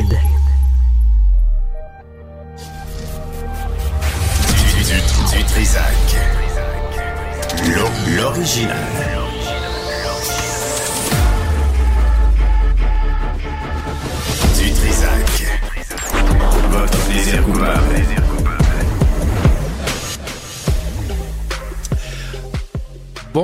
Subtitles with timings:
[0.00, 0.39] United.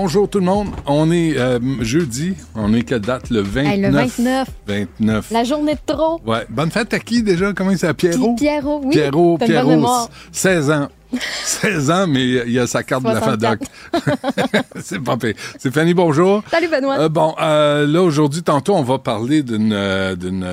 [0.06, 0.68] Bonjour tout le monde.
[0.86, 2.34] On est euh, jeudi.
[2.54, 3.28] On est quelle date?
[3.28, 3.72] Le 29.
[3.72, 4.48] Hey, le 29.
[4.68, 5.30] 29.
[5.32, 6.20] La journée de trop.
[6.24, 6.46] Ouais.
[6.48, 7.52] Bonne fête à qui déjà?
[7.52, 8.10] Comment il s'appelle?
[8.10, 8.36] Pierrot?
[8.36, 8.90] Pierrot, oui.
[8.92, 10.08] Pierrot, Pierrot, mémoire.
[10.30, 10.88] 16 ans.
[11.44, 13.64] 16 ans, mais il a sa carte de la 64.
[13.92, 14.64] FADOC.
[14.80, 15.34] C'est pas pire.
[15.58, 16.42] C'est Fanny, bonjour.
[16.50, 16.98] Salut Benoît.
[16.98, 20.46] Euh, bon, euh, là, aujourd'hui, tantôt, on va parler d'une euh, d'une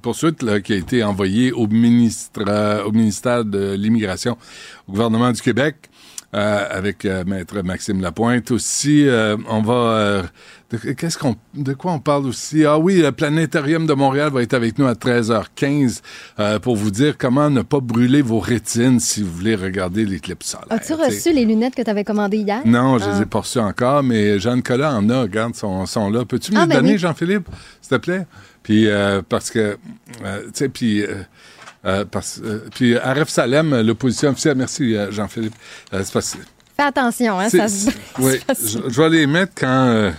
[0.00, 2.42] poursuite là, qui a été envoyée au, ministre,
[2.84, 4.36] au ministère de l'Immigration,
[4.88, 5.76] au gouvernement du Québec,
[6.34, 8.50] euh, avec euh, Maître Maxime Lapointe.
[8.50, 10.22] Aussi, euh, on va...
[10.70, 12.64] de, qu'est-ce qu'on, de quoi on parle aussi?
[12.64, 16.00] Ah oui, le Planétarium de Montréal va être avec nous à 13h15
[16.38, 20.46] euh, pour vous dire comment ne pas brûler vos rétines si vous voulez regarder l'éclipse
[20.48, 20.66] solaire.
[20.70, 22.60] As-tu reçu les lunettes que tu avais commandées hier?
[22.64, 23.14] Non, je Ah.
[23.16, 26.24] les ai pas reçus encore, mais Jean-Nicolas en a, regarde, sont, sont là.
[26.24, 26.98] Peux-tu me Ah, les ben donner, oui.
[26.98, 27.48] Jean-Philippe,
[27.80, 28.26] s'il te plaît?
[28.62, 29.78] Puis, euh, parce que,
[30.24, 31.04] euh, tu sais, puis,
[31.84, 35.54] euh, parce, euh, puis Aref Salem, l'opposition officielle, merci euh, Jean-Philippe.
[35.92, 37.90] Euh, Fais attention, hein, ça se...
[38.18, 40.12] oui, je, je vais les mettre quand...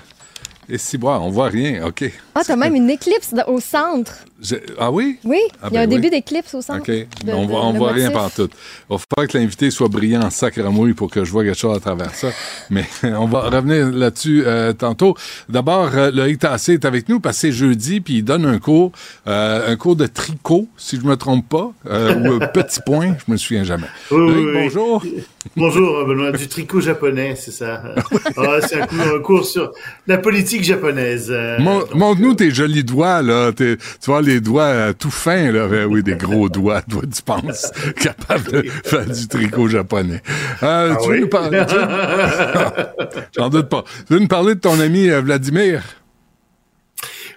[0.69, 2.03] et si, bon, on voit rien, OK.
[2.35, 4.13] Ah, t'as même une éclipse de- au centre.
[4.41, 5.17] Je- ah oui?
[5.23, 6.79] Oui, Ah il y a ben un début d'éclipse au centre.
[6.81, 6.87] OK.
[7.25, 8.47] de- on de- voit, on voit rien partout.
[8.89, 11.75] Il va falloir que l'invité soit brillant en sacramouille pour que je vois quelque chose
[11.75, 12.27] à travers ça.
[12.69, 15.15] Mais on va revenir là-dessus euh, tantôt.
[15.49, 18.59] D'abord, euh, Loïc Tassé est avec nous parce que c'est jeudi, puis il donne un
[18.59, 18.91] cours,
[19.27, 23.15] euh, un cours de tricot, si je me trompe pas, euh, ou un petit point,
[23.25, 23.87] je me souviens jamais.
[24.11, 24.53] Oui, oui, Loïc, oui.
[24.63, 25.03] bonjour.
[25.55, 27.81] Bonjour Benoît, du tricot japonais, c'est ça.
[28.37, 29.71] Ah, c'est un cours sur
[30.05, 31.27] la politique japonaise.
[31.29, 33.51] euh, Montre-nous tes jolis doigts, là.
[33.53, 35.67] Tu vois, les doigts euh, tout fins, là.
[35.67, 40.21] Ben oui, des gros doigts, doigts du pense, capables de faire du tricot japonais.
[40.63, 41.63] Euh, Ah tu veux nous parler...
[43.37, 43.83] J'en doute pas.
[44.07, 45.81] Tu veux nous parler de ton ami euh, Vladimir?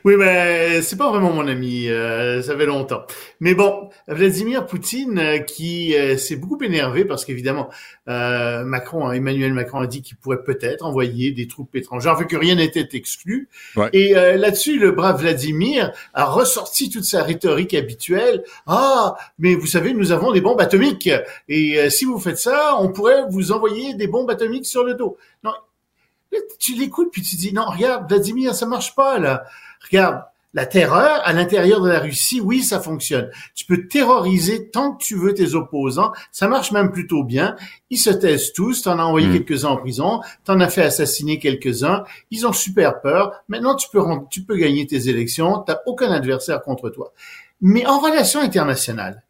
[0.04, 3.02] Oui, mais c'est pas vraiment mon ami, euh, ça fait longtemps.
[3.40, 7.68] Mais bon, Vladimir Poutine euh, qui euh, s'est beaucoup énervé parce qu'évidemment,
[8.08, 12.36] euh, Macron, Emmanuel Macron a dit qu'il pourrait peut-être envoyer des troupes étrangères, vu que
[12.36, 13.48] rien n'était exclu.
[13.76, 13.88] Ouais.
[13.92, 18.42] Et là-dessus, le brave Vladimir a ressorti toute sa rhétorique habituelle.
[18.66, 21.10] Ah, mais vous savez, nous avons des bombes atomiques.
[21.48, 25.16] Et si vous faites ça, on pourrait vous envoyer des bombes atomiques sur le dos.
[25.44, 25.52] Non,
[26.58, 29.44] tu l'écoutes puis tu dis non, regarde, Vladimir, ça marche pas là.
[29.84, 33.30] Regarde, la terreur à l'intérieur de la Russie, oui, ça fonctionne.
[33.54, 36.10] Tu peux terroriser tant que tu veux tes opposants.
[36.32, 37.54] Ça marche même plutôt bien.
[37.88, 38.82] Ils se taisent tous.
[38.82, 39.32] T'en as envoyé Mm.
[39.44, 40.20] quelques-uns en prison.
[40.44, 42.02] T'en as fait assassiner quelques-uns.
[42.32, 43.32] Ils ont super peur.
[43.48, 45.60] Maintenant, tu peux rendre- tu peux gagner tes élections.
[45.64, 47.12] T'as aucun adversaire contre toi.
[47.60, 49.22] Mais en relation internationale,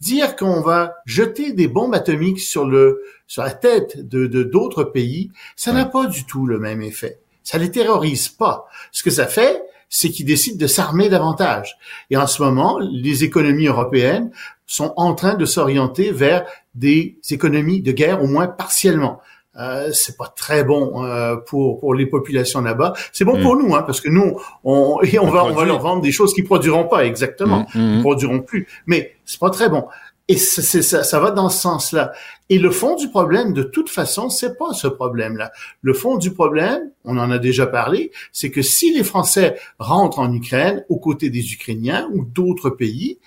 [0.00, 4.82] dire qu'on va jeter des bombes atomiques sur le sur la tête de de- d'autres
[4.82, 7.20] pays, ça n'a pas du tout le même effet.
[7.44, 8.66] Ça les terrorise pas.
[8.90, 11.76] Ce que ça fait, c'est qu'ils décident de s'armer davantage.
[12.10, 14.30] Et en ce moment, les économies européennes
[14.66, 19.20] sont en train de s'orienter vers des économies de guerre, au moins partiellement.
[19.58, 22.92] Euh, c'est pas très bon euh, pour pour les populations là-bas.
[23.12, 23.42] C'est bon Mm.
[23.42, 26.02] pour nous, hein, parce que nous, on et on On va on va leur vendre
[26.02, 27.96] des choses qui produiront pas exactement Mm, mm.
[27.96, 28.68] ne produiront plus.
[28.86, 29.86] Mais c'est pas très bon.
[30.28, 32.12] Et ça, ça va dans ce sens-là.
[32.48, 35.52] Et le fond du problème, de toute façon, c'est pas ce problème-là.
[35.82, 40.18] Le fond du problème, on en a déjà parlé, c'est que si les Français rentrent
[40.18, 43.18] en Ukraine aux côtés des Ukrainiens ou d'autres pays,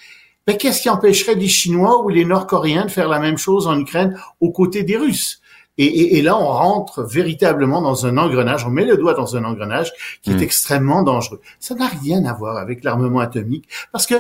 [0.46, 3.80] ben qu'est-ce qui empêcherait les Chinois ou les Nord-Coréens de faire la même chose en
[3.80, 5.40] Ukraine aux côtés des Russes?
[5.78, 9.38] Et, et- et là, on rentre véritablement dans un engrenage, on met le doigt dans
[9.38, 11.40] un engrenage qui est extrêmement dangereux.
[11.62, 14.16] Ça n'a rien à voir avec l'armement atomique, parce que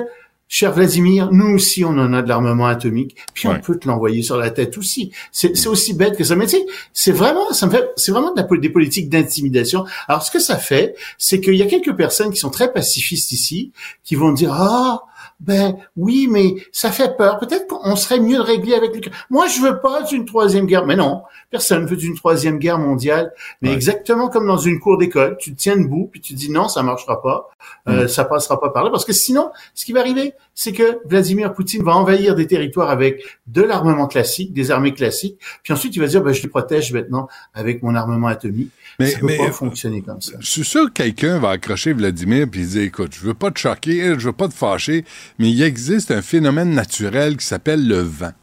[0.51, 3.53] Cher Vladimir, nous aussi, on en a de l'armement atomique, puis Ouais.
[3.57, 5.11] on peut te l'envoyer sur la tête aussi.
[5.31, 6.35] C'est aussi bête que ça.
[6.35, 9.09] Mais tu sais, c'est vraiment, ça me fait, c'est vraiment de la, pol- des politiques
[9.09, 9.85] d'intimidation.
[10.07, 13.31] Alors, ce que ça fait, c'est qu'il y a quelques personnes qui sont très pacifistes
[13.31, 13.71] ici,
[14.03, 15.03] qui vont dire, ah,
[15.39, 17.39] ben oui, mais ça fait peur.
[17.39, 19.13] Peut-être qu'on serait mieux de régler avec l'Ukraine.
[19.29, 20.85] Moi, je veux pas d'une troisième guerre.
[20.85, 23.31] Mais non, personne veut d'une troisième guerre mondiale.
[23.61, 23.75] Mais Ouais.
[23.75, 26.83] exactement comme dans une cour d'école, tu te tiens debout puis tu dis non, ça
[26.83, 27.49] marchera pas,
[27.87, 30.99] euh, ça passera pas par là, parce que sinon, ce qui va arriver, c'est que
[31.05, 35.95] Vladimir Poutine va envahir des territoires avec de l'armement classique, des armées classiques, puis ensuite
[35.95, 38.71] il va dire, ben, je les protège maintenant avec mon armement atomique.
[38.99, 40.33] Mais- ça peut mais- pas fonctionner comme ça.
[40.39, 43.59] Je suis sûr que quelqu'un va accrocher Vladimir puis dire écoute, je veux pas te
[43.59, 45.05] choquer, je veux pas te fâcher,
[45.39, 48.33] mais il existe un phénomène naturel qui s'appelle le vent.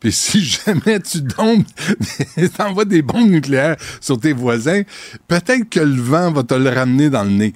[0.00, 1.64] Puis si jamais tu tombes,
[2.56, 4.82] t'envoies des bombes nucléaires sur tes voisins,
[5.28, 7.54] peut-être que le vent va te le ramener dans le nez.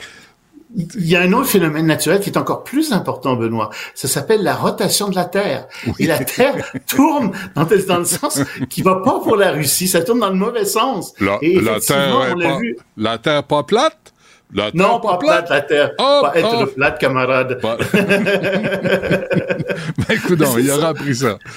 [0.77, 3.71] Il y a un autre phénomène naturel qui est encore plus important, Benoît.
[3.95, 5.67] Ça s'appelle la rotation de la Terre.
[5.99, 6.55] Et la Terre
[6.87, 10.37] tourne dans, dans, le sens qui va pas pour la Russie, ça tourne dans le
[10.37, 11.13] mauvais sens.
[11.21, 12.77] La, Et la Terre on pas, vu.
[12.97, 14.13] la Terre pas plate?
[14.53, 15.93] La Terre Non, pas plate, la Terre.
[15.99, 16.67] Oh, pas être oh.
[16.67, 17.61] plate, camarade.
[17.61, 19.27] Pas- ben,
[20.11, 21.39] écoute, il aura appris ça.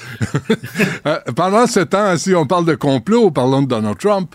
[1.06, 4.34] Euh, Pendant ce temps, si on parle de complot, parlons de Donald Trump.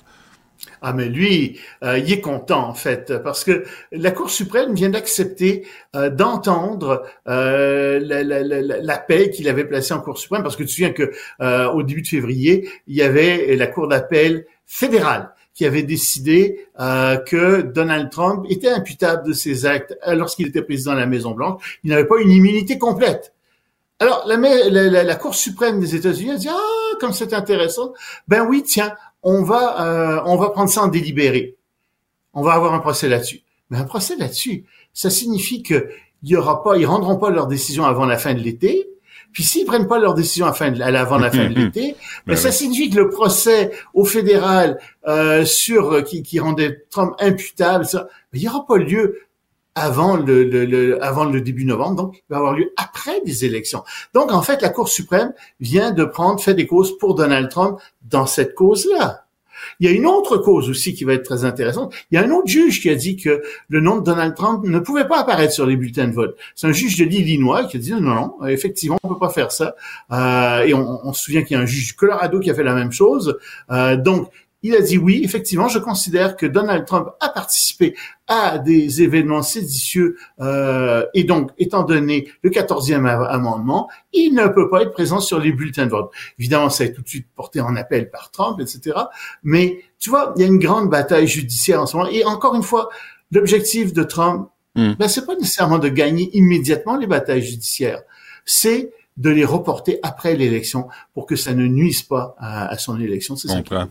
[0.82, 4.90] Ah, mais lui, euh, il est content en fait, parce que la Cour suprême vient
[4.90, 5.66] d'accepter
[5.96, 8.98] euh, d'entendre euh, la- la- la- la-
[9.30, 11.12] qu'il avait placé en Cour suprême, parce que tu te souviens que
[11.42, 16.68] euh, au début de février, il y avait la Cour d'appel fédérale qui avait décidé
[16.80, 21.06] euh, que Donald Trump était imputable de ses actes euh, lorsqu'il était président de la
[21.06, 21.80] Maison Blanche.
[21.84, 23.34] Il n'avait pas une immunité complète.
[24.00, 27.92] Alors, la- la- la Cour suprême des États-Unis a dit ah comme c'est intéressant.
[28.30, 28.94] Ben oui, tiens,
[29.24, 31.56] on va euh, on va prendre ça en délibéré.
[32.34, 33.42] On va avoir un procès là-dessus.
[33.70, 35.90] Mais un procès là-dessus, ça signifie que
[36.24, 38.88] il y aura pas, ils rendront pas leur décision avant la fin de l'été.
[39.32, 41.54] Puis s'ils prennent pas leur décision à fin de- à la- avant la fin de
[41.54, 41.92] l'été,
[42.26, 42.56] ben, Ben ça oui.
[42.56, 48.08] signifie que le procès au fédéral euh, sur euh, qui, qui rendait Trump imputable, ça,
[48.34, 49.20] ben, il y aura pas lieu
[49.76, 53.46] avant le, le- le- avant le début novembre, donc il va avoir lieu après des
[53.46, 53.84] élections.
[54.14, 57.80] Donc en fait, la Cour suprême vient de prendre fait des causes pour Donald Trump
[58.10, 59.26] dans cette cause-là.
[59.82, 61.94] Il y a une autre cause aussi qui va être très intéressante.
[62.12, 64.64] Il y a un autre juge qui a dit que le nom de Donald Trump
[64.66, 66.38] ne pouvait pas apparaître sur les bulletins de vote.
[66.56, 69.52] C'est un juge de l'Illinois qui a dit non, non, effectivement, on peut pas faire
[69.52, 69.76] ça.
[70.14, 72.56] Euh, et on, on se souvient qu'il y a un juge du Colorado qui a
[72.56, 73.38] fait la même chose.
[73.70, 74.30] Euh, donc,
[74.62, 77.96] il a dit oui, effectivement, je considère que Donald Trump a participé
[78.28, 84.48] à des événements séditieux euh, et donc, étant donné le 14e a- amendement, il ne
[84.48, 86.12] peut pas être présent sur les bulletins de vote.
[86.38, 88.98] Évidemment, ça a été tout de suite porté en appel par Trump, etc.
[89.44, 92.10] Mais tu vois, il y a une grande bataille judiciaire en ce moment.
[92.10, 92.90] Et encore une fois,
[93.32, 94.94] l'objectif de Trump, Hmm.
[95.00, 98.04] ben, c'est pas nécessairement de gagner immédiatement les batailles judiciaires.
[98.46, 103.00] C'est de les reporter après l'élection pour que ça ne nuise pas à, à son
[103.00, 103.36] élection.
[103.36, 103.58] C'est ça.
[103.72, 103.86] Euh,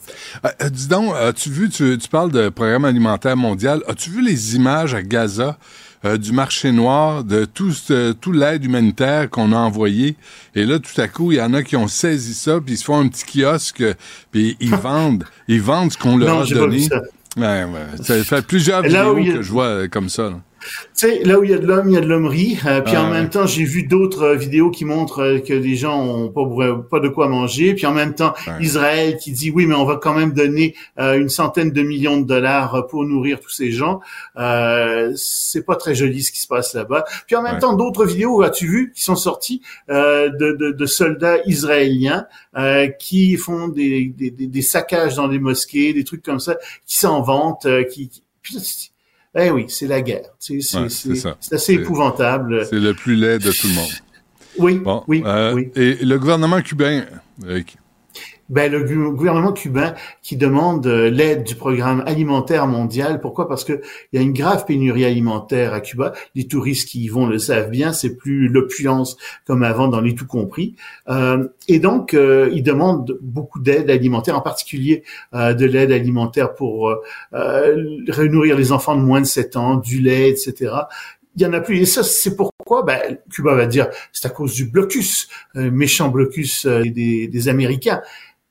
[0.63, 4.57] euh, dis donc, as-tu vu, tu, tu parles de programme alimentaire mondial, as-tu vu les
[4.57, 5.59] images à Gaza
[6.05, 7.73] euh, du marché noir, de tout,
[8.21, 10.17] tout l'aide humanitaire qu'on a envoyé?
[10.55, 12.79] Et là, tout à coup, il y en a qui ont saisi ça, puis ils
[12.79, 13.85] se font un petit kiosque,
[14.33, 16.83] puis ils vendent, ils vendent ce qu'on leur Non, a j'ai pas vu donné.
[16.89, 17.01] ça.
[17.37, 18.03] Ouais, ouais.
[18.03, 20.25] Ça fait plusieurs Là vidéos a- que je vois comme ça.
[20.31, 20.41] là.
[20.97, 22.59] Tu sais, là où il y a de l'homme, il y a de l'hommerie.
[22.67, 23.13] Euh, puis Ah, en ouais.
[23.19, 26.43] même temps, j'ai vu d'autres euh, vidéos qui montrent euh, que les gens ont pas,
[26.91, 27.75] pas de quoi manger.
[27.75, 28.55] Puis en même temps, Ouais.
[28.61, 32.19] Israël qui dit oui, mais on va quand même donner euh, une centaine de millions
[32.21, 34.01] de dollars pour nourrir tous ces gens.
[34.39, 37.05] Euh, c'est pas très joli ce qui se passe là-bas.
[37.27, 37.59] Puis en même Ouais.
[37.61, 42.27] temps, d'autres vidéos, as-tu vu, qui sont sorties euh, de, de, de soldats israéliens
[42.57, 46.57] euh, qui font des, des, des- des saccages dans les mosquées, des trucs comme ça,
[46.87, 48.09] qui s'en vantent, euh, qui,
[48.43, 48.93] qui-
[49.47, 50.31] eh oui, c'est la guerre.
[50.41, 52.67] Tu sais, C'est Ouais, assez épouvantable.
[52.67, 53.91] C'est le plus laid de tout le monde.
[54.59, 55.71] Oui, Bon, oui, euh, oui.
[55.77, 57.05] Et le gouvernement cubain,
[57.45, 57.63] euh,
[58.49, 63.21] Ben, le gouvernement cubain qui demande euh, l'aide du programme alimentaire mondial.
[63.21, 63.49] Pourquoi?
[63.49, 63.81] Parce que
[64.13, 66.13] il y a une grave pénurie alimentaire à Cuba.
[66.35, 67.93] Les touristes qui y vont le savent bien.
[67.93, 69.17] C'est plus l'opulence
[69.47, 70.75] comme avant dans les tout compris.
[71.09, 75.03] Euh, et donc, euh, ils demandent beaucoup d'aide alimentaire, en particulier
[75.35, 76.97] euh, de l'aide alimentaire pour euh,
[77.35, 77.77] euh,
[78.09, 80.73] renourrir les enfants de moins de 7 ans, du lait, etc.
[81.37, 81.81] Il y en a plus.
[81.81, 82.83] Et ça, c'est pourquoi?
[82.83, 88.01] Ben, Cuba va dire c'est à cause du blocus, euh, méchant blocus des, des Américains.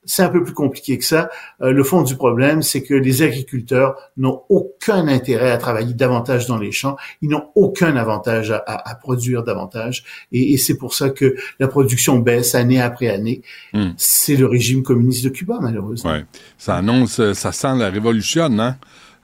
[0.07, 1.29] C'est un peu plus compliqué que ça.
[1.61, 6.47] Euh, le fond du problème, c'est que les agriculteurs n'ont aucun intérêt à travailler davantage
[6.47, 6.95] dans les champs.
[7.21, 10.03] Ils n'ont aucun avantage à, à- à produire davantage.
[10.31, 13.41] Et, et c'est pour ça que la production baisse année après année.
[13.73, 13.89] Hmm.
[13.97, 16.11] C'est le régime communiste de Cuba, malheureusement.
[16.11, 16.25] Ouais.
[16.57, 18.77] Ça annonce, euh, ça sent la révolution, hein?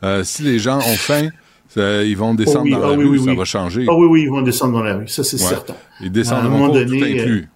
[0.03, 1.29] Euh, si les gens ont faim,
[1.69, 3.37] ça- ils vont descendre Oh oui, dans la ah oui, rue, oui, ça oui.
[3.37, 3.85] va changer.
[3.89, 5.07] Ah oui, oui, ils vont descendre dans la rue.
[5.07, 5.47] Ça, c'est Ouais.
[5.47, 5.75] certain.
[6.01, 7.49] Ils À un descendront moment donné, tout inclus.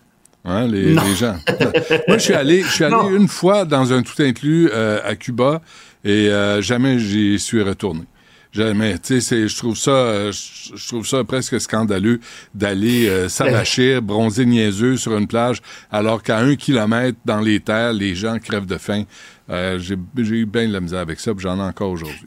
[0.50, 1.36] Hein, les, les gens.
[2.08, 3.10] Moi, je suis allé, je suis allé Non.
[3.16, 5.62] une fois dans un tout inclus euh, à Cuba
[6.06, 8.04] et euh, jamais j'y suis retourné.
[8.54, 8.94] Jamais.
[8.98, 12.22] Tu sais, c'est- je trouve ça, euh, je trouve ça presque scandaleux
[12.56, 15.62] d'aller euh, bronzer niaiseux sur une plage,
[15.92, 19.04] alors qu'à un kilomètre dans les terres, les gens crèvent de faim.
[19.50, 22.26] Euh, j'ai j'ai eu bien de la misère avec ça, puis j'en ai encore aujourd'hui.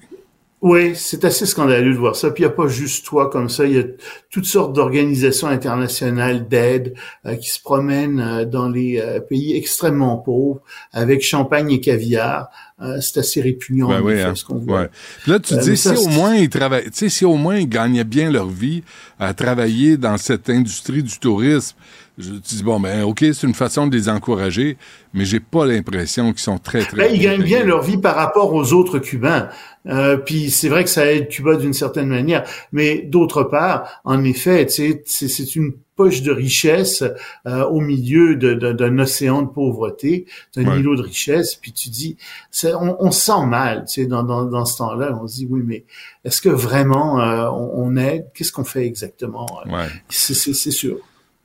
[0.63, 2.31] Oui, c'est assez scandaleux de voir ça.
[2.31, 3.85] Puis il n'y a pas juste toi comme ça, il y a
[4.31, 10.19] toutes sortes d'organisations internationales d'aide euh, qui se promènent euh, dans les euh, pays extrêmement
[10.19, 10.61] pauvres
[10.93, 12.51] avec champagne et caviar
[12.83, 14.35] euh, c'est assez répugnant Ben en oui, hein.
[14.35, 14.57] ce qu'on.
[14.61, 14.89] Ouais.
[15.27, 18.05] Là, tu dis, si au moins ils travaillent, tu sais, si au moins ils gagnaient
[18.05, 18.83] bien leur vie
[19.19, 21.77] à travailler dans cette industrie du tourisme,
[22.17, 24.79] je, tu dis, bon, ben, OK, c'est une façon de les encourager,
[25.13, 26.97] mais j'ai pas l'impression qu'ils sont très, très.
[26.97, 29.49] Ben, ils gagnent bien leur vie par rapport aux autres Cubains.
[29.87, 34.23] Euh, puis c'est vrai que ça aide Cuba d'une certaine manière, mais d'autre part, en
[34.25, 37.03] effet, c'est une poche de richesse
[37.47, 40.81] euh, au milieu d'un océan de pauvreté, d'un Ouais.
[40.81, 41.55] îlot de richesse.
[41.55, 42.17] Puis tu dis,
[42.65, 45.19] on, on se sent mal, tu sais, dans, dans, dans ce temps-là.
[45.23, 45.85] On se dit, oui, mais
[46.25, 48.27] est-ce que vraiment euh, on, on aide?
[48.35, 49.47] Qu'est-ce qu'on fait exactement?
[49.67, 49.89] Ouais.
[50.09, 50.99] C'est sûr.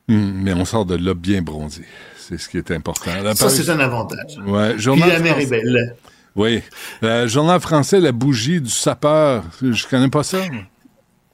[0.09, 1.83] Hum, mais on sort de là bien bronzé.
[2.17, 3.11] C'est ce qui est important.
[3.23, 4.37] La Ça, Paris- c'est un avantage.
[4.45, 5.95] Ouais, Puis journal la mer est belle.
[6.35, 6.61] Oui.
[7.01, 9.43] Le journal français, La bougie du sapeur.
[9.61, 10.39] Je connais pas ça.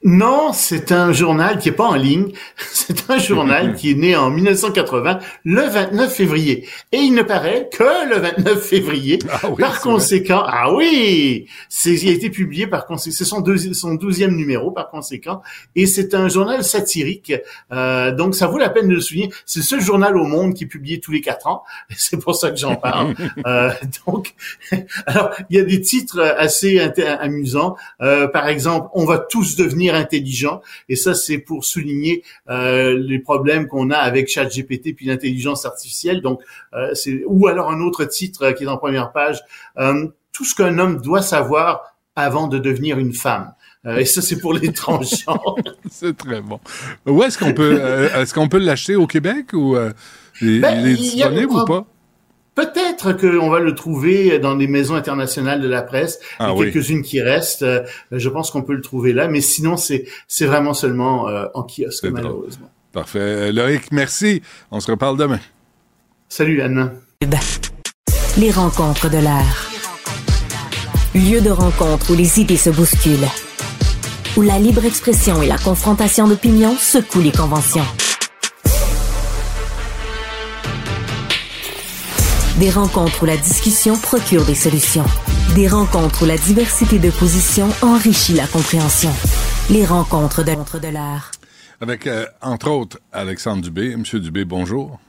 [0.04, 2.32] Non, c'est un journal qui est pas en ligne.
[2.72, 6.66] C'est un journal qui est né en 1980, le 29 février.
[6.90, 9.20] Et il ne paraît que le 29 février.
[9.30, 9.80] Ah oui, par vrai.
[9.82, 14.34] conséquent, ah oui, c'est, il a été publié par conséquent, c'est son, deuxi- son douzième
[14.34, 15.42] numéro par conséquent.
[15.76, 17.32] Et c'est un journal satirique.
[17.72, 19.30] Euh, donc ça vaut la peine de le souligner.
[19.46, 21.62] C'est le seul journal au monde qui est publié tous les quatre ans.
[21.96, 23.14] C'est pour ça que j'en parle.
[23.46, 23.70] Euh,
[24.06, 24.34] donc,
[25.06, 26.80] alors, il y a des titres assez
[27.20, 27.76] amusants.
[28.00, 30.60] Euh, par exemple, on va tous devenir intelligents.
[30.88, 36.20] Et ça, c'est pour souligner euh, les problèmes qu'on a avec ChatGPT puis l'intelligence artificielle.
[36.20, 36.40] Donc,
[36.74, 39.40] euh, c'est ou alors un autre titre euh, qui est en première page.
[39.78, 41.82] euh, tout ce qu'un homme doit savoir
[42.16, 43.52] avant de devenir une femme.
[43.84, 45.56] Euh, et ça, c'est pour les transgenres.
[45.90, 46.58] C'est très bon.
[47.06, 49.92] Où est-ce qu'on peut, euh, est-ce qu'on peut l'acheter au Québec ou euh,
[50.40, 51.84] il, Ben, a- disponible ou pas?
[52.54, 56.18] Peut-être qu'on va le trouver dans des maisons internationales de la presse.
[56.38, 56.72] Ah Il y a oui.
[56.72, 57.62] quelques-unes qui restent.
[57.62, 57.80] Euh,
[58.10, 61.62] Je pense qu'on peut le trouver là, mais sinon c'est c'est vraiment seulement euh, en
[61.62, 62.12] kiosque drôle.
[62.12, 62.70] malheureusement.
[62.92, 63.18] Parfait.
[63.20, 64.42] Euh, Loïc, merci.
[64.70, 65.40] On se reparle demain.
[66.28, 66.92] Salut Anna.
[68.36, 69.70] Les rencontres de l'air.
[71.14, 73.28] Lieu de rencontre où les idées se bousculent.
[74.36, 77.84] Où la libre expression et la confrontation d'opinions secouent les conventions.
[82.62, 85.04] Des rencontres où la discussion procure des solutions.
[85.56, 89.10] Des rencontres où la diversité de positions enrichit la compréhension.
[89.68, 91.32] Les rencontres de, de l'air.
[91.80, 93.96] Avec, euh, entre autres, Alexandre Dubé.
[93.96, 95.00] Monsieur Dubé, bonjour.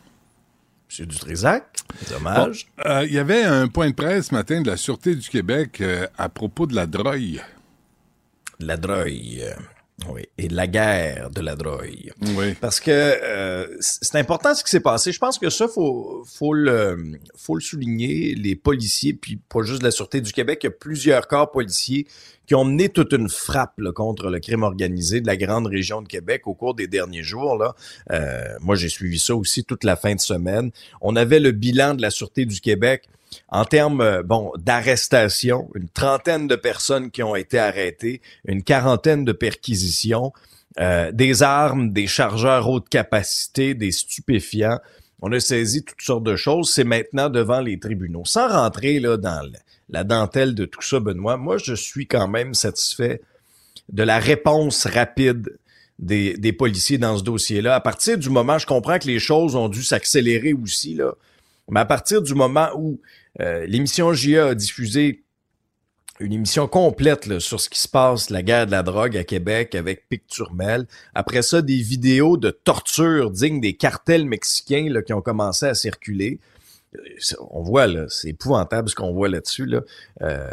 [0.89, 1.65] Monsieur Dutrisac,
[2.09, 2.65] dommage.
[2.87, 5.79] Euh, Il y avait un point de presse ce matin de la Sûreté du Québec
[5.81, 7.39] euh, à propos de la drogue.
[8.59, 9.53] La drogue.
[10.09, 12.13] Oui, et de la guerre de la drogue.
[12.35, 12.53] Oui.
[12.59, 15.11] Parce que euh, c'est important ce qui s'est passé.
[15.11, 18.35] Je pense que ça, faut, faut, le, faut le souligner.
[18.35, 22.07] Les policiers, puis pas juste la Sûreté du Québec, il y a plusieurs corps policiers
[22.45, 26.01] qui ont mené toute une frappe là, contre le crime organisé de la grande région
[26.01, 27.57] de Québec au cours des derniers jours.
[27.57, 27.75] Là.
[28.11, 30.71] Euh, moi, j'ai suivi ça aussi toute la fin de semaine.
[31.01, 33.07] On avait le bilan de la Sûreté du Québec
[33.49, 39.25] en termes euh, bon d'arrestation, une trentaine de personnes qui ont été arrêtées, une quarantaine
[39.25, 40.33] de perquisitions,
[40.79, 44.79] euh, des armes, des chargeurs haute capacité, des stupéfiants.
[45.21, 46.73] On a saisi toutes sortes de choses.
[46.73, 48.25] C'est maintenant devant les tribunaux.
[48.25, 49.47] Sans rentrer là dans
[49.89, 53.21] la dentelle de tout ça, Benoît, moi je suis quand même satisfait
[53.89, 55.57] de la réponse rapide
[55.99, 57.75] des, des policiers dans ce dossier-là.
[57.75, 61.13] À partir du moment, je comprends que les choses ont dû s'accélérer aussi, là,
[61.69, 62.99] mais à partir du moment où
[63.41, 65.23] euh, l'émission JA a diffusé
[66.19, 69.23] une émission complète là, sur ce qui se passe, la guerre de la drogue à
[69.23, 70.85] Québec avec Pic Turmel.
[71.15, 75.73] Après ça, des vidéos de torture dignes des cartels mexicains là, qui ont commencé à
[75.73, 76.39] circuler.
[76.95, 76.99] Euh,
[77.49, 79.65] On voit, là, c'est épouvantable ce qu'on voit là-dessus.
[79.65, 79.81] Là.
[80.21, 80.47] Euh,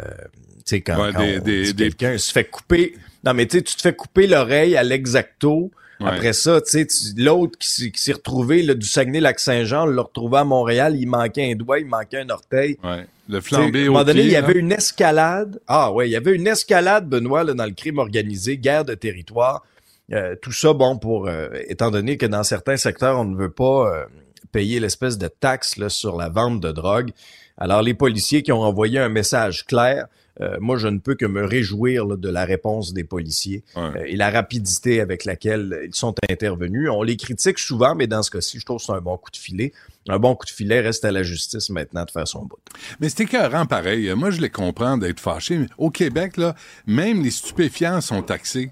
[0.57, 2.95] tu sais, quand, Ouais, quand des- on des- dit des- quelqu'un se fait couper...
[3.23, 5.69] Non, mais tu sais, tu te fais couper l'oreille à l'exacto.
[6.01, 6.09] Ouais.
[6.09, 10.01] Après ça, tu sais, l'autre qui, s'est- qui s'est retrouvé là, du Saguenay-Lac-Saint-Jean, on l'a
[10.01, 12.77] retrouvé à Montréal, il manquait un doigt, il manquait un orteil.
[12.83, 13.05] Ouais.
[13.29, 15.59] Le flambé à un au moment donné, pied, il y avait une escalade.
[15.67, 18.93] Ah ouais, il y avait une escalade, Benoît, là, dans le crime organisé, guerre de
[18.93, 19.63] territoire.
[20.11, 23.51] Euh, tout ça, bon, pour euh, étant donné que dans certains secteurs, on ne veut
[23.51, 24.05] pas euh,
[24.51, 27.11] payer l'espèce de taxe là, sur la vente de drogue.
[27.57, 30.07] Alors, les policiers qui ont envoyé un message clair,
[30.41, 33.81] euh, moi, je ne peux que me réjouir là, de la réponse des policiers Ouais.
[33.81, 36.89] euh, et la rapidité avec laquelle ils sont intervenus.
[36.91, 39.31] On les critique souvent, mais dans ce cas-ci, je trouve que c'est un bon coup
[39.31, 39.71] de filet.
[40.09, 42.57] Un bon coup de filet reste à la justice maintenant de faire son bout.
[42.99, 44.11] Mais c'est écœurant pareil.
[44.15, 45.67] Moi, je les comprends d'être fâchés.
[45.77, 46.55] Au Québec, là,
[46.87, 48.71] même les stupéfiants sont taxés.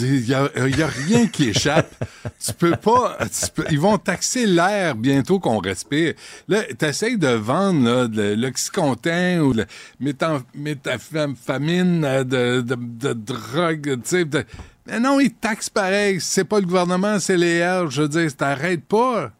[0.00, 1.94] Il n'y a, y a rien qui échappe.
[2.44, 3.16] tu peux pas.
[3.20, 6.14] tu peux- ils vont taxer l'air bientôt qu'on respire.
[6.46, 9.64] Là, tu de vendre là, de l'oxycontin ou le
[10.00, 14.02] métam- méthamphétamine euh, de, de, de drogue.
[14.02, 14.44] tu sais, de-
[14.86, 16.18] Mais non, ils taxent pareil.
[16.20, 17.90] C'est pas le gouvernement, c'est les R.
[17.90, 19.30] Je veux dire, t'arrêtes pas.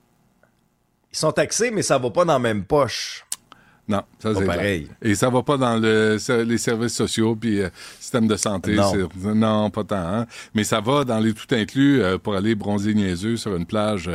[1.12, 3.24] Ils sont taxés, mais ça va pas dans la même poche.
[3.88, 4.46] Non, ça c'est clair.
[4.56, 4.88] pareil.
[5.00, 8.76] Et ça va pas dans le, les services sociaux puis euh, système de santé.
[9.24, 9.70] Non.
[9.70, 9.96] pas tant.
[9.96, 10.26] hein.
[10.54, 14.10] Mais ça va dans les tout inclus euh, pour aller bronzer niaiseux sur une plage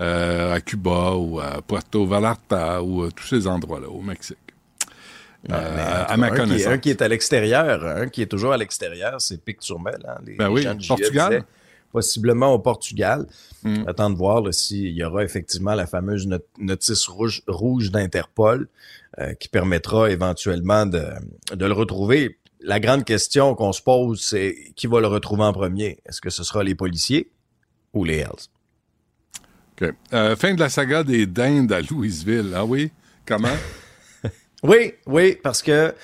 [0.00, 4.36] euh, à Cuba ou à Puerto Vallarta ou euh, tous ces endroits-là au Mexique.
[5.50, 6.72] Euh, à ma un qui est- connaissance.
[6.72, 9.98] un qui est à l'extérieur, un qui est toujours à l'extérieur, c'est Picturmel.
[10.08, 10.16] Hein?
[10.26, 11.30] Les, Ben les oui, gens de JE Portugal.
[11.30, 11.44] disaient,
[11.92, 13.26] possiblement au Portugal.
[13.64, 13.84] Mm.
[13.86, 18.68] Attends de voir s'il y aura effectivement la fameuse not- notice rouge, rouge d'Interpol
[19.18, 21.04] euh, qui permettra éventuellement de,
[21.54, 22.38] de le retrouver.
[22.60, 25.98] La grande question qu'on se pose, c'est qui va le retrouver en premier?
[26.06, 27.30] Est-ce que ce sera les policiers
[27.92, 28.48] ou les Hells?
[29.80, 29.92] OK.
[30.12, 32.52] Euh, fin de la saga des dindes à Louisville.
[32.54, 32.90] Ah oui?
[33.26, 33.48] Comment?
[34.62, 35.94] Oui, oui, parce que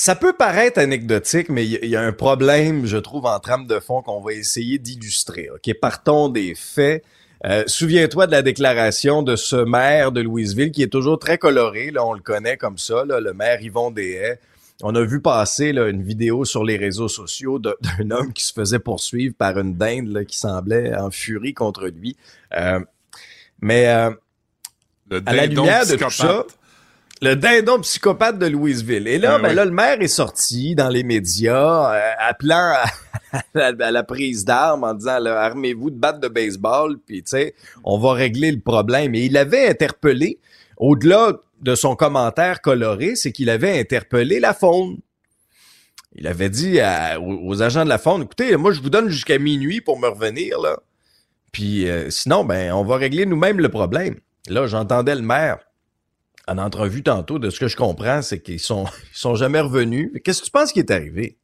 [0.00, 3.26] ça peut paraître anecdotique, mais il y, a- il y a un problème, je trouve,
[3.26, 5.48] en trame de fond qu'on va essayer d'illustrer.
[5.50, 7.02] OK, partons des faits.
[7.44, 11.90] Euh, Souviens-toi de la déclaration de ce maire de Louisville qui est toujours très coloré.
[11.90, 14.38] Là, on le connaît comme ça, là, le maire Yvon Deshaies.
[14.82, 18.52] On a vu passer là, une vidéo sur les réseaux sociaux d'un homme qui se
[18.52, 22.16] faisait poursuivre par une dinde là, qui semblait en furie contre lui.
[22.56, 22.78] Euh,
[23.60, 24.10] mais euh,
[25.10, 26.46] Le à la lumière de tout ça.
[27.20, 29.08] Le dindon psychopathe de Louisville.
[29.08, 29.54] Et là, Ah ben oui.
[29.54, 32.84] là, le maire est sorti dans les médias, euh, appelant à,
[33.54, 37.98] à la- prise d'armes en disant armez-vous de batte de baseball, puis tu sais, on
[37.98, 39.14] va régler le problème.
[39.14, 40.38] Et il avait interpellé,
[40.76, 44.98] au-delà de son commentaire coloré, c'est qu'il avait interpellé la faune.
[46.14, 49.38] Il avait dit à- aux agents de la faune, écoutez, moi je vous donne jusqu'à
[49.38, 50.78] minuit pour me revenir là.
[51.52, 54.16] Puis euh, sinon, ben on va régler nous-mêmes le problème.
[54.48, 55.58] Là, j'entendais le maire
[56.48, 60.10] en entrevue tantôt, de ce que je comprends, c'est qu'ils sont, ils sont jamais revenus.
[60.24, 61.36] Qu'est-ce que tu penses qui est arrivé?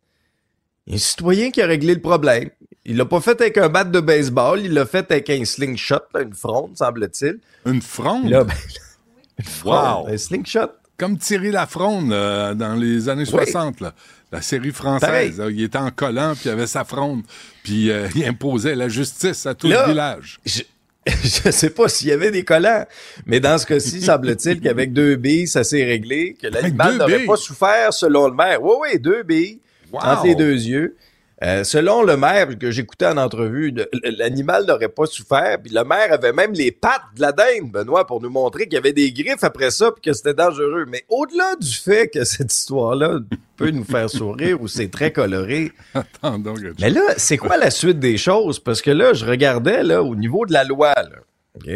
[0.91, 2.51] Un citoyen qui a réglé le problème.
[2.85, 6.01] Il l'a pas fait avec un bat de baseball, il l'a fait avec un slingshot,
[6.13, 7.39] là, une fronde, semble-t-il.
[7.65, 8.29] Une fronde?
[8.29, 8.55] Là, ben,
[9.39, 10.13] une fronde, Wow.
[10.13, 10.71] un slingshot.
[10.99, 13.95] Comme Thierry Lafronde euh, dans les années 60, là.
[14.31, 15.39] la série française.
[15.39, 17.23] Là, il était en collant, puis il avait sa fronde,
[17.63, 20.39] puis euh, il imposait la justice à tout le village.
[20.45, 20.63] Je,
[21.23, 22.87] je sais pas s'il y avait des collants,
[23.27, 27.37] mais dans ce cas-ci, semble-t-il qu'avec deux billes, ça s'est réglé, que l'animal n'aurait pas
[27.37, 28.63] souffert selon le maire.
[28.63, 29.61] Oui, oui, deux billes
[29.93, 30.01] Wow!
[30.03, 30.97] entre les deux yeux.
[31.43, 33.75] Euh, selon le maire que j'écoutais en entrevue,
[34.05, 35.59] l'animal n'aurait pas souffert.
[35.63, 38.75] Puis le maire avait même les pattes de la dinde, Benoît, pour nous montrer qu'il
[38.75, 40.87] y avait des griffes après ça puis que c'était dangereux.
[40.89, 43.19] Mais au-delà du fait que cette histoire-là
[43.57, 46.61] peut nous faire sourire ou c'est très coloré, Attends donc.
[46.81, 48.61] mais là, c'est quoi la suite des choses?
[48.61, 51.19] Parce que là, je regardais là au niveau de la loi, là.
[51.57, 51.69] OK?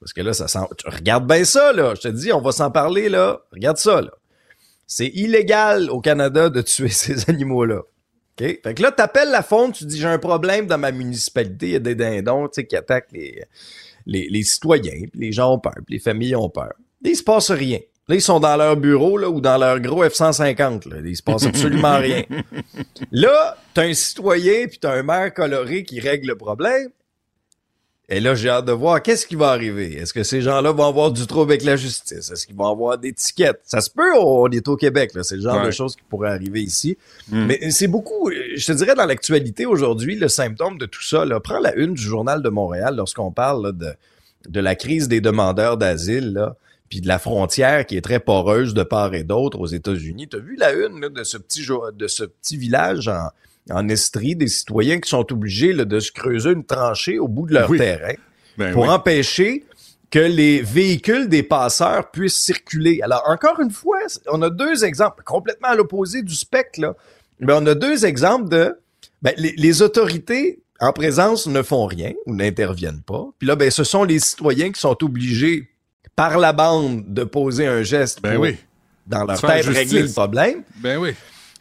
[0.00, 0.66] Parce que là, ça sent.
[0.76, 1.94] tu regardes bien ça, là.
[1.94, 3.40] Je te dis, on va s'en parler, là.
[3.52, 4.10] Regarde ça, là.
[4.86, 7.82] C'est illégal au Canada de tuer ces animaux-là.
[8.40, 8.60] OK?
[8.62, 11.72] Fait que là, t'appelles la faune, tu dis, j'ai un problème dans ma municipalité, il
[11.72, 13.44] y a des dindons, tu sais, qui attaquent les,
[14.06, 16.72] les, les citoyens, puis les gens ont peur, puis les familles ont peur.
[17.02, 17.78] Là, il se passe rien.
[18.08, 20.96] Là, ils sont dans leur bureau, là, ou dans leur gros F-150, là.
[21.04, 22.24] Il se passe absolument rien.
[23.12, 26.90] Là, t'as un citoyen puis t'as un maire coloré qui règle le problème.
[28.10, 29.94] Et là, j'ai hâte de voir qu'est-ce qui va arriver.
[29.96, 32.30] Est-ce que ces gens-là vont avoir du trouble avec la justice?
[32.30, 33.60] Est-ce qu'ils vont avoir des tickets?
[33.64, 35.22] Ça se peut, on est au Québec, là.
[35.22, 35.66] C'est le genre Ouais.
[35.66, 36.98] de choses qui pourraient arriver ici.
[37.30, 37.46] Mm.
[37.46, 41.40] Mais c'est beaucoup, je te dirais, dans l'actualité aujourd'hui, le symptôme de tout ça, là,
[41.40, 43.94] prends la une du Journal de Montréal lorsqu'on parle là, de,
[44.50, 46.56] de la crise des demandeurs d'asile, là,
[46.90, 50.28] puis de la frontière qui est très poreuse de part et d'autre aux États-Unis.
[50.28, 53.28] Tu as vu la une là, de ce petit de ce petit village en,
[53.70, 57.46] en Estrie, des citoyens qui sont obligés là, de se creuser une tranchée au bout
[57.46, 57.78] de leur Oui.
[57.78, 58.14] terrain
[58.58, 58.88] Ben pour oui.
[58.90, 59.64] empêcher
[60.10, 63.00] que les véhicules des passeurs puissent circuler.
[63.02, 63.98] Alors, encore une fois,
[64.30, 66.94] on a deux exemples complètement à l'opposé du spectre, là.
[67.40, 68.76] Mais on a deux exemples de
[69.22, 73.24] ben, les, les autorités en présence ne font rien ou n'interviennent pas.
[73.38, 75.68] Puis là, ben, ce sont les citoyens qui sont obligés
[76.14, 78.56] par la bande de poser un geste Ben pour, oui.
[79.06, 80.62] dans leur tête, régler le problème.
[80.76, 81.10] Ben oui.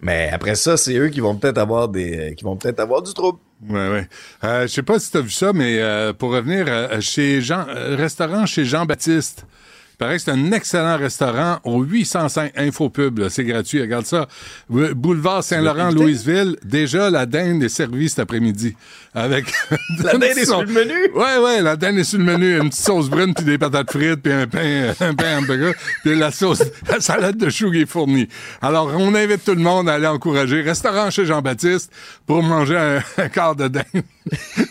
[0.03, 3.13] Mais après ça, c'est eux qui vont peut-être avoir des, qui vont peut-être avoir du
[3.13, 3.39] trouble.
[3.69, 4.07] Ouais, ouais.
[4.43, 7.41] Euh, je sais pas si tu as vu ça, mais euh, pour revenir euh, chez
[7.41, 9.45] Jean, euh, restaurant chez Jean-Baptiste.
[9.93, 13.19] Il paraît que c'est un excellent restaurant au 805 Infopub.
[13.19, 13.29] là.
[13.29, 13.79] C'est gratuit.
[13.79, 14.27] Regarde ça.
[14.67, 16.03] Bou- Boulevard Saint-Laurent, invité?
[16.03, 16.57] Louisville.
[16.65, 18.75] Déjà, la dinde est servie cet après-midi.
[19.13, 19.45] Avec
[20.03, 20.93] La dinde est sur le menu?
[21.15, 22.57] Ouais, ouais, la dinde est sur le menu.
[22.57, 26.15] Une petite sauce brune, puis des patates frites, puis un pain, un pain hamburger, puis
[26.17, 28.27] la sauce, la salade de choux qui est fournie.
[28.61, 30.61] Alors, on invite tout le monde à aller encourager.
[30.61, 31.91] Restaurant chez Jean-Baptiste
[32.25, 33.83] pour manger un, un quart de dinde.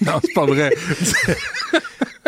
[0.04, 0.72] non, c'est pas vrai.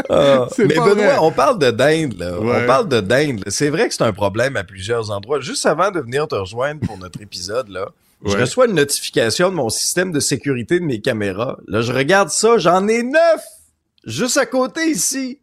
[0.09, 1.16] Ah, mais Benoît, vrai.
[1.20, 2.38] on parle de dinde, là.
[2.38, 2.62] Ouais.
[2.62, 3.44] On parle de dinde.
[3.48, 5.40] C'est vrai que c'est un problème à plusieurs endroits.
[5.40, 7.90] Juste avant de venir te rejoindre pour notre épisode, là,
[8.24, 11.59] je reçois une notification de mon système de sécurité de mes caméras.
[11.68, 13.42] Là, je regarde ça, j'en ai neuf!
[14.04, 15.40] Juste à côté ici.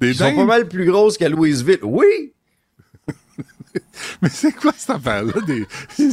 [0.00, 1.78] Des Ils sont pas mal plus grosses qu'à Louisville.
[1.82, 2.33] Oui!
[4.22, 5.32] Mais c'est quoi cette affaire-là?
[5.46, 5.66] Des...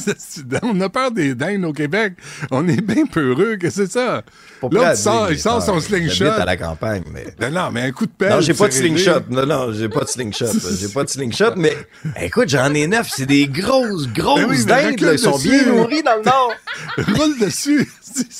[0.63, 2.13] On a peur des dindes au Québec.
[2.49, 4.23] On est bien peureux que c'est ça?
[4.61, 6.25] L'autre, il sort, il sort son ah, slingshot.
[6.25, 7.25] à la campagne, mais...
[7.39, 8.29] Non, non, mais un coup de pelle.
[8.29, 9.21] Non, j'ai pas de slingshot.
[9.29, 10.45] Non, non, j'ai pas de slingshot.
[10.79, 11.75] J'ai pas de slingshot, mais
[12.21, 13.09] écoute, j'en ai neuf.
[13.11, 15.11] C'est des grosses, grosses Ben oui, mais dindes.
[15.13, 16.53] Ils sont bien nourris dans le nord.
[16.97, 17.89] Roule dessus.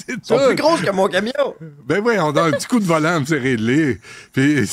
[0.10, 1.56] Ils sont plus grosses que mon camion.
[1.86, 4.00] Ben oui, on donne un petit coup de volant, c'est réglé.
[4.34, 4.70] Puis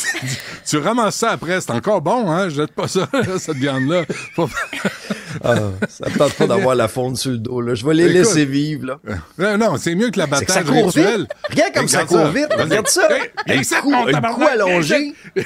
[0.66, 2.48] tu ramasses ça après, c'est encore bon, hein?
[2.48, 3.08] Jette pas ça,
[3.38, 4.04] cette viande-là.
[5.44, 5.54] Ah,
[5.88, 7.60] ça me tente pas d'avoir la fonte sur le dos.
[7.60, 7.74] Là.
[7.74, 8.14] Je vais les Écoute.
[8.16, 8.86] laisser vivre.
[8.86, 8.98] Là.
[9.38, 11.20] Non, non, c'est mieux que C'est que ça l'abattage court rituel.
[11.20, 11.28] vite.
[11.50, 12.48] Regarde comme ça court vite.
[12.56, 13.08] Regarde ça.
[13.46, 15.12] Hey, Un coup, un coup allongé.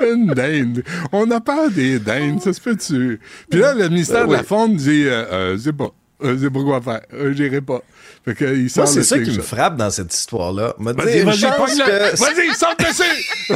[0.00, 0.82] Une dinde.
[1.12, 3.20] On a peur des dindes, ça se peut-tu?
[3.50, 4.42] Puis là, le ministère de la.
[4.42, 5.90] Faune dit, euh, euh, c'est pas.
[6.24, 7.00] Euh, c'est pas quoi faire.
[7.14, 7.80] Euh, J'irai pas.
[8.28, 10.74] Fait que, il sort Moi, c'est ça qui me frappe dans cette histoire-là.
[10.78, 12.16] Vas-y, vas-y, que...
[12.20, 13.48] Vas-y, saute dessus!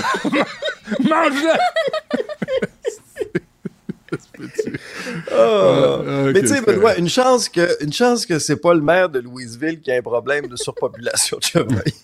[1.08, 1.52] Mange-le!
[5.30, 6.00] Ah.
[6.00, 9.08] Ok, Mais tu sais, Benoît, une chance que, une chance que c'est pas le maire
[9.08, 11.94] de Louisville qui a un problème de surpopulation de chevreuil.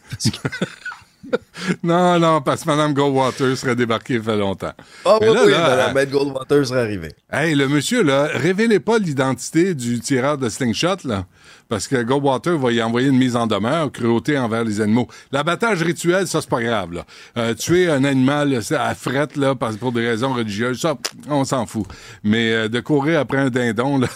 [1.88, 4.74] Non, non, parce que Mme Goldwater serait débarquée il fait longtemps.
[5.07, 7.14] Ah oui, là, oui, là, Mme Beth Goldwater serait arrivée.
[7.33, 11.24] Hey, le monsieur, là, révélez pas l'identité du tireur de slingshot, là.
[11.70, 15.09] Parce que Goldwater va y envoyer une mise en demeure, cruauté envers les animaux.
[15.33, 17.07] L'abattage rituel, ça, c'est pas grave, là.
[17.38, 20.94] Euh, tuer un animal à frette, là, parce, pour des raisons religieuses, ça,
[21.31, 21.87] on s'en fout.
[22.22, 24.09] Mais euh, de courir après un dindon, là,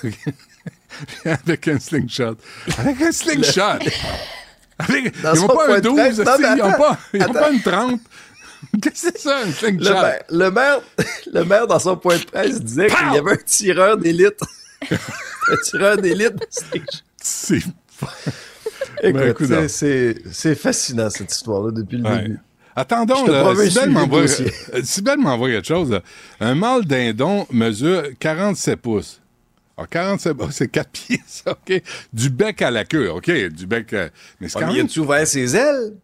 [1.24, 2.36] avec un slingshot.
[2.76, 3.78] Avec un slingshot!
[4.88, 6.18] Ils n'ont pas un de 12, presse.
[6.18, 6.98] Non, esti, mais ils n'ont pas,
[7.40, 8.00] pas une 30.
[8.82, 9.92] Qu'est-ce que c'est ça, un Le slingshot?
[9.92, 10.80] maire, le maire,
[11.32, 14.40] le maire, dans son point de presse, disait qu'il y avait un tireur d'élite.
[14.90, 16.34] un tireur d'élite.
[17.20, 17.56] C'est-
[19.02, 20.22] Écoute, écoute c'est-
[20.54, 22.22] fascinant, cette histoire-là, depuis le Ouais.
[22.22, 22.38] début.
[22.76, 24.52] Attendons, Je te là, promets, Sybelle suivez le m'envoie, dossier.
[24.74, 24.82] euh,
[25.18, 25.90] m'envoie quelque chose.
[25.90, 26.00] là.
[26.40, 29.20] Un mâle dindon mesure 47 pouces.
[29.82, 31.82] Ah, 47 pouces, c'est 4 pieds, ça, OK?
[32.12, 33.30] Du bec à la queue, OK?
[33.30, 33.92] Du bec...
[33.92, 34.08] euh,
[34.40, 34.88] mais c'est Ouais, quand mais même...
[34.98, 35.94] ouvert ses ailes?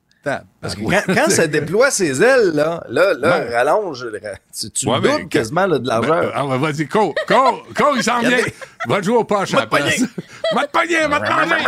[0.60, 3.54] Parce que quand, quand ça déploie ses ailes, là, là, là, Ouais.
[3.56, 4.04] rallonge,
[4.58, 6.32] tu, tu Ouais, doubles quasiment là, de largeur.
[6.34, 8.36] Ah, ouais, vas-y, cours, cours, cours, il s'en vient.
[8.86, 10.02] Va jouer au poche à la place.
[10.54, 11.64] Va te pogner, va te manger.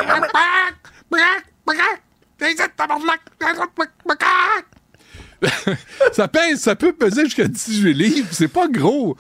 [6.12, 8.28] Ça pèse, ça peut peser jusqu'à 18 livres.
[8.30, 9.16] C'est pas gros.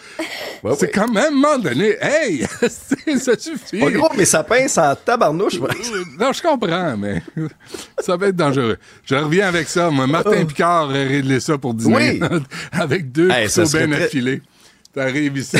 [0.62, 0.90] Ouais, c'est ouais.
[0.92, 2.46] quand même, à un moment donné, hey,
[3.18, 3.78] ça suffit.
[3.80, 5.58] Pas gros, mais ça pince en tabarnouche.
[5.58, 5.70] moi.
[6.18, 7.22] Non, je comprends, mais
[8.00, 8.76] ça va être dangereux.
[9.04, 9.90] Je reviens avec ça.
[9.90, 12.18] Moi, Martin Picard aurait réglé ça pour dîner.
[12.20, 12.40] Oui.
[12.72, 14.42] avec deux Hey, ça bien très- affilés.
[14.92, 15.56] T'arrives ici.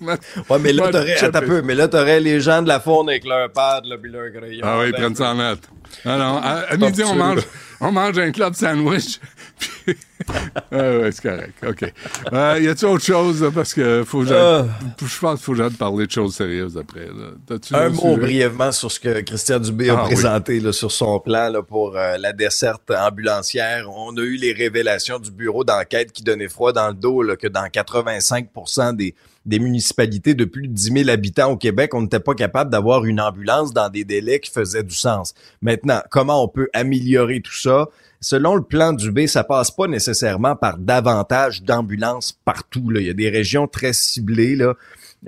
[0.00, 3.96] Ouais, là, t'aurais, mais là, t'aurais les gens de la faune avec leur pad, là,
[3.96, 4.60] puis leur crayon.
[4.64, 5.60] Ah oui, ils Ben, prennent ça en note.
[6.04, 7.40] Ah non, à, à midi, on mange,
[7.80, 9.20] on mange un club sandwich.
[9.58, 9.96] Puis...
[10.28, 11.54] ah ouais, c'est correct.
[11.66, 11.92] OK.
[12.32, 13.50] Euh, y a-tu autre chose?
[13.54, 14.64] parce que faut que j'aille-
[15.00, 17.06] je pense qu'il faut que parler de choses sérieuses après.
[17.06, 17.56] là.
[17.72, 20.12] Un mot brièvement sur ce que Christian Dubé a Ah, oui.
[20.14, 23.88] présenté là, sur son plan là, pour euh, la desserte ambulancière.
[23.90, 27.36] On a eu les révélations du bureau d'enquête qui donnait froid dans le dos là,
[27.36, 28.48] que dans 85
[28.96, 29.14] des,
[29.46, 33.04] des municipalités de plus de 10 000 habitants au Québec, on n'était pas capable d'avoir
[33.04, 35.32] une ambulance dans des délais qui faisaient du sens.
[35.62, 35.77] Maintenant,
[36.10, 37.86] comment on peut améliorer tout ça?
[38.20, 42.90] Selon le plan Dubé, ça passe pas nécessairement par davantage d'ambulances partout.
[42.90, 43.00] Là.
[43.00, 44.74] Il y a des régions très ciblées là,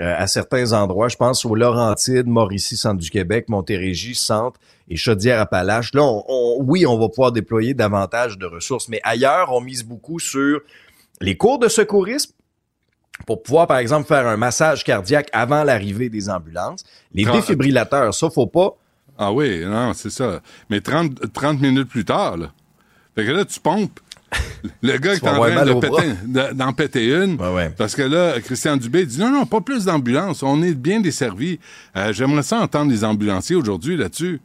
[0.00, 1.08] euh, à certains endroits.
[1.08, 4.58] Je pense aux Laurentides, Mauricie, centre du Québec, Montérégie, centre
[4.88, 5.94] et Chaudière-Appalaches.
[5.94, 9.84] Là, on, on- oui, on va pouvoir déployer davantage de ressources, mais ailleurs, on mise
[9.84, 10.60] beaucoup sur
[11.20, 12.32] les cours de secourisme
[13.26, 16.82] pour pouvoir, par exemple, faire un massage cardiaque avant l'arrivée des ambulances.
[17.12, 18.74] Les défibrillateurs, ça, faut pas.
[19.22, 20.40] Ah oui, non, c'est ça.
[20.70, 22.50] Mais 30, 30 minutes plus tard, là.
[23.14, 24.00] Fait que là, tu pompes.
[24.82, 27.34] Le gars qui est en train péter- d'en péter une.
[27.40, 27.70] Ouais, ouais.
[27.76, 30.42] Parce que là, Christian Dubé dit non, non, pas plus d'ambulances.
[30.42, 31.58] On est bien desservis.
[31.96, 34.40] Euh, J'aimerais ça entendre les ambulanciers aujourd'hui là-dessus.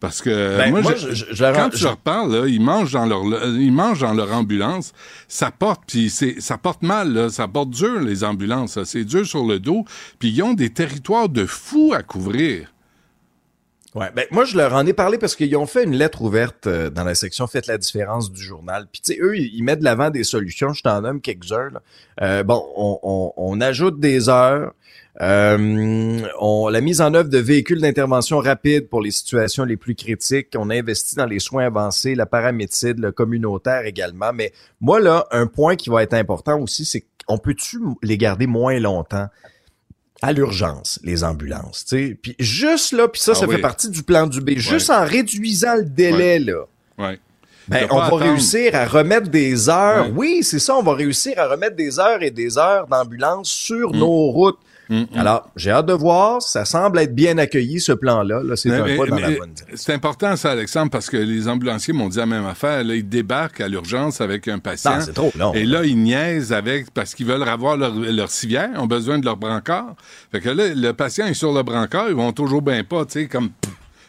[0.00, 2.32] Parce que Ben, moi, moi, je- je- je- je leur- quand tu je- leur parles,
[2.32, 4.92] là, ils mangent dans leur ils mangent dans leur ambulance,
[5.26, 9.26] ça porte puis c'est ça porte mal là, ça porte dur les ambulances, c'est dur
[9.26, 9.84] sur le dos,
[10.20, 12.72] puis ils ont des territoires de fous à couvrir.
[14.14, 16.90] Ben moi je leur en ai parlé parce qu'ils ont fait une lettre ouverte euh,
[16.90, 18.86] dans la section Faites la différence du journal.
[18.92, 20.72] Puis tu sais, eux, ils mettent de l'avant des solutions.
[20.72, 21.70] Je t'en nomme quelques-uns.
[22.22, 24.72] Euh, bon, on, on- on ajoute des heures.
[25.20, 29.94] Euh, on, la mise en œuvre de véhicules d'intervention rapide pour les situations les plus
[29.94, 30.48] critiques.
[30.56, 34.32] On investit dans les soins avancés, la paramédecine, le communautaire également.
[34.32, 38.46] Mais moi, là, un point qui va être important aussi, c'est qu'on peut-tu les garder
[38.46, 39.26] moins longtemps?
[40.22, 42.18] À l'urgence, les ambulances, tu sais.
[42.20, 43.54] Puis juste là, puis ça, Ah ça oui.
[43.56, 44.50] fait partie du plan du B.
[44.56, 46.64] Juste en réduisant le délai, là.
[46.98, 47.18] Ouais.
[47.68, 48.22] Ben, on va attendre.
[48.22, 50.08] réussir à remettre des heures.
[50.16, 53.92] Oui, c'est ça, on va réussir à remettre des heures et des heures d'ambulance sur
[53.92, 53.98] Mm.
[53.98, 54.58] nos routes.
[55.14, 56.40] Alors, j'ai hâte de voir.
[56.42, 58.42] Ça semble être bien accueilli, ce plan-là.
[58.42, 59.52] Là, c'est un mais- pas dans la bonne.
[59.74, 62.84] C'est important, ça, Alexandre, parce que les ambulanciers m'ont dit la même affaire.
[62.84, 64.96] Là, ils débarquent à l'urgence avec un patient.
[64.96, 65.52] Non, c'est trop long.
[65.52, 69.24] Et là, ils niaisent avec, parce qu'ils veulent avoir leur, leur civière, ont besoin de
[69.24, 69.94] leur brancard.
[70.32, 73.12] Fait que là, le patient est sur le brancard, ils vont toujours bien pas, tu
[73.12, 73.50] sais, comme,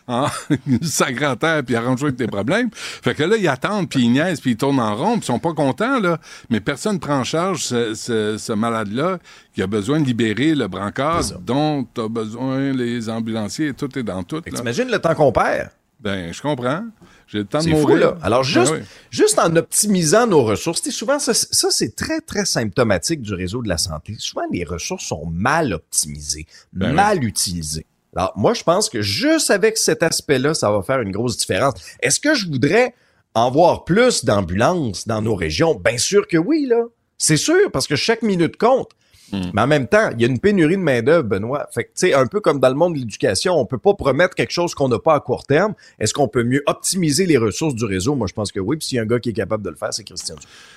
[0.09, 0.25] hein,
[0.81, 2.69] sacré à terre, puis arrange avec tes problèmes.
[2.73, 5.25] Fait que là, ils attendent, puis ils niaisent, puis ils tournent en rond, puis ils
[5.27, 6.19] sont pas contents, là.
[6.49, 9.19] Mais personne ne prend en charge ce, ce- ce malade-là
[9.53, 13.73] qui a besoin de libérer le brancard dont a besoin les ambulanciers.
[13.73, 14.41] Tout est dans tout.
[14.41, 15.69] T'imagines le temps qu'on perd?
[16.01, 16.85] Ben, je comprends.
[17.27, 17.87] J'ai le temps de C'est mourir.
[17.87, 18.17] fou, là.
[18.23, 18.85] Alors, juste, Ben oui.
[19.11, 23.67] juste en optimisant nos ressources, souvent, ça, ça c'est très, très symptomatique du réseau de
[23.69, 24.15] la santé.
[24.17, 27.85] Souvent, les ressources sont mal optimisées, Ben mal utilisées.
[28.15, 31.75] Alors, moi, je pense que juste avec cet aspect-là, ça va faire une grosse différence.
[32.01, 32.93] Est-ce que je voudrais
[33.35, 35.75] en voir plus d'ambulances dans nos régions?
[35.75, 36.83] Bien sûr que oui, là.
[37.17, 38.91] C'est sûr, parce que chaque minute compte.
[39.31, 39.51] Hmm.
[39.53, 41.67] Mais en même temps, il y a une pénurie de main-d'œuvre, Benoît.
[41.71, 43.93] Fait que, tu sais, un peu comme dans le monde de l'éducation, on peut pas
[43.93, 45.73] promettre quelque chose qu'on n'a pas à court terme.
[45.99, 48.15] Est-ce qu'on peut mieux optimiser les ressources du réseau?
[48.15, 48.77] Moi, je pense que oui.
[48.77, 50.35] Puis s'il y a un gars qui est capable de le faire, c'est Christian.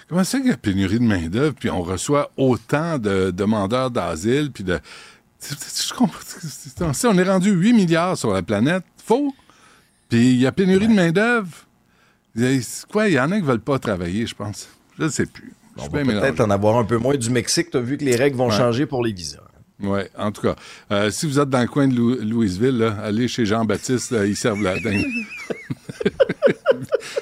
[0.09, 4.51] Comment c'est qu'il y a pénurie de main-d'œuvre, puis on reçoit autant de demandeurs d'asile,
[4.53, 4.79] puis de.
[5.43, 8.85] Je On est rendu 8 milliards sur la planète.
[9.05, 9.35] Faux.
[10.09, 11.49] Puis il y a pénurie de main-d'œuvre.
[12.91, 13.09] Quoi?
[13.09, 14.69] Il y en a qui veulent pas travailler, je pense.
[14.99, 15.53] Je ne sais plus.
[15.79, 17.71] On va peut-être en avoir un peu moins du Mexique.
[17.71, 18.57] Tu as vu que les règles vont Ouais.
[18.57, 19.39] changer pour les visas.
[19.81, 20.55] Ouais, en tout cas.
[20.93, 24.37] Euh, si vous êtes dans le coin de Lou- Louisville, là, allez chez Jean-Baptiste, ils
[24.37, 25.05] servent la dingue.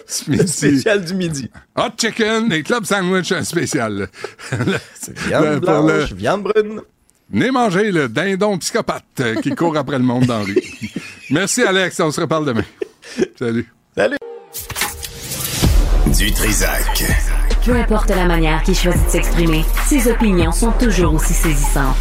[0.07, 1.51] Spécial du midi.
[1.77, 4.09] Hot chicken, des club sandwich spécial.
[5.27, 6.81] Viande pour le- blanche, viande brune.
[7.33, 10.59] Venez manger le dindon psychopathe qui court après le monde dans la rue.
[11.31, 12.01] Merci, Alex.
[12.01, 12.65] On se reparle demain.
[13.39, 13.73] Salut.
[13.97, 14.17] Salut.
[16.19, 17.05] Du Trisac.
[17.65, 21.97] Peu importe la manière qu'il choisit de s'exprimer, ses opinions sont toujours aussi saisissantes.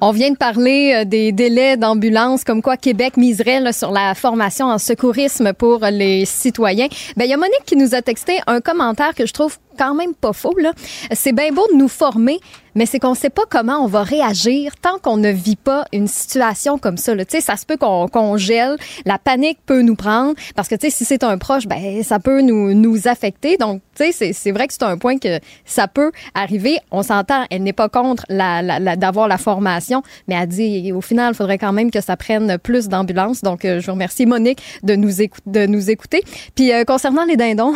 [0.00, 4.14] On vient de parler euh, des délais d'ambulance, comme quoi Québec miserait là, sur la
[4.14, 6.88] formation en secourisme pour les citoyens.
[7.16, 9.94] Ben, il y a Monique qui nous a texté un commentaire que je trouve quand
[9.94, 10.54] même pas faux.
[10.58, 10.72] Là.
[11.12, 12.40] C'est bien beau de nous former,
[12.74, 16.08] mais c'est qu'on sait pas comment on va réagir tant qu'on ne vit pas une
[16.08, 17.14] situation comme ça.
[17.14, 17.24] Là.
[17.40, 20.96] Ça se peut qu'on qu'on gèle, la panique peut nous prendre, parce que tu sais,
[20.96, 23.56] si c'est un proche, ben ça peut nous, nous affecter.
[23.56, 26.78] Donc, tu c'est- c'est vrai que c'est un point que ça peut arriver.
[26.90, 30.92] On s'entend, elle n'est pas contre la, la- la- d'avoir la formation, mais elle dit
[30.92, 33.40] au final, il faudrait quand même que ça prenne plus d'ambulances.
[33.42, 36.22] Donc, euh, je vous remercie Monique de nous, écou- de nous écouter.
[36.54, 37.74] Puis euh, concernant les dindons.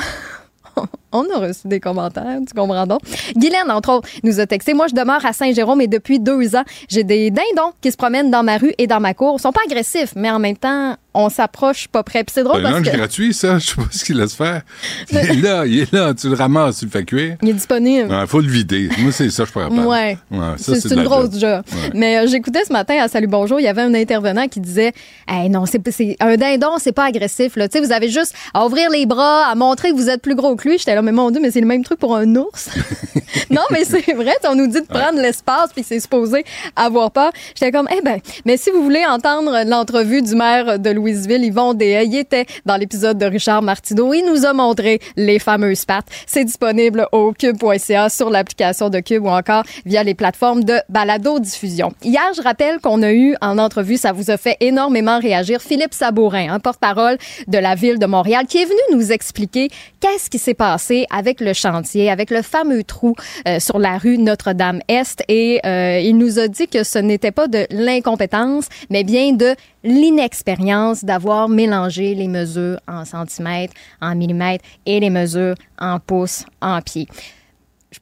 [1.12, 3.00] On a reçu des commentaires, tu comprends donc.
[3.36, 4.74] Guylaine, entre autres, nous a texté.
[4.74, 8.30] Moi, je demeure à Saint-Jérôme et depuis deux ans, j'ai des dindons qui se promènent
[8.30, 9.36] dans ma rue et dans ma cour.
[9.38, 12.22] Ils sont pas agressifs, mais en même temps, on s'approche pas près.
[12.24, 13.58] Puis c'est drôle Un parce que gratuit, ça.
[13.58, 14.62] Je sais pas ce qu'il laisse faire.
[15.10, 16.14] Il est là, il est là.
[16.14, 17.36] Tu le ramasses, tu le fais cuire.
[17.42, 18.08] il est disponible.
[18.10, 18.88] Il faut le vider.
[18.98, 19.74] Moi, c'est ça, je pourrais pas.
[19.74, 20.16] Ouais.
[20.58, 21.62] ça, C'est une grosse job.
[21.72, 21.90] Ouais.
[21.94, 24.92] Mais euh, j'écoutais ce matin à Salut Bonjour, il y avait un intervenant qui disait
[25.28, 25.80] hey, non, c'est
[26.20, 27.56] un dindon, c'est pas agressif.
[27.56, 27.66] Là.
[27.80, 30.68] Vous avez juste à ouvrir les bras, à montrer que vous êtes plus gros que
[30.68, 30.78] lui.
[30.78, 32.70] J'étais mais mon Dieu, mais c'est le même truc pour un ours.
[33.50, 36.44] non, mais c'est vrai, on nous dit de prendre l'espace puis c'est supposé
[36.76, 37.32] avoir peur.
[37.54, 41.74] J'étais comme, eh ben, mais si vous voulez entendre l'entrevue du maire de Louisville, Yvon
[41.74, 44.12] Deshaies, il était dans l'épisode de Richard Martineau.
[44.14, 46.06] Il nous a montré les fameuses pattes.
[46.26, 51.92] C'est disponible au cube.ca sur l'application de Cube ou encore via les plateformes de balado-diffusion.
[52.02, 55.94] Hier, je rappelle qu'on a eu en entrevue, ça vous a fait énormément réagir, Philippe
[55.94, 59.68] Sabourin, un porte-parole de la ville de Montréal, qui est venu nous expliquer
[60.00, 63.14] qu'est-ce qui s'est passé avec le chantier, avec le fameux trou
[63.46, 65.22] euh, sur la rue Notre-Dame-Est.
[65.28, 69.54] Et euh, il nous a dit que ce n'était pas de l'incompétence, mais bien de
[69.84, 76.80] l'inexpérience d'avoir mélangé les mesures en centimètres, en millimètres et les mesures en pouces, en
[76.82, 77.08] pieds.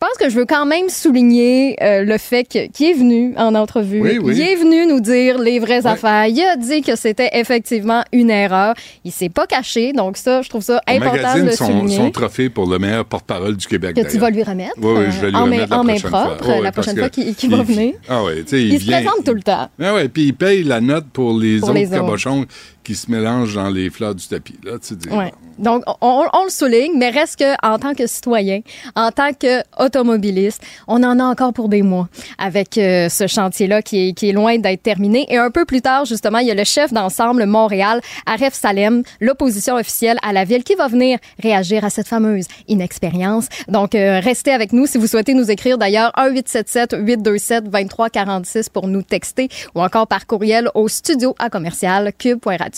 [0.01, 3.57] Je pense que je veux quand même souligner euh, le fait qu'il est venu en
[3.57, 4.01] entrevue.
[4.01, 4.35] Oui, oui.
[4.37, 5.91] Il est venu nous dire les vraies Ouais.
[5.91, 6.27] affaires.
[6.27, 8.75] Il a dit que c'était effectivement une erreur.
[9.05, 9.93] Il s'est pas caché.
[9.93, 11.97] Donc ça, je trouve ça On important de le son, souligner.
[11.97, 13.97] son trophée pour le meilleur porte-parole du Québec.
[13.97, 14.75] que tu vas lui remettre.
[14.81, 16.61] Oui, oui, je vais lui euh, en remettre main, la en main propre, fois.
[16.63, 17.95] La prochaine fois qu'il va il- venir.
[18.09, 19.69] Ah sais, il, se présente tout le temps.
[19.83, 22.47] Ah ouais, puis il paye la note pour les Pour autres les autres.
[22.89, 24.59] Qui se mélangent dans les fleurs du tapis.
[24.65, 25.11] Là, tu dis.
[25.11, 25.31] Ouais.
[25.59, 28.63] Donc, on, le souligne, mais reste que en tant que citoyen,
[28.97, 34.09] en tant qu'automobiliste, on en a encore pour des mois avec euh, ce chantier-là qui
[34.09, 35.27] est, qui est loin d'être terminé.
[35.29, 39.03] Et un peu plus tard, justement, il y a le chef d'ensemble Montréal, Aref Salem,
[39.21, 43.49] l'opposition officielle à la ville, qui va venir réagir à cette fameuse inexpérience.
[43.69, 49.51] Donc, euh, restez avec nous si vous souhaitez nous écrire d'ailleurs 1-877-827-2346 pour nous texter
[49.75, 52.78] ou encore par courriel au studio à commercial cube.radio.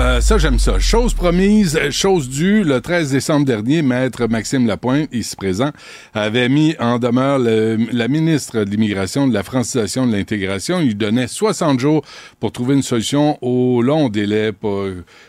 [0.00, 0.78] euh, ça, j'aime ça.
[0.78, 2.64] Chose promise, chose due.
[2.64, 5.72] Le 13 décembre dernier, Maître Maxime Lapointe, ici présent,
[6.14, 10.80] avait mis en demeure le- la ministre de l'Immigration, de la francisation, de l'intégration.
[10.80, 12.02] Il donnait 60 jours
[12.38, 14.86] pour trouver une solution au long délai pour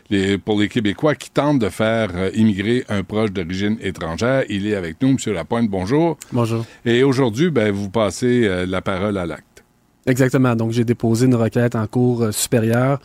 [0.10, 4.46] les, pour les Québécois qui tentent de faire euh, immigrer un proche d'origine étrangère.
[4.48, 5.34] Il est avec nous, M.
[5.34, 5.70] Lapointe.
[5.70, 6.18] Bonjour.
[6.32, 6.66] Bonjour.
[6.86, 9.44] Et aujourd'hui, ben, vous passez euh, la parole à l'acte.
[10.08, 10.56] Exactement.
[10.56, 13.00] Donc, j'ai déposé une requête en cours supérieure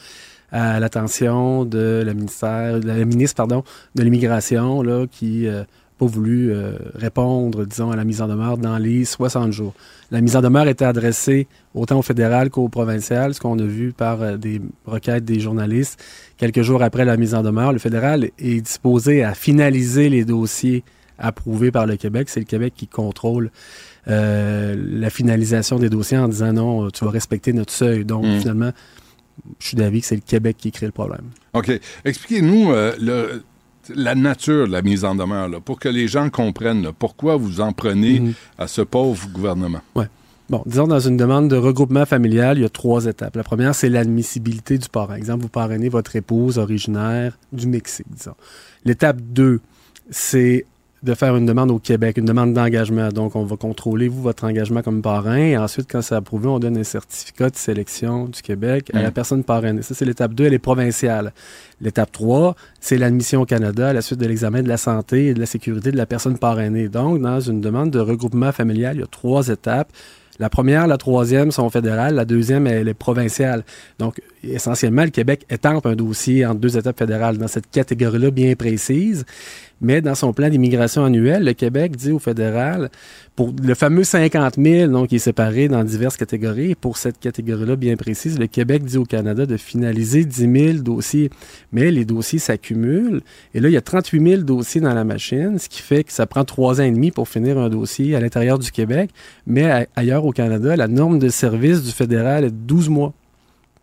[0.53, 5.67] à l'attention de la ministère, de la ministre pardon, de l'immigration, là, qui n'a
[5.99, 9.73] pas voulu euh, répondre, disons, à la mise en demeure dans les 60 jours.
[10.11, 13.93] La mise en demeure était adressée autant au fédéral qu'au provincial, ce qu'on a vu
[13.93, 15.99] par euh, des requêtes des journalistes.
[16.37, 20.85] Quelques jours après la mise en demeure, le fédéral est disposé à finaliser les dossiers
[21.19, 22.29] approuvés par le Québec.
[22.29, 23.51] C'est le Québec qui contrôle
[24.09, 28.05] euh, la finalisation des dossiers en disant non, tu vas respecter notre seuil.
[28.05, 28.39] Donc, Mm.
[28.41, 28.71] finalement,
[29.59, 31.27] je suis d'avis que c'est le Québec qui crée le problème.
[31.55, 31.71] OK.
[32.05, 33.41] Expliquez-nous euh,
[33.95, 37.37] la nature de la mise en demeure, là, pour que les gens comprennent là, pourquoi
[37.37, 38.33] vous en prenez Mhm.
[38.59, 39.81] à ce pauvre gouvernement?
[40.49, 43.35] Bon, disons, dans une demande de regroupement familial, il y a trois étapes.
[43.35, 45.15] La première, c'est l'admissibilité du parent.
[45.15, 48.35] Exemple, vous parrainez votre épouse originaire du Mexique, disons.
[48.85, 49.59] L'étape 2,
[50.11, 50.65] c'est
[51.07, 53.09] de faire une demande au Québec, une demande d'engagement.
[53.09, 55.37] Donc, on va contrôler, vous, votre engagement comme parrain.
[55.37, 59.09] Et ensuite, quand c'est approuvé, on donne un certificat de sélection du Québec à la
[59.09, 59.13] Mm.
[59.13, 59.83] personne parrainée.
[59.83, 61.33] Ça, c'est l'étape 2, elle est provinciale.
[61.81, 65.35] L'étape 3, c'est l'admission au Canada à la suite de l'examen de la santé et
[65.35, 66.89] de la sécurité de la personne parrainée.
[66.89, 69.91] Donc, dans une demande de regroupement familial, il y a trois étapes.
[70.39, 72.15] La première, la troisième sont fédérales.
[72.15, 73.65] La deuxième, elle est provinciale.
[73.99, 78.55] Donc, essentiellement, le Québec étampe un dossier en deux étapes fédérales dans cette catégorie-là bien
[78.55, 79.25] précise.
[79.81, 82.91] Mais dans son plan d'immigration annuel, le Québec dit au fédéral,
[83.35, 87.77] pour le fameux 50 000, donc qui est séparé dans diverses catégories, pour cette catégorie-là
[87.77, 91.31] bien précise, le Québec dit au Canada de finaliser 10 000 dossiers.
[91.73, 93.21] Mais les dossiers s'accumulent.
[93.53, 96.13] Et là, il y a 38 000 dossiers dans la machine, ce qui fait que
[96.13, 99.11] ça prend trois ans et demi pour finir un dossier à l'intérieur du Québec.
[99.47, 103.13] Mais ailleurs au Canada, la norme de service du fédéral est de 12 mois.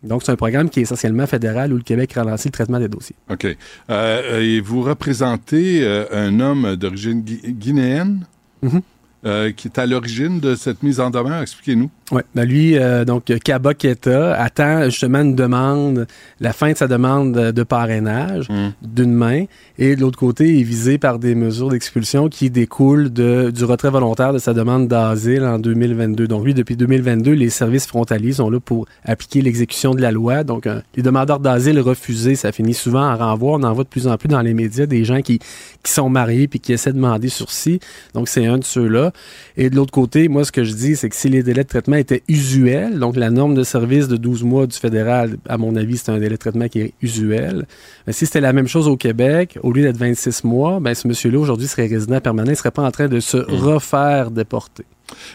[0.04, 2.88] Donc, c'est un programme qui est essentiellement fédéral où le Québec ralentit le traitement des
[2.88, 3.16] dossiers.
[3.30, 3.46] OK.
[3.90, 8.26] Euh, et vous représentez euh, un homme d'origine gui- guinéenne?
[8.62, 8.80] Mhm.
[9.26, 11.42] Euh, qui est à l'origine de cette mise en demeure.
[11.42, 11.90] Expliquez-nous.
[12.12, 16.06] Oui, ben lui, euh, donc Kaba Keta, attend justement une demande,
[16.40, 18.72] la fin de sa demande de, parrainage Mm.
[18.82, 19.44] d'une main,
[19.78, 23.64] et de l'autre côté, il est visé par des mesures d'expulsion qui découlent de, du
[23.64, 26.28] retrait volontaire de sa demande d'asile en 2022.
[26.28, 30.44] Donc lui, depuis 2022, les services frontaliers sont là pour appliquer l'exécution de la loi.
[30.44, 33.58] Donc euh, les demandeurs d'asile refusés, ça finit souvent en renvoi.
[33.58, 35.38] On en voit de plus en plus dans les médias des gens qui,
[35.82, 37.80] qui sont mariés puis qui essaient de demander sursis.
[38.12, 39.12] Donc c'est un de ceux-là.
[39.56, 41.68] Et de l'autre côté, moi, ce que je dis, c'est que si les délais de
[41.68, 45.76] traitement étaient usuels, donc la norme de service de 12 mois du fédéral, à mon
[45.76, 47.66] avis, c'est un délai de traitement qui est usuel.
[48.06, 51.06] Mais si c'était la même chose au Québec, au lieu d'être 26 mois, ben, ce
[51.08, 54.84] monsieur-là, aujourd'hui, serait résident permanent, il serait pas en train de se refaire déporter.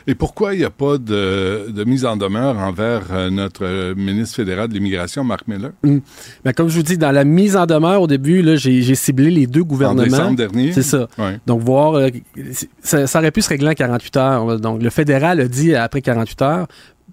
[0.07, 3.95] Et pourquoi il n'y a pas de, de mise en demeure envers euh, notre euh,
[3.95, 7.65] ministre fédéral de l'Immigration, Marc Miller, Ben, comme je vous dis, dans la mise en
[7.65, 10.03] demeure, au début, j'ai ciblé les deux en gouvernements.
[10.03, 10.73] décembre dernier?
[10.73, 11.07] C'est ça.
[11.45, 12.09] Donc, voir, euh,
[12.81, 14.59] ça, ça aurait pu se régler en 48 heures.
[14.59, 16.67] Donc, le fédéral a dit après 48 heures,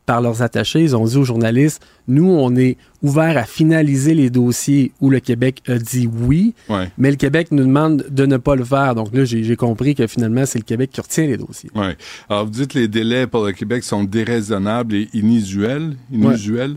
[0.07, 4.31] par leurs attachés, ils ont dit aux journalistes, nous, on est ouvert à finaliser les
[4.31, 6.90] dossiers où le Québec a dit oui, Ouais.
[6.97, 8.95] mais le Québec nous demande de ne pas le faire.
[8.95, 11.71] Donc là, j'ai compris que finalement, c'est le Québec qui retient les dossiers.
[11.75, 11.97] Ouais.
[12.31, 15.97] Alors, vous dites que les délais pour le Québec sont déraisonnables et inusuels.
[16.12, 16.77] inusuels.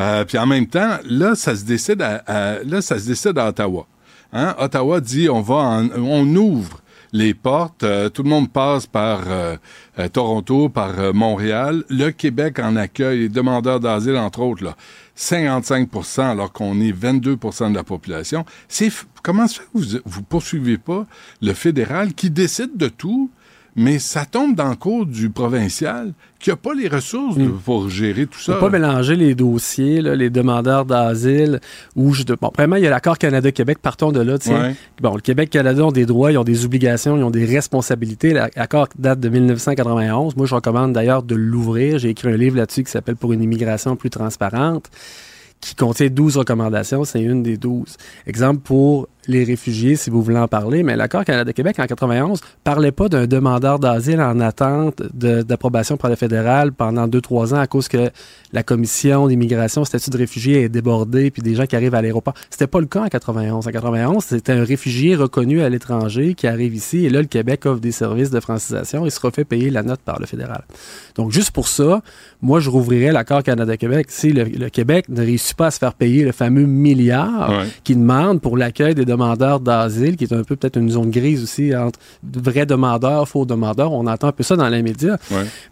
[0.00, 3.36] Euh, puis en même temps, là, ça se décide à, à- là, ça se décide
[3.38, 3.86] à Ottawa.
[4.32, 4.54] Hein?
[4.58, 6.80] Ottawa dit on va en- on ouvre
[7.12, 9.56] les portes, euh, tout le monde passe par euh,
[9.98, 11.84] euh, Toronto, par euh, Montréal.
[11.88, 14.76] Le Québec en accueille les demandeurs d'asile, entre autres, là.
[15.14, 18.46] 55 alors qu'on est 22 de la population.
[18.68, 18.90] C'est
[19.22, 21.06] comment que vous vous poursuivez pas
[21.42, 23.30] le fédéral qui décide de tout,
[23.76, 27.90] mais ça tombe dans le cours du provincial qui a pas les ressources de- pour
[27.90, 28.54] gérer tout ça.
[28.56, 31.60] pas mélanger les dossiers, là, les demandeurs d'asile,
[31.96, 34.38] ou je, bon, vraiment, il y a l'accord Canada-Québec, partons de là.
[34.46, 34.74] Ouais.
[35.02, 38.32] Bon, le Québec-Canada ont des droits, ils ont des obligations, ils ont des responsabilités.
[38.32, 40.34] L'accord date de 1991.
[40.36, 41.98] Moi, je recommande d'ailleurs de l'ouvrir.
[41.98, 44.86] J'ai écrit un livre là-dessus qui s'appelle Pour une immigration plus transparente,
[45.60, 47.04] qui contient 12 recommandations.
[47.04, 47.96] C'est une des 12.
[48.26, 52.92] Exemple, pour les réfugiés, si vous voulez en parler, mais l'accord Canada-Québec en 91 parlait
[52.92, 57.66] pas d'un demandeur d'asile en attente d'approbation par le fédéral pendant deux, trois ans à
[57.66, 58.10] cause que
[58.52, 62.34] la commission d'immigration, statut de réfugié est débordée, puis des gens qui arrivent à l'aéroport.
[62.50, 63.66] C'était pas le cas en 91.
[63.66, 67.66] En 91, c'était un réfugié reconnu à l'étranger qui arrive ici, et là, le Québec
[67.66, 70.64] offre des services de francisation et se refait payer la note par le fédéral.
[71.14, 72.02] Donc, juste pour ça,
[72.42, 74.06] moi, je rouvrirais l'accord Canada-Québec.
[74.10, 78.40] Si le, Québec ne réussit pas à se faire payer le fameux milliard qui demande
[78.40, 81.98] pour l'accueil des demandeurs d'asile, qui est un peu peut-être une zone grise aussi entre
[82.22, 83.92] vrais demandeurs, faux demandeurs.
[83.92, 85.16] On entend un peu ça dans les médias.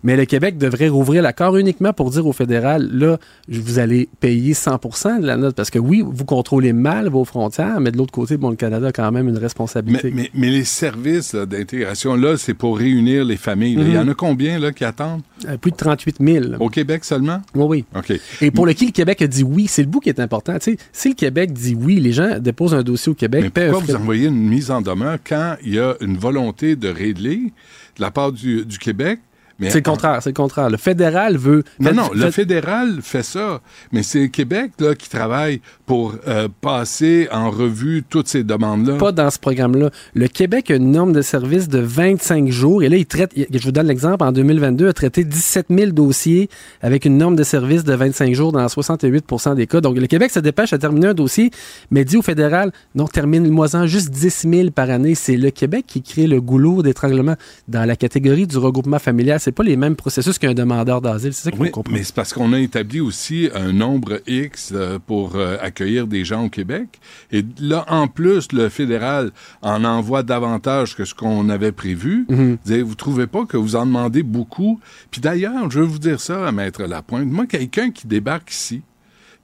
[0.03, 3.19] Mais le Québec devrait rouvrir l'accord uniquement pour dire au fédéral, là,
[3.49, 5.55] vous allez payer 100% de la note.
[5.55, 8.89] Parce que oui, vous contrôlez mal vos frontières, mais de l'autre côté, bon, le Canada
[8.89, 10.13] a quand même une responsabilité.
[10.15, 13.77] Mais, les services d'intégration, là, c'est pour réunir les familles.
[13.79, 15.23] Il y en a combien là, qui attendent?
[15.47, 16.45] Euh, plus de 38 000.
[16.59, 17.41] Au Québec seulement?
[17.55, 17.85] Oui, oui.
[17.97, 18.19] OK.
[18.41, 20.55] Et pour lequel le Québec a dit oui, c'est le bout qui est important.
[20.61, 23.28] si le Québec dit oui, les gens déposent un dossier au Québec.
[23.31, 26.89] Mais pourquoi vous envoyez une mise en demeure quand il y a une volonté de
[26.89, 27.53] régler
[27.97, 29.21] de la part du, du Québec
[29.61, 30.71] c'est le contraire, c'est le contraire.
[30.71, 31.65] Le fédéral veut...
[31.81, 33.61] Non, non, le fédéral fait ça,
[33.93, 38.99] mais c'est le Québec là, qui travaille pour euh, passer en revue toutes ces demandes-là.
[38.99, 39.91] Pas dans ce programme-là.
[40.15, 43.65] Le Québec a une norme de service de 25 jours, et là, il traite, je
[43.65, 46.49] vous donne l'exemple, en 2022, a traité 17 000 dossiers
[46.81, 49.81] avec une norme de service de 25 jours dans 68% des cas.
[49.81, 51.51] Donc, le Québec se dépêche à terminer un dossier,
[51.91, 55.15] mais dit au fédéral, non, termine-moi-en juste 10 000 par année.
[55.15, 57.35] C'est le Québec qui crée le goulot d'étranglement
[57.67, 61.33] dans la catégorie du regroupement familial c'est pas les mêmes processus qu'un demandeur d'asile.
[61.33, 64.99] C'est ça qu'on oui, Mais c'est parce qu'on a établi aussi un nombre X euh,
[64.99, 67.01] pour euh, accueillir des gens au Québec.
[67.33, 69.31] Et là, en plus, le fédéral
[69.63, 72.27] en envoie davantage que ce qu'on avait prévu.
[72.29, 74.81] Mm Vous trouvez pas que vous en demandez beaucoup?
[75.11, 77.29] Puis d'ailleurs, je veux vous dire ça à Maître Lapointe.
[77.29, 78.83] Moi, quelqu'un qui débarque ici,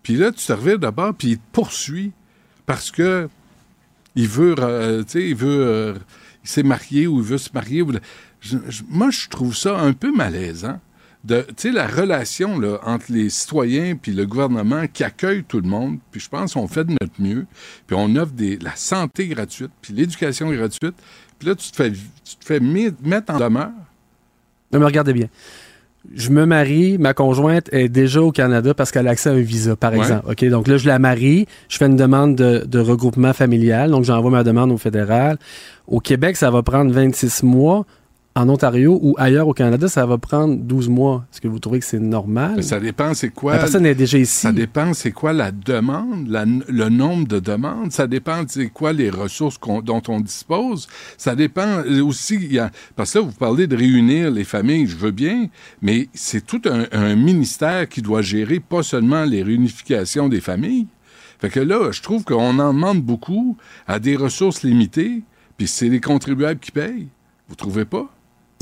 [0.03, 2.13] puis là, tu te reviens d'abord, puis il te poursuit
[2.67, 3.31] parce que
[4.17, 5.95] il veut, euh, tu sais, il veut,
[6.45, 7.83] il s'est marié ou il veut se marier
[8.89, 10.81] moi, je trouve ça un peu malaisant.
[11.27, 15.69] Tu sais, la relation là, entre les citoyens puis le gouvernement qui accueille tout le
[15.69, 17.47] monde, puis je pense qu'on fait de notre mieux,
[17.87, 20.95] puis on offre des, la santé gratuite, puis l'éducation gratuite,
[21.39, 23.71] puis là, tu te fais, tu te fais mettre en demeure.
[24.73, 25.29] Non, mais regardez bien
[26.15, 29.41] je me marie, ma conjointe est déjà au Canada parce qu'elle a accès à un
[29.41, 30.31] visa, par exemple.
[30.31, 34.05] OK, donc là, je la marie, je fais une demande de, de regroupement familial, donc
[34.05, 35.39] j'envoie ma demande au fédéral.
[35.87, 37.87] Au Québec, ça va prendre 26 mois
[38.37, 41.25] en Ontario ou ailleurs au Canada, ça va prendre 12 mois.
[41.33, 42.65] Est-ce que vous trouvez que c'est normal?
[42.65, 43.53] ça dépend, c'est quoi.
[43.53, 44.41] La personne est déjà ici.
[44.41, 46.27] Ça dépend, c'est quoi la demande,
[46.69, 47.93] le nombre de demandes.
[47.93, 50.89] Ça dépend, c'est quoi les ressources dont on dispose.
[51.17, 54.97] Ça dépend aussi, y a, parce que là, vous parlez de réunir les familles, je
[54.97, 55.49] veux bien,
[55.81, 60.89] mais c'est tout un, un ministère qui doit gérer pas seulement les réunifications des familles.
[61.39, 63.57] Fait que là, je trouve qu'on en demande beaucoup
[63.87, 65.23] à des ressources limitées,
[65.57, 67.09] puis c'est les contribuables qui payent.
[67.49, 68.11] Vous trouvez pas?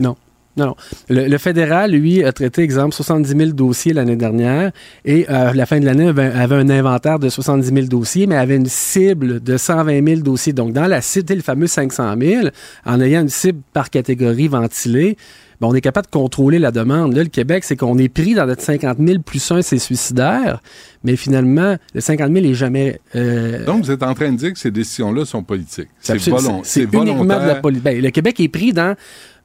[0.03, 0.17] Non.
[0.55, 0.75] Non,
[1.09, 4.71] Le, fédéral, lui, a traité, exemple, 70 000 dossiers l'année dernière
[5.07, 8.27] et euh, à la fin de l'année, avait, avait, un inventaire de 70 000 dossiers,
[8.27, 10.53] mais avait une cible de 120 000 dossiers.
[10.53, 12.49] Donc, dans la cible, le fameux 500 000,
[12.85, 15.17] en ayant une cible par catégorie ventilée,
[15.63, 17.15] ben, on est capable de contrôler la demande.
[17.15, 20.61] Là, le Québec, c'est qu'on est pris dans notre 50 000 plus un, c'est suicidaire,
[21.05, 23.01] mais finalement, le 50 000 est jamais...
[23.15, 25.89] Euh, Donc, vous êtes en train de dire que ces décisions-là sont politiques.
[26.01, 26.61] C'est volontaire.
[26.65, 27.85] C'est uniquement de la politique.
[27.85, 28.97] Ben, le Québec est pris dans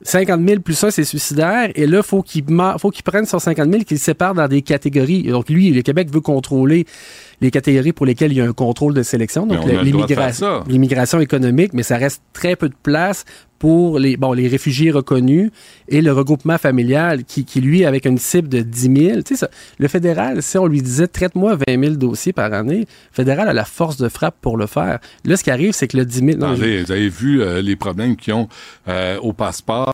[0.02, 1.70] 50 000 plus ça, c'est suicidaire.
[1.76, 2.44] Et là, faut qu'il
[2.80, 5.24] faut qu'il prenne son 50 000, qu'il sépare dans des catégories.
[5.24, 6.86] Donc, lui, le Québec veut contrôler
[7.42, 9.46] les catégories pour lesquelles il y a un contrôle de sélection.
[9.46, 13.26] Donc, l'immigration, l'immigration économique, mais ça reste très peu de place
[13.60, 15.52] pour les, bon, les réfugiés reconnus
[15.88, 19.22] et le regroupement familial qui, qui lui, avec une cible de 10 000.
[19.22, 19.50] Tu sais, ça,
[19.80, 23.54] le fédéral, si on lui disait traite-moi 20 000 dossiers par année, le fédéral a
[23.54, 25.00] la force de frappe pour le faire.
[25.26, 26.38] Là, ce qui arrive, c'est que le 10 000...
[26.38, 28.48] Non, vous avez vu euh, les problèmes qu'ils ont
[28.88, 29.94] euh, au passeport,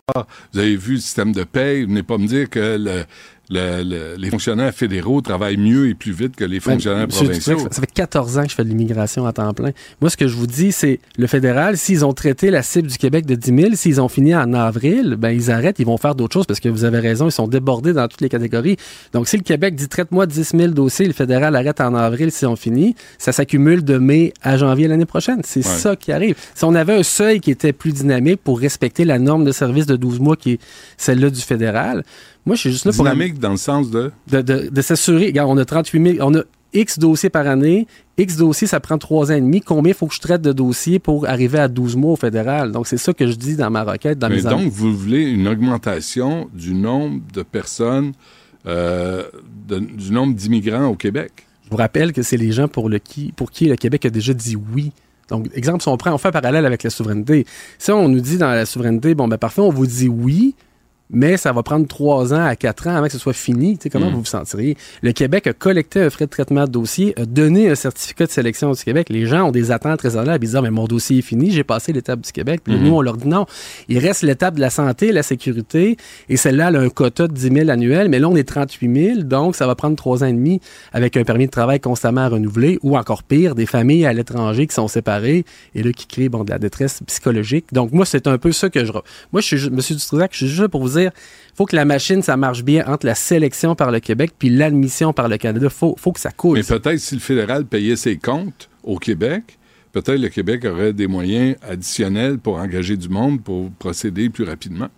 [0.52, 3.04] vous avez vu le système de paie, vous venez pas me dire que le,
[3.50, 7.58] les fonctionnaires fédéraux travaillent mieux et plus vite que les fonctionnaires provinciaux.
[7.70, 9.70] Ça, fait 14 ans que je fais de l'immigration à temps plein.
[10.00, 12.98] Moi, ce que je vous dis, c'est le fédéral, s'ils ont traité la cible du
[12.98, 16.14] Québec de 10 000, s'ils ont fini en avril, ben ils arrêtent, ils vont faire
[16.14, 18.76] d'autres choses parce que vous avez raison, ils sont débordés dans toutes les catégories.
[19.12, 22.46] Donc, si le Québec dit traite-moi 10 000 dossiers, le fédéral arrête en avril si
[22.46, 25.40] on finit, ça s'accumule de mai à janvier l'année prochaine.
[25.44, 26.36] C'est ça qui arrive.
[26.54, 29.86] Si on avait un seuil qui était plus dynamique pour respecter la norme de service
[29.86, 30.60] de 12 mois qui est
[30.96, 32.04] celle-là du fédéral,
[32.46, 33.04] moi, je suis juste là pour.
[33.04, 34.10] Dynamique dans le sens de?
[34.30, 35.26] De, de, s'assurer.
[35.26, 36.28] Regarde, on a 38 000.
[36.28, 36.42] On a
[36.74, 37.86] X dossiers par année.
[38.18, 39.60] X dossiers, ça prend trois ans et demi.
[39.60, 42.72] Combien il faut que je traite de dossiers pour arriver à 12 mois au fédéral?
[42.72, 44.18] Donc, c'est ça que je dis dans ma requête.
[44.18, 48.12] Dans Mais donc, vous voulez une augmentation du nombre de personnes,
[48.66, 49.24] euh,
[49.68, 51.46] du nombre d'immigrants au Québec?
[51.64, 54.10] Je vous rappelle que c'est les gens pour, le qui, pour qui le Québec a
[54.10, 54.92] déjà dit oui
[55.30, 57.46] Donc, exemple, si on prend, on fait un parallèle avec la souveraineté.
[57.78, 60.54] Si on nous dit dans la souveraineté, bon, ben parfait, on vous dit oui,
[61.10, 63.76] mais ça va prendre trois ans à quatre ans avant que ce soit fini.
[63.76, 64.14] Tu sais, comment Mm.
[64.14, 64.76] vous vous sentiriez?
[65.02, 68.30] Le Québec a collecté un frais de traitement de dossier, a donné un certificat de
[68.30, 69.08] sélection du Québec.
[69.10, 70.42] Les gens ont des attentes raisonnables.
[70.44, 72.62] Ils disent, Ah, mais mon dossier est fini, j'ai passé l'étape du Québec.
[72.64, 72.82] Puis Mhm.
[72.84, 73.46] nous, on leur dit non.
[73.88, 75.96] Il reste l'étape de la santé, la sécurité,
[76.28, 78.94] et celle-là, elle a un quota de 10 000 annuels, mais là, on est 38
[79.14, 80.60] 000, donc ça va prendre trois ans et demi
[80.92, 84.66] avec un permis de travail constamment à renouveler, ou encore pire, des familles à l'étranger
[84.66, 85.44] qui sont séparées,
[85.74, 87.66] et là, qui créent, bon, de la détresse psychologique.
[87.72, 88.92] Donc, moi, c'est un peu ça que je...
[89.32, 91.10] Moi, je suis, Monsieur Dutrisac, je suis juste pour vous dire,
[91.54, 95.12] faut que la machine, ça marche bien entre la sélection par le Québec puis l'admission
[95.12, 95.68] par le Canada.
[95.70, 96.58] Faut, faut que ça coule.
[96.58, 99.58] Mais peut-être si le fédéral payait ses comptes au Québec,
[99.92, 104.88] peut-être le Québec aurait des moyens additionnels pour engager du monde pour procéder plus rapidement.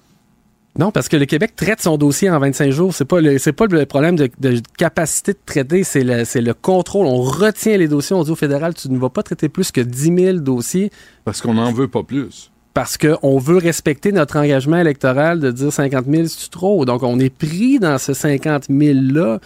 [0.78, 2.94] Non, parce que le Québec traite son dossier en 25 jours.
[2.94, 6.42] C'est pas le, c'est pas le problème de, de capacité de traiter, c'est le, c'est
[6.42, 7.06] le contrôle.
[7.06, 8.14] On retient les dossiers.
[8.14, 10.90] On dit au fédéral, tu ne vas pas traiter plus que 10 000 dossiers
[11.24, 12.50] Parce qu'on n'en veut pas plus.
[12.76, 16.84] Parce qu'on veut respecter notre engagement électoral de dire 50 000, c'est trop?
[16.84, 19.40] Donc, on est pris dans ce 50 000-là.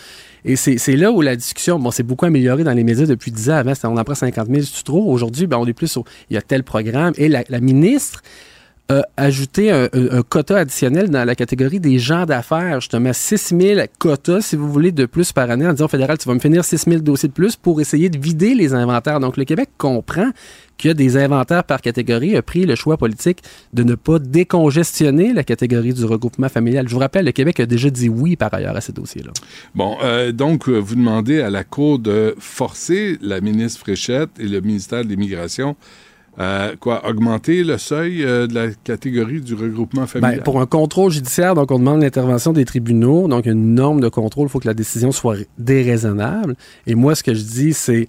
[0.44, 3.50] Et c'est là où la discussion, bon, c'est beaucoup amélioré dans les médias depuis 10
[3.50, 3.54] ans.
[3.54, 5.08] Avant, on en prend 50 000, c'est trop?
[5.12, 7.12] Aujourd'hui, ben, on est plus sur, il y a tel programme.
[7.18, 8.20] Et la ministre
[8.90, 9.88] a ajouté un,
[10.28, 14.90] quota additionnel dans la catégorie des gens d'affaires, justement 6 000 quotas, si vous voulez,
[14.90, 17.34] de plus par année, en disant fédéral, tu vas me finir 6 000 dossiers de
[17.34, 19.20] plus pour essayer de vider les inventaires.
[19.20, 20.30] Donc, le Québec comprend
[20.76, 24.18] qu'il y a des inventaires par catégorie, a pris le choix politique de ne pas
[24.18, 26.88] décongestionner la catégorie du regroupement familial.
[26.88, 29.32] Je vous rappelle, le Québec a déjà dit oui, par ailleurs, à ces dossiers-là.
[29.74, 34.48] Bon, euh, donc, euh, vous demandez à la Cour de forcer la ministre Fréchette et
[34.48, 35.76] le ministère de l'Immigration
[36.38, 40.36] à quoi, augmenter le seuil euh, de la catégorie du regroupement familial?
[40.36, 44.08] Ben, pour un contrôle judiciaire, donc on demande l'intervention des tribunaux, donc une norme de
[44.08, 46.56] contrôle, il faut que la décision soit déraisonnable.
[46.86, 48.08] Et moi, ce que je dis, c'est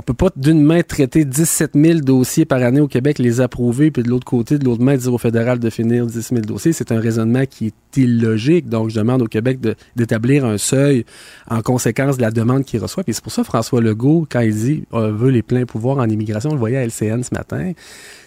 [0.00, 3.90] on peut pas d'une main traiter 17 000 dossiers par année au Québec, les approuver,
[3.90, 6.72] puis de l'autre côté, de l'autre main, dire au fédéral de finir 10 000 dossiers.
[6.72, 8.66] C'est un raisonnement qui est illogique.
[8.66, 9.58] Donc, je demande au Québec
[9.96, 11.04] d'établir un seuil
[11.50, 13.04] en conséquence de la demande qu'il reçoit.
[13.04, 16.08] Puis c'est pour ça François Legault, quand il dit on veut les pleins pouvoirs en
[16.08, 17.72] immigration, on le voyait à LCN ce matin,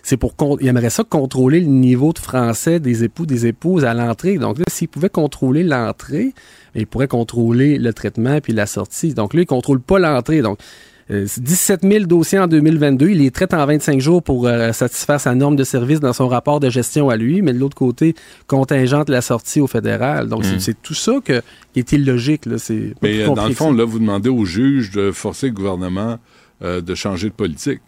[0.03, 3.95] c'est pour il aimerait ça contrôler le niveau de français des époux des épouses à
[3.95, 4.37] l'entrée.
[4.37, 6.35] Donc là, s'il pouvait contrôler l'entrée,
[6.75, 9.15] il pourrait contrôler le traitement puis la sortie.
[9.15, 10.43] Donc là, il contrôle pas l'entrée.
[10.43, 13.09] Donc euh, 17 000 dossiers en 2022.
[13.09, 16.27] Il les traite en 25 jours pour euh, satisfaire sa norme de service dans son
[16.27, 18.15] rapport de gestion à lui, mais de l'autre côté,
[18.47, 20.27] contingente la sortie au fédéral.
[20.29, 20.59] Donc, c'est- Mm.
[20.59, 21.41] c'est tout ça que,
[21.73, 22.45] qui est illogique.
[22.45, 22.55] Là.
[23.01, 26.17] Mais euh, dans le fond, là, vous demandez au juge de forcer le gouvernement
[26.61, 27.81] euh, de changer de politique.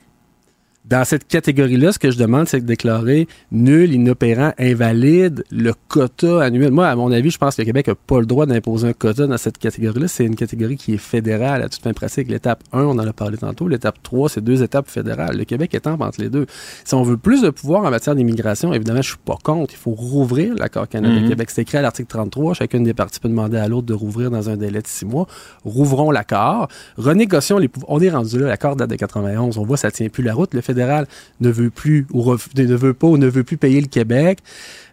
[0.88, 6.44] Dans cette catégorie-là, ce que je demande, c'est de déclarer nul, inopérant, invalide le quota
[6.44, 6.70] annuel.
[6.70, 8.94] Moi, à mon avis, je pense que le Québec n'a pas le droit d'imposer un
[8.94, 10.08] quota dans cette catégorie-là.
[10.08, 12.30] C'est une catégorie qui est fédérale à toute fin pratique.
[12.30, 13.68] L'étape 1, on en a parlé tantôt.
[13.68, 15.36] L'étape 3, c'est deux étapes fédérales.
[15.36, 16.46] Le Québec étant entre les deux.
[16.84, 19.74] Si on veut plus de pouvoir en matière d'immigration, évidemment, je suis pas contre.
[19.74, 21.50] Il faut rouvrir l'accord Canada-Québec.
[21.50, 22.54] C'est écrit à l'article 33.
[22.54, 25.26] Chacune des parties peut demander à l'autre de rouvrir dans un délai de six mois.
[25.64, 26.68] Rouvrons l'accord.
[26.98, 27.92] Renégocions les pouvoirs.
[27.92, 28.50] On est rendu là.
[28.50, 29.58] L'accord date de 91.
[29.58, 30.54] On voit, ça tient plus la route.
[30.54, 31.08] Le fédéral
[31.40, 34.40] ne veut plus ou ref- ne veut pas ou ne veut plus payer le Québec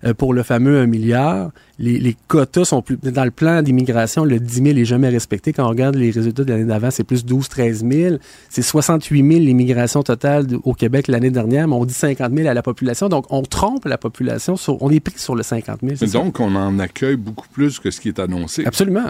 [0.04, 1.50] euh, pour le fameux 1 milliard.
[1.78, 5.52] Les, les quotas sont plus dans le plan d'immigration, le 10 000 est jamais respecté.
[5.52, 8.16] Quand on regarde les résultats de l'année d'avant, c'est plus 12 13 000.
[8.48, 12.54] C'est 68 000 l'immigration totale au Québec l'année dernière, mais on dit 50 000 à
[12.54, 13.08] la population.
[13.08, 14.56] Donc on trompe la population.
[14.56, 15.94] Sur, on est pris sur le 50 000.
[15.96, 16.18] c'est Mais ça?
[16.18, 18.64] donc, on en accueille beaucoup plus que ce qui est annoncé.
[18.64, 19.08] Absolument.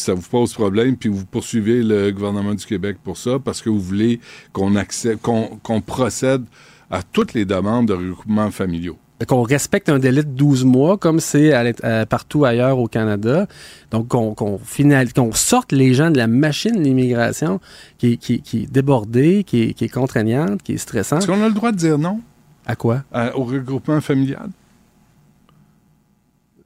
[0.00, 3.68] Ça vous pose problème, puis vous poursuivez le gouvernement du Québec pour ça, parce que
[3.70, 4.20] vous voulez
[4.52, 6.42] qu'on accepte, qu'on procède
[6.90, 8.96] à toutes les demandes de regroupement familiaux.
[9.28, 13.46] qu'on respecte un délai de 12 mois, comme c'est euh, partout ailleurs au Canada.
[13.90, 17.60] Donc, qu'on sorte les gens de la machine de l'immigration
[17.98, 21.18] qui, est- qui, qui est débordée, qui est, qui est contraignante, qui est stressante.
[21.18, 22.20] Est-ce qu'on a le droit de dire non?
[22.66, 23.04] À quoi?
[23.12, 24.48] à- au regroupement familial?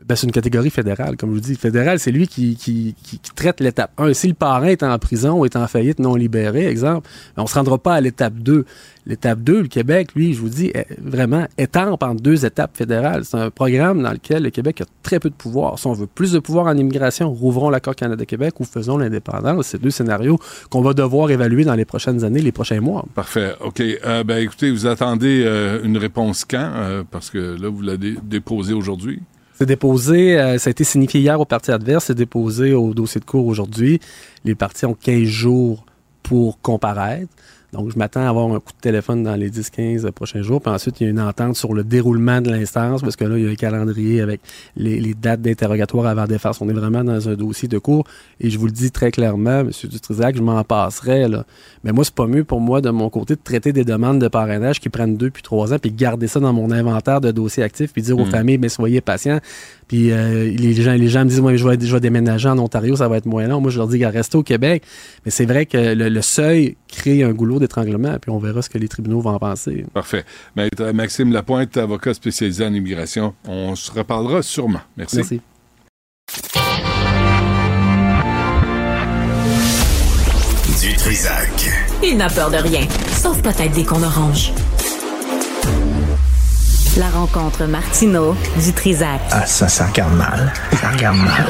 [0.06, 1.54] Ben, c'est une catégorie fédérale, comme je vous dis.
[1.54, 4.12] Fédéral, c'est lui qui, qui, qui- traite l'étape 1.
[4.12, 7.44] Si le parrain est en prison ou est en faillite non libéré, exemple, ben, on
[7.44, 8.66] ne se rendra pas à l'étape 2.
[9.06, 13.24] L'étape 2, le Québec, lui, je vous dis, est vraiment étampe en deux étapes fédérales.
[13.24, 15.78] C'est un programme dans lequel le Québec a très peu de pouvoir.
[15.78, 19.68] Si on veut plus de pouvoir en immigration, rouvrons l'accord Canada-Québec ou faisons l'indépendance.
[19.68, 20.38] C'est deux scénarios
[20.70, 23.04] qu'on va devoir évaluer dans les prochaines années, les prochains mois.
[23.14, 23.52] Parfait.
[23.60, 23.80] OK.
[23.80, 26.70] Euh, ben, écoutez, vous attendez euh, une réponse quand?
[26.74, 29.20] Euh, parce que là, vous l'avez déposé aujourd'hui.
[29.56, 33.20] C'est déposé, euh, ça a été signifié hier au parti adverse, c'est déposé au dossier
[33.20, 34.00] de cours aujourd'hui.
[34.44, 35.86] Les partis ont 15 jours
[36.24, 37.32] pour comparaître.
[37.74, 40.60] Donc, je m'attends à avoir un coup de téléphone dans les 10-15 prochains jours.
[40.62, 43.36] Puis ensuite, il y a une entente sur le déroulement de l'instance, parce que là,
[43.36, 44.40] il y a un calendrier avec
[44.76, 46.60] les, les dates d'interrogatoire avant défense.
[46.60, 48.04] On est vraiment dans un dossier de cours.
[48.40, 49.70] Et je vous le dis très clairement, M.
[49.84, 51.28] Dutrisac, je m'en passerai.
[51.28, 51.44] Là.
[51.82, 54.28] Mais moi, c'est pas mieux pour moi, de mon côté, de traiter des demandes de
[54.28, 57.62] parrainage qui prennent deux puis trois ans, puis garder ça dans mon inventaire de dossiers
[57.64, 58.30] actifs, puis dire aux Mm.
[58.30, 59.40] familles, mais soyez patients.
[59.88, 62.58] Puis euh, les, gens, les gens me disent, moi, je vais, je vais déménager en
[62.58, 63.60] Ontario, ça va être moins long.
[63.60, 64.82] Moi, je leur dis, gars, restez au Québec.
[65.24, 68.70] Mais c'est vrai que le, le seuil crée un goulot d'étranglement, puis on verra ce
[68.70, 69.84] que les tribunaux vont en penser.
[69.92, 70.24] Parfait.
[70.56, 73.34] Maître Maxime Lapointe, avocat spécialisé en immigration.
[73.46, 74.80] On se reparlera sûrement.
[74.96, 75.16] Merci.
[75.16, 75.40] Merci.
[80.80, 81.70] Du Trisac.
[82.02, 84.52] Il n'a peur de rien, sauf peut-être des qu'on orange.
[86.96, 89.20] La rencontre Martino du Trisac.
[89.30, 90.52] Ah, ça, ça regarde mal.
[90.80, 91.46] Ça regarde mal.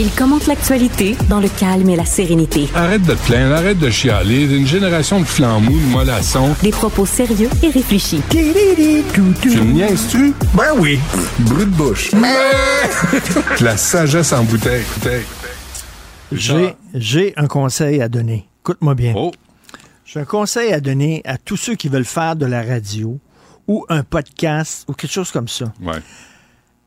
[0.00, 2.68] Il commente l'actualité dans le calme et la sérénité.
[2.74, 4.44] Arrête de te plaindre, arrête de chialer.
[4.56, 6.54] Une génération de flambous, de mollassons.
[6.62, 8.22] Des propos sérieux et réfléchis.
[8.30, 10.32] Tu me niaises-tu?
[10.54, 10.98] Ben oui.
[11.40, 12.10] Brut de bouche.
[13.60, 14.82] La sagesse en bouteille.
[14.94, 15.24] bouteille.
[16.32, 18.48] J'ai, j'ai un conseil à donner.
[18.62, 19.12] Écoute-moi bien.
[19.14, 19.30] Oh,
[20.04, 23.18] J'ai un conseil à donner à tous ceux qui veulent faire de la radio
[23.66, 25.72] ou un podcast ou quelque chose comme ça.
[25.82, 26.00] ouais.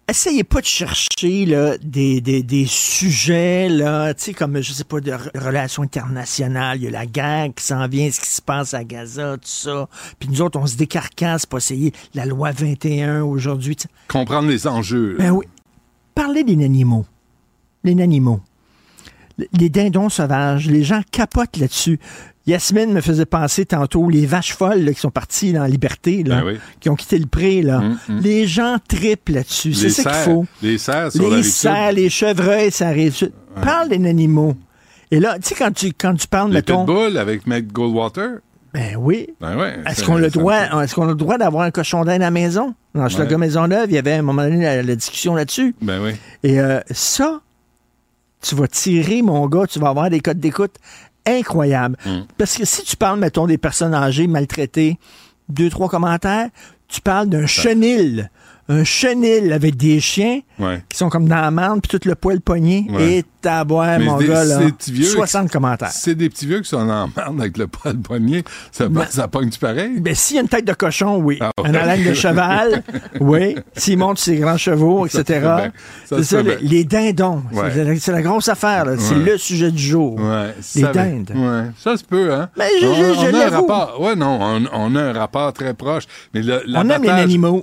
[0.09, 5.11] Essayez pas de chercher là, des, des, des sujets, là, comme, je sais pas, de
[5.11, 6.78] re- relations internationales.
[6.78, 9.41] Il y a la guerre qui s'en vient, ce qui se passe à Gaza, tout
[9.43, 9.89] ça.
[10.18, 13.76] Puis nous autres, on se décarcasse pour essayer la loi 21 aujourd'hui.
[14.07, 15.18] Comprendre les enjeux.
[15.20, 15.45] Ben oui.
[16.15, 17.05] Parlez des animaux.
[17.84, 18.39] Les animaux.
[19.38, 20.67] Le- Les dindons sauvages.
[20.69, 21.99] Les gens capotent là-dessus.
[22.45, 26.23] Yasmine me faisait penser tantôt les vaches folles là, qui sont parties dans la liberté,
[26.23, 26.59] là, Ben oui.
[26.79, 27.61] qui ont quitté le pré.
[27.61, 27.79] Là.
[27.79, 28.19] Hum, hum.
[28.21, 29.73] Les gens triplent là-dessus.
[29.73, 30.45] C'est ça qu'il faut.
[30.61, 33.13] Les cerfs sur Les cerfs, les chevreuils, ça arrive.
[33.61, 34.55] Parle des animaux.
[35.11, 36.85] Et là, tu sais, quand tu, quand tu parles, Les mettons.
[36.85, 38.39] pitbulls avec Matt Goldwater.
[38.73, 39.27] Ben oui.
[39.41, 39.77] Ben ouais.
[39.85, 42.75] Est-ce qu'on a droit, qu'on a le droit d'avoir un cochon d'Inde à la maison?
[42.93, 43.07] Dans.
[43.09, 45.75] Schlager Maisonneuve, il y avait à un moment donné la, la discussion là-dessus.
[45.81, 46.11] Ben oui.
[46.43, 47.41] Et euh, ça,
[48.41, 50.75] tu vas tirer, mon gars, tu vas avoir des codes d'écoute
[51.25, 51.97] incroyables.
[52.05, 52.21] Mm.
[52.38, 54.97] Parce que si tu parles, mettons, des personnes âgées maltraitées,
[55.49, 56.49] deux, trois commentaires,
[56.88, 58.29] tu parles d'un chenil.
[58.70, 60.84] Un chenil avec des chiens Ouais.
[60.89, 62.86] qui sont comme dans la marde, puis tout le poil pogné.
[62.89, 63.13] Ouais.
[63.20, 64.59] Et taboire, mon des- gars, là.
[64.59, 65.91] ces petits vieux- 60 commentaires.
[65.91, 68.43] C'est des petits vieux qui sont en merde avec le poil poignet.
[68.72, 69.99] Ça, Ben- ça pogne-tu pareil?
[70.01, 71.38] Ben, s'il y a une tête de cochon, oui.
[71.39, 71.70] Ah, ouais.
[71.70, 72.84] Un haleine de cheval,
[73.22, 73.55] oui.
[73.76, 75.24] S'il monte ses grands chevaux, etc.
[76.05, 77.43] Ça C'est ça, les dindons.
[77.99, 78.86] C'est la- grosse affaire.
[78.97, 80.20] C'est le sujet du jour.
[80.76, 81.32] Les ça, dindes.
[81.78, 82.49] Ça se peut, hein?
[82.57, 84.01] Mais je- on, je- je on a un rapport.
[84.01, 86.03] Ouais, non, on, on a un rapport très proche.
[86.34, 87.61] Mais le, On aime les l'abattage- animaux.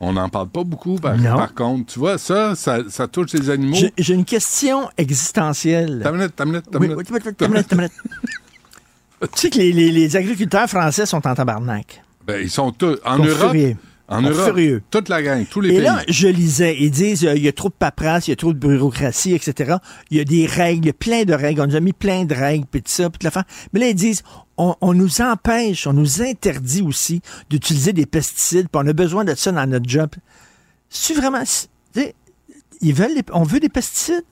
[0.00, 1.16] On n'en parle pas beaucoup, par,
[1.54, 1.92] contre.
[1.92, 3.76] Tu vois, ça, ça, ça touche les animaux.
[3.98, 6.00] J'ai une question existentielle.
[6.04, 6.64] Ta minute, ta minute,
[9.20, 12.02] tu sais que les, les- les agriculteurs français sont en tabarnak.
[12.26, 12.96] Ben, ils sont tous.
[13.04, 13.76] En sont Europe, furieux.
[14.06, 14.82] en Ils sont Europe, furieux.
[14.90, 15.82] toute la gang, tous les Et pays.
[15.82, 18.36] là, je lisais, ils disent euh, il y a trop de paperasse, il y a
[18.36, 19.76] trop de bureaucratie, etc.
[20.12, 21.62] Il y a des règles, il y a plein de règles.
[21.62, 23.42] On nous a mis plein de règles, puis tout ça, puis de la fin.
[23.72, 24.22] Mais là, ils disent
[24.58, 29.24] on, on nous empêche, on nous interdit aussi d'utiliser des pesticides, puis on a besoin
[29.24, 30.10] de ça dans notre job.
[30.90, 31.42] C'est vraiment.
[31.44, 32.14] c'est- tu sais,
[32.80, 34.24] Ils veulent les- on veut des pesticides?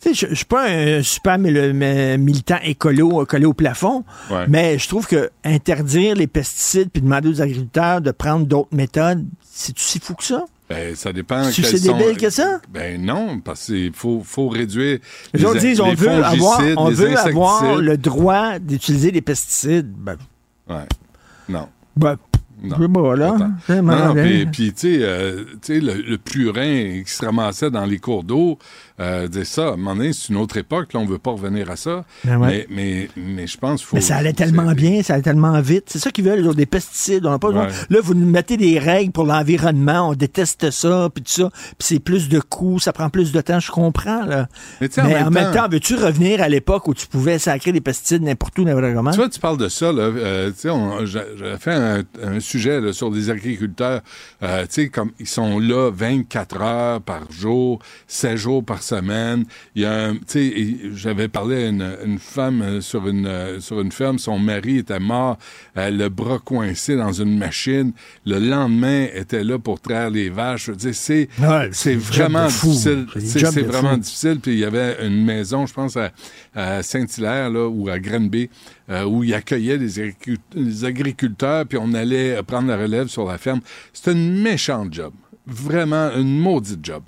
[0.00, 4.04] Tu sais, je je suis pas un super mil- mi- militant écolo collé au plafond,
[4.30, 4.44] Ouais.
[4.48, 9.24] mais je trouve que interdire les pesticides puis demander aux agriculteurs de prendre d'autres méthodes,
[9.50, 10.44] c'est si fou que ça?
[10.68, 11.42] Ben, ça dépend.
[11.54, 12.60] Quels sais sont- débile que ça?
[12.72, 14.98] Ben non, parce qu'il faut, faut réduire.
[15.34, 19.92] Les autres disent on les veut avoir, on veut avoir le droit d'utiliser des pesticides.
[19.92, 20.16] Ben,
[20.68, 20.86] Ouais.
[21.50, 21.68] Non.
[21.94, 22.16] ben,
[22.62, 22.78] Non.
[23.14, 23.34] là.
[23.34, 23.50] Attends.
[23.66, 27.22] C'est Non, non, puis, puis, tu sais, euh, tu sais, le, le purin qui se
[27.22, 28.58] ramassait dans les cours d'eau,
[29.00, 31.70] euh, ça, à un moment donné, c'est une autre époque, là, on veut pas revenir
[31.70, 32.04] à ça.
[32.24, 32.66] Ben ouais.
[32.70, 33.96] mais, mais, mais je pense qu'il faut...
[33.96, 35.84] Mais ça allait tellement bien, ça allait tellement vite.
[35.88, 37.26] C'est ça qu'ils veulent, les autres, des pesticides.
[37.26, 37.68] On n'a pas Ouais.
[37.90, 41.50] Là, vous nous mettez des règles pour l'environnement, on déteste ça, puis tout ça.
[41.50, 44.48] Puis c'est plus de coûts, ça prend plus de temps, je comprends, là.
[44.80, 47.72] Mais en même en même temps- temps, veux-tu revenir à l'époque où tu pouvais sacrer
[47.72, 49.10] des pesticides n'importe où, n'importe comment?
[49.10, 50.02] Tu vois, tu parles de ça, là.
[50.02, 50.50] euh,
[51.04, 54.00] j'avais fait un, un sujet là, sur des agriculteurs.
[54.42, 59.44] euh, tu sais, comme ils sont là 24 heures par jour, 7 jours par semaine.
[59.74, 63.60] Il y a tu sais, j'avais parlé à une, une femme euh, sur une, euh,
[63.60, 64.18] sur une ferme.
[64.18, 65.38] Son mari était mort,
[65.76, 67.92] euh, le bras coincé dans une machine.
[68.26, 70.66] Le lendemain, était là pour traire les vaches.
[70.66, 73.06] Je veux dire, c'est Ouais, c'est vraiment difficile.
[73.18, 74.00] C'est vraiment fou.
[74.00, 74.38] difficile.
[74.40, 76.10] Puis il y avait une maison, je pense, à,
[76.54, 78.50] à Saint-Hilaire, là, ou à Granby,
[78.90, 83.60] euh, où il accueillait des agriculteurs, puis on allait prendre la relève sur la ferme.
[83.92, 85.12] C'était une méchante job.
[85.46, 87.02] Vraiment une maudite job.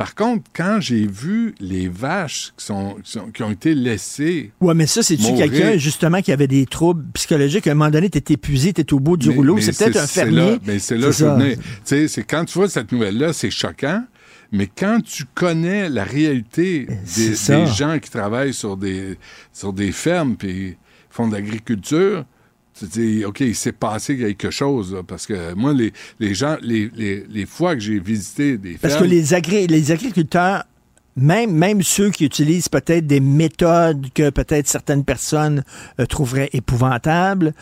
[0.00, 4.50] Par contre, quand j'ai vu les vaches qui, sont, qui, sont- qui ont été laissées,
[4.58, 7.66] Ouais, mais ça, c'est-tu quelqu'un, justement, qui avait des troubles psychologiques?
[7.66, 9.58] À un moment donné, t'es épuisé, t'es au bout du mais- rouleau.
[9.60, 10.52] C'est peut-être un fermier.
[10.52, 14.02] là- Mais c'est là que je c'est quand tu vois cette nouvelle-là, c'est choquant.
[14.52, 19.18] Mais quand tu connais la réalité des, gens qui travaillent sur des,
[19.52, 20.78] sur des fermes puis
[21.10, 22.24] font de l'agriculture,
[22.80, 24.94] tu te dis, OK, il s'est passé quelque chose.
[24.94, 28.78] là, parce que moi, les, les gens, les, les, les fois que j'ai visité des
[28.78, 29.04] Parce fermes...
[29.06, 30.64] que les, agri- les agriculteurs,
[31.16, 35.62] même, même ceux qui utilisent peut-être des méthodes que peut-être certaines personnes
[35.98, 37.52] euh, trouveraient épouvantables,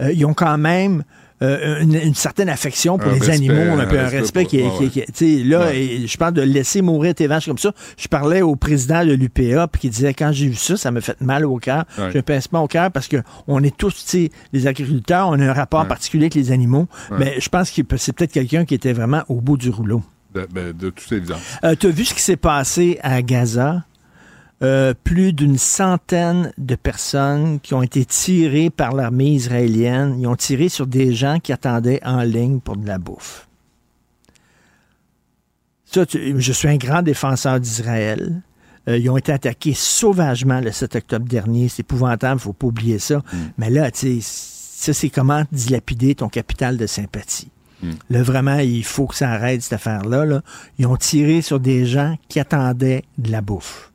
[0.00, 1.04] euh, ils ont quand même
[1.42, 4.62] euh, une, une certaine affection pour Un les respect, animaux, un, peu un respect respect
[4.62, 6.02] pour- qui sais, là, Ouais.
[6.06, 7.72] je parle de laisser mourir tes vaches comme ça.
[7.96, 11.00] Je parlais au président de l'UPA, puis qui disait, quand j'ai vu ça, ça m'a
[11.00, 11.84] fait mal au cœur.
[11.98, 12.10] Ouais.
[12.12, 13.16] J'ai un pincement au cœur parce que
[13.48, 15.88] on est tous, tu sais, les agriculteurs, on a un rapport Ouais.
[15.88, 16.86] particulier avec les animaux.
[17.18, 20.02] Mais je pense que c'est peut-être quelqu'un qui était vraiment au bout du rouleau.
[20.34, 21.40] De, ben, de toute évidence.
[21.64, 23.84] Euh, tu as vu ce qui s'est passé à Gaza?
[24.62, 30.16] Euh, plus d'une centaine de personnes qui ont été tirées par l'armée israélienne.
[30.20, 33.48] Ils ont tiré sur des gens qui attendaient en ligne pour de la bouffe.
[35.84, 38.40] Ça, tu- je suis un grand défenseur d'Israël.
[38.88, 41.68] Euh, ils ont été attaqués sauvagement le 7 octobre dernier.
[41.68, 43.22] C'est épouvantable, faut pas oublier ça.
[43.58, 44.28] Mais là, tu sais,
[44.84, 47.50] ça, c'est comment dilapider ton capital de sympathie.
[48.10, 50.24] Là, vraiment, il faut que ça arrête, cette affaire-là.
[50.24, 50.42] là.
[50.78, 53.91] Ils ont tiré sur des gens qui attendaient de la bouffe.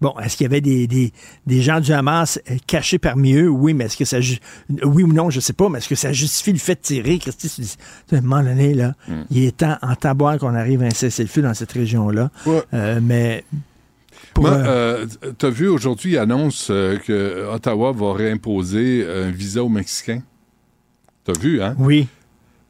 [0.00, 1.12] Bon, est-ce qu'il y avait des, des,
[1.46, 3.48] des gens du Hamas euh, cachés parmi eux?
[3.48, 4.18] Oui, mais est-ce que ça...
[4.82, 7.18] Oui ou non, je sais pas, mais est-ce que ça justifie le fait de tirer?
[7.18, 7.76] Christy,
[8.12, 8.94] à un moment donné, là,
[9.30, 12.30] il est temps, en taboire, qu'on arrive à un cessez-le-feu dans cette région-là.
[12.44, 12.62] Ouais.
[12.74, 13.44] Euh, mais...
[14.36, 15.06] Moi, euh,
[15.38, 20.22] t'as vu aujourd'hui, annonce que Ottawa va réimposer un visa aux Mexicains.
[21.24, 21.76] T'as vu, hein?
[21.78, 22.08] oui.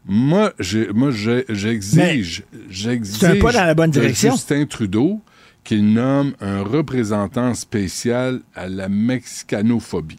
[0.07, 4.33] Moi, j'exige, j'exige C'est un pas dans la bonne direction.
[4.33, 5.23] Justin Trudeau
[5.65, 10.19] qu'il nomme un représentant spécial à la mexicanophobie.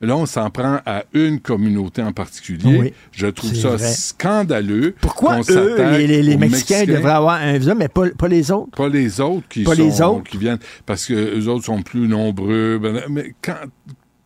[0.00, 2.76] Là, on s'en prend à une communauté en particulier.
[2.78, 3.92] Oui, Je trouve ça vrai.
[3.92, 4.94] scandaleux.
[5.00, 8.50] Pourquoi eux, les, les- les aux Mexicains, devraient avoir un visa, mais pas, pas les
[8.50, 8.76] autres?
[8.76, 10.24] pas les autres qui Pas sont, les autres?
[10.30, 12.78] qui viennent parce que les autres sont plus nombreux.
[12.78, 13.54] Ben, Mais quand,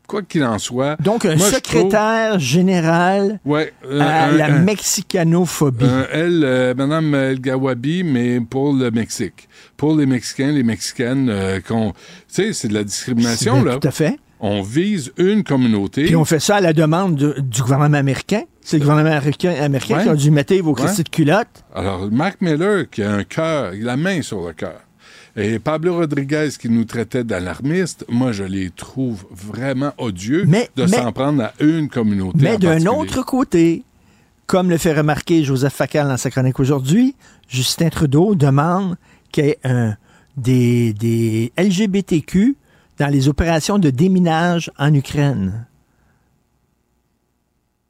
[0.08, 4.58] quoi qu'il en soit, Donc, un moi, secrétaire général ouais, euh, à un- la un-
[4.58, 5.84] mexicanophobie.
[5.84, 11.28] un elle, euh, Madame El Gawabi, mais pour le Mexique, pour les Mexicains, les Mexicaines,
[11.30, 11.96] euh, qu'on, tu
[12.26, 13.76] sais, c'est de la discrimination là.
[13.78, 14.18] Tout à fait.
[14.40, 16.04] On vise une communauté.
[16.04, 18.42] Puis on fait ça à la demande du, du gouvernement américain.
[18.60, 20.02] C'est le gouvernement américain, américain Ouais.
[20.04, 20.86] qui a dû mettre vos Ouais.
[20.96, 21.48] De culotte.
[21.74, 24.80] Alors, Mark Miller, qui a un cœur, il a la main sur le cœur.
[25.40, 30.84] Et Pablo Rodriguez, qui nous traitait d'alarmistes, moi, je les trouve vraiment odieux Mais- de
[30.88, 32.38] s'en prendre à une communauté.
[32.40, 33.84] Mais d'un autre côté,
[34.46, 37.14] comme le fait remarquer Joseph Facal dans sa chronique aujourd'hui,
[37.48, 38.96] Justin Trudeau demande
[39.30, 39.96] qu'il y ait un,
[40.36, 42.56] des, des LGBTQ
[42.98, 45.66] dans les opérations de déminage en Ukraine.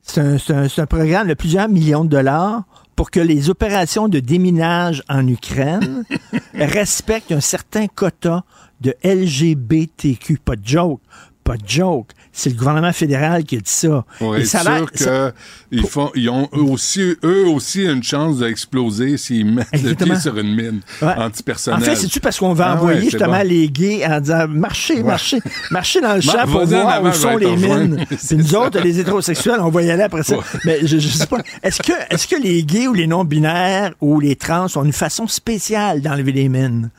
[0.03, 2.65] C'est un, c'est un- c'est un programme de plusieurs millions de dollars
[2.99, 6.03] pour que les opérations de déminage en Ukraine
[6.55, 8.43] respectent un certain quota
[8.81, 10.39] de LGBTQ.
[10.45, 11.01] Pas de joke.
[11.45, 12.11] Pas de joke.
[12.41, 14.05] C'est le gouvernement fédéral qui a dit ça.
[14.21, 15.33] Pour Et être ça sûr ça-
[15.73, 20.11] qu'ils font, ils ont eux aussi, eux aussi une chance d'exploser s'ils mettent Exactement.
[20.11, 21.15] le pied sur une mine Ouais.
[21.17, 21.81] antipersonnelle.
[21.81, 23.49] En fait, c'est-tu parce qu'on va Ah envoyer justement bon.
[23.49, 25.41] les gays en disant marchez, marchez,
[25.73, 28.07] marchez dans le champ pour voir où sont les mines.
[28.19, 28.61] C'est nous ça.
[28.61, 30.37] autres, les hétérosexuels, on va y aller après ça.
[30.65, 31.39] Mais je, je sais pas.
[31.65, 35.27] Est-ce que, est-ce que les gays ou les non-binaires ou les trans ont une façon
[35.27, 36.91] spéciale d'enlever les mines?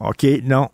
[0.00, 0.70] OK, non.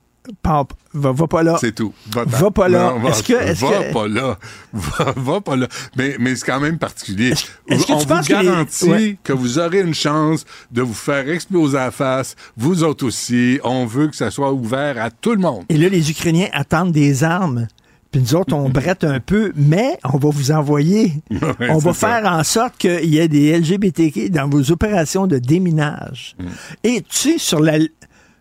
[0.94, 1.56] Va, va pas là.
[1.60, 1.92] C'est tout.
[2.12, 2.92] Va, Va pas là.
[3.00, 4.38] va, Est-ce que- est-ce va que- pas là.
[4.72, 5.66] Va, va pas là.
[5.96, 7.30] Mais, mais c'est quand même particulier.
[7.32, 9.16] Est-ce- que On tu vous penses que les- garantit Ouais.
[9.24, 12.36] que vous aurez une chance de vous faire exploser la face.
[12.56, 13.58] Vous autres aussi.
[13.64, 15.64] On veut que ça soit ouvert à tout le monde.
[15.68, 17.66] Et là, les Ukrainiens attendent des armes.
[18.10, 21.14] Puis nous autres, on brette un peu, mais on va vous envoyer.
[21.30, 22.20] Ouais, on va ça.
[22.20, 26.36] faire en sorte qu'il y ait des LGBTQ dans vos opérations de déminage.
[26.38, 26.44] Mm.
[26.84, 27.78] Et tu sais, sur la,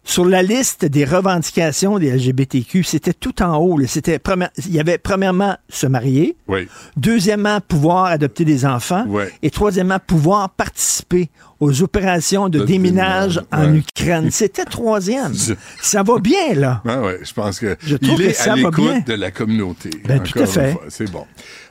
[0.04, 3.80] sur la liste des revendications des LGBTQ, c'était tout en haut.
[3.86, 4.20] C'était
[4.66, 6.68] il y avait premièrement se marier, Oui.
[6.98, 9.06] deuxièmement pouvoir adopter des enfants,
[9.42, 11.30] et troisièmement pouvoir participer
[11.62, 13.78] aux opérations de, De déminage déminage, en ouais.
[13.78, 14.32] Ukraine.
[14.32, 15.34] C'était troisième.
[15.82, 16.82] Ça va bien, là.
[16.84, 19.92] Ben ouais, je pense que Je trouve il que ça à l'écoute de la communauté.
[20.06, 20.76] Ben, tout à fait.
[20.90, 21.26] C'est bon.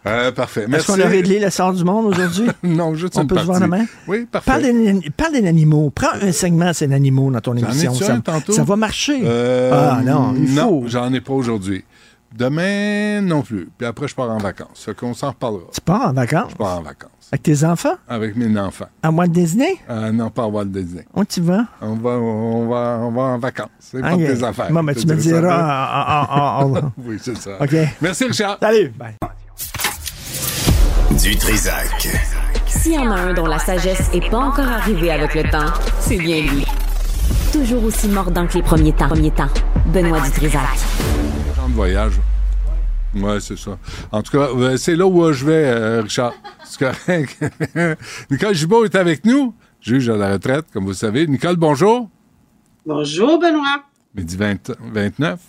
[0.07, 0.67] Euh, parfait.
[0.73, 2.49] Est-ce qu'on a réglé le sort du monde aujourd'hui?
[2.63, 3.85] Non, juste On une peut se voir demain?
[4.07, 4.51] Oui, parfait.
[5.17, 5.91] Parle des animaux.
[5.91, 7.93] Prends un segment ces animaux dans ton émission.
[7.95, 8.53] Ça, tantôt?
[8.53, 9.21] ça va marcher.
[9.25, 10.89] Euh, ah non, il non, faut.
[10.89, 11.85] j'en ai pas aujourd'hui.
[12.37, 13.69] Demain non plus.
[13.77, 14.85] Puis après, je pars en vacances.
[14.85, 15.65] Fait qu'on s'en reparlera.
[15.75, 16.51] Tu pars en vacances?
[16.53, 17.11] Je pars en vacances.
[17.33, 17.95] Avec tes enfants?
[18.09, 18.87] Avec mes enfants.
[19.03, 19.77] à Walt Disney?
[19.89, 21.07] Euh, non, pas à Walt Disney.
[21.15, 21.65] Où tu vas?
[21.81, 23.69] On va, on va, on va en vacances.
[23.79, 24.71] C'est pas tes affaires.
[24.73, 26.65] Bon, ben, Je tu me diras.
[26.65, 27.51] en- en- en- en- Oui, c'est ça.
[27.61, 27.75] OK.
[28.01, 28.59] Merci, Richard.
[28.61, 28.89] Salut.
[28.99, 29.15] Bye.
[31.23, 32.09] Du Trisac.
[32.67, 35.73] S'il y en a un dont la sagesse est pas encore arrivée avec le temps,
[36.01, 36.65] c'est bien lui.
[37.53, 39.09] Toujours aussi mordant que les premiers temps.
[39.09, 39.49] Premiers temps.
[39.87, 40.63] Benoît Dutrisac.
[41.57, 42.13] Genre de voyage.
[43.15, 43.79] Ouais, c'est ça.
[44.13, 46.33] En tout cas, euh, c'est là où euh, je vais, euh, Richard.
[46.65, 47.39] C'est correct.
[48.31, 51.27] Nicole Gibault est avec nous, juge à la retraite, comme vous le savez.
[51.27, 52.09] Nicole, bonjour.
[52.87, 53.85] Bonjour, Benoît.
[54.15, 55.41] Midi 20 29.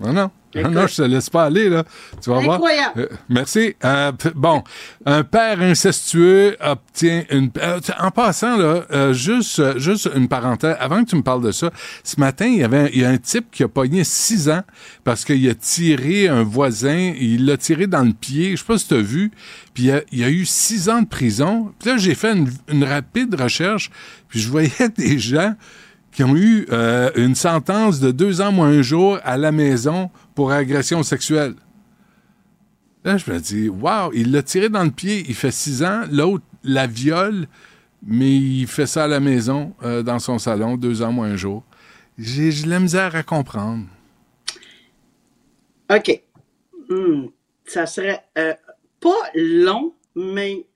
[0.00, 0.30] Non, non.
[0.54, 1.84] Non, non, je te laisse pas aller, là.
[2.20, 2.56] Tu vas voir.
[2.56, 3.00] Incroyable.
[3.02, 3.74] Euh, merci.
[3.84, 4.64] Euh, bon,
[5.06, 7.50] un père incestueux obtient une...
[7.62, 11.52] euh, en passant, là, euh, juste, juste une parenthèse, avant que tu me parles de
[11.52, 11.70] ça,
[12.02, 14.48] ce matin, il y avait un, il y a un type qui a pogné six
[14.48, 14.62] ans
[15.04, 18.78] parce qu'il a tiré un voisin, il l'a tiré dans le pied, je sais pas
[18.78, 19.30] si tu as vu,
[19.72, 21.72] puis il a, il a eu six ans de prison.
[21.78, 23.90] Puis là, j'ai fait une, une rapide recherche,
[24.28, 25.54] puis je voyais des gens
[26.12, 30.10] qui ont eu euh, une sentence de deux ans moins un jour à la maison
[30.34, 31.54] pour agression sexuelle.
[33.04, 36.02] Là, je me dis, wow, il l'a tiré dans le pied, il fait six ans,
[36.10, 37.46] l'autre la viole,
[38.04, 41.36] mais il fait ça à la maison, euh, dans son salon, deux ans moins un
[41.36, 41.64] jour.
[42.18, 43.86] J'ai la misère à comprendre.
[45.90, 46.22] OK.
[46.90, 47.26] Hmm,
[47.64, 48.54] Ça serait euh,
[49.00, 50.66] pas long, mais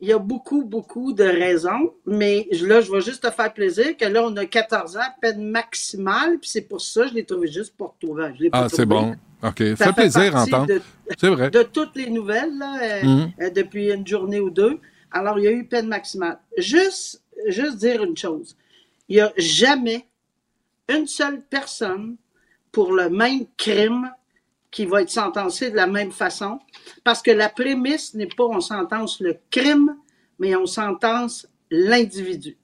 [0.00, 1.92] il y a beaucoup, beaucoup de raisons.
[2.06, 5.42] Mais là, je vais juste te faire plaisir que là, on a 14 ans, peine
[5.50, 8.30] maximale, puis c'est pour ça que je l'ai trouvé juste pour toi.
[8.38, 9.16] Je Ah, c'est bon.
[9.42, 9.62] OK.
[9.76, 10.66] Ça fait plaisir d'entendre.
[10.66, 10.82] De,
[11.18, 11.50] C'est vrai.
[11.50, 13.32] de toutes les nouvelles là, euh, Mhm.
[13.40, 14.78] euh, depuis une journée ou deux.
[15.12, 16.38] Alors, il y a eu peine maximale.
[16.56, 18.56] Juste, juste dire une chose.
[19.08, 20.06] Il n'y a jamais
[20.88, 22.16] une seule personne
[22.72, 24.10] pour le même crime
[24.70, 26.58] qui va être sentencée de la même façon.
[27.04, 29.96] Parce que la prémisse n'est pas on sentence le crime,
[30.38, 32.56] mais on sentence l'individu.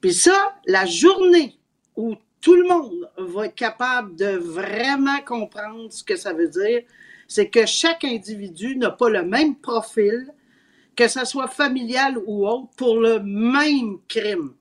[0.00, 1.58] Puis ça, la journée
[1.96, 6.82] où tout le monde va être capable de vraiment comprendre ce que ça veut dire,
[7.26, 10.32] c'est que chaque individu n'a pas le même profil,
[10.94, 14.54] que ce soit familial ou autre, pour le même crime.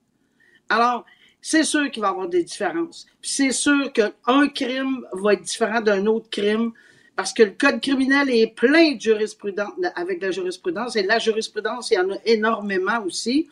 [0.69, 1.05] Alors,
[1.41, 3.05] c'est sûr qu'il va y avoir des différences.
[3.21, 6.73] C'est sûr qu'un crime va être différent d'un autre crime
[7.15, 11.91] parce que le code criminel est plein de jurisprudence, avec la jurisprudence, et la jurisprudence,
[11.91, 13.49] il y en a énormément aussi,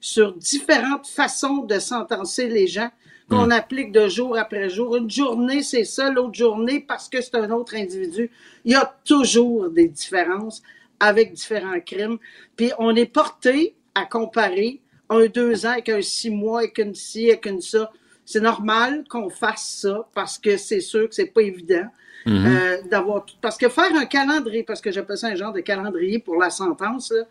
[0.00, 2.90] sur différentes façons de sentencer les gens
[3.28, 4.96] qu'on applique de jour après jour.
[4.96, 8.30] Une journée, c'est ça, l'autre journée, parce que c'est un autre individu.
[8.64, 10.62] Il y a toujours des différences
[11.00, 12.18] avec différents crimes.
[12.56, 14.80] Puis on est porté à comparer
[15.10, 17.90] un deux ans avec un six mois, avec une ci, avec une ça.
[18.24, 21.86] C'est normal qu'on fasse ça parce que c'est sûr que c'est pas évident
[22.26, 23.26] euh, d'avoir.
[23.40, 26.50] Parce que faire un calendrier, parce que j'appelle ça un genre de calendrier pour la
[26.50, 27.24] sentence, là,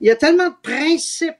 [0.00, 1.36] il y a tellement de principes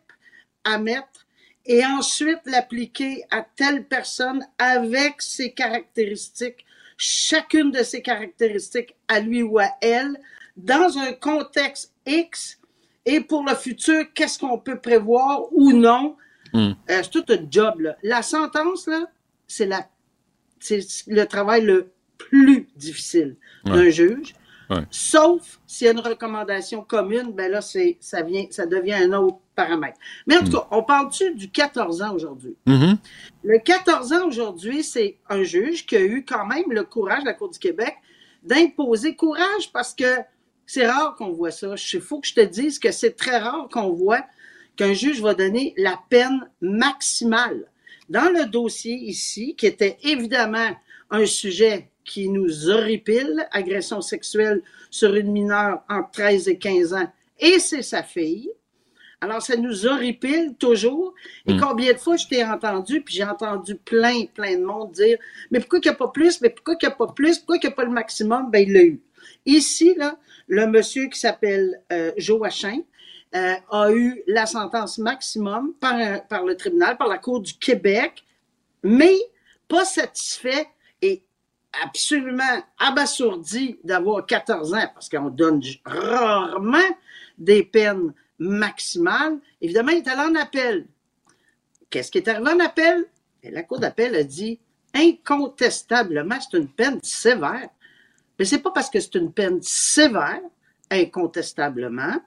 [0.65, 1.27] à mettre
[1.67, 6.65] et ensuite l'appliquer à telle personne avec ses caractéristiques,
[6.97, 10.19] chacune de ses caractéristiques à lui ou à elle,
[10.57, 12.59] dans un contexte X,
[13.05, 16.17] et pour le futur, qu'est-ce qu'on peut prévoir ou non?
[16.53, 16.59] Mm.
[16.91, 17.81] Euh, c'est tout un job.
[17.81, 17.97] Là.
[18.03, 19.07] La sentence, là,
[19.47, 19.89] c'est la
[20.61, 21.93] c'est le travail le
[22.29, 24.35] plus difficile d'un juge.
[24.71, 24.87] Ouais.
[24.91, 29.13] Sauf s'il y a une recommandation commune, ben là, c'est, ça, vient, ça devient un
[29.13, 29.99] autre paramètre.
[30.27, 32.57] Mais en tout cas, on parle-tu du 14 ans aujourd'hui?
[32.67, 32.97] Mhm.
[33.45, 37.35] Le 14 ans aujourd'hui, c'est un juge qui a eu quand même le courage, la
[37.35, 37.97] Cour du Québec,
[38.43, 40.19] d'imposer courage parce que
[40.67, 41.75] c'est rare qu'on voit ça.
[41.93, 44.25] Il faut que je te dise que c'est très rare qu'on voit
[44.77, 47.67] qu'un juge va donner la peine maximale.
[48.09, 50.71] Dans le dossier ici, qui était évidemment
[51.11, 57.11] un sujet qui nous horripile, agression sexuelle sur une mineure entre 13 et 15 ans,
[57.39, 58.51] et c'est sa fille.
[59.21, 61.15] Alors, ça nous horripile toujours.
[61.47, 65.17] Et combien de fois je t'ai entendu, puis j'ai entendu plein, plein de monde dire
[65.53, 66.41] Mais pourquoi qu'il n'y a pas plus?
[66.41, 67.39] Mais pourquoi qu'il n'y a pas plus?
[67.39, 68.51] Pourquoi qu'il n'y a pas le maximum?
[68.51, 69.01] Ben, il l'a eu.
[69.47, 72.83] Ici, là, le monsieur qui s'appelle euh, Joachim
[73.37, 77.55] euh, a eu la sentence maximum par, un- par le tribunal, par la Cour du
[77.55, 78.25] Québec,
[78.83, 79.15] mais
[79.69, 80.67] pas satisfait
[81.01, 81.23] et
[81.85, 86.79] absolument abasourdi d'avoir 14 ans, parce qu'on donne rarement
[87.39, 89.39] des peines maximales.
[89.61, 90.87] Évidemment, il est allé en appel.
[91.91, 93.07] Qu'est-ce qui est arrivé en appel?
[93.43, 94.61] Et la Cour d'appel a dit
[94.95, 97.69] incontestablement, c'est une peine sévère.
[98.39, 100.41] Mais c'est pas parce que c'est une peine sévère,
[100.91, 102.21] incontestablement,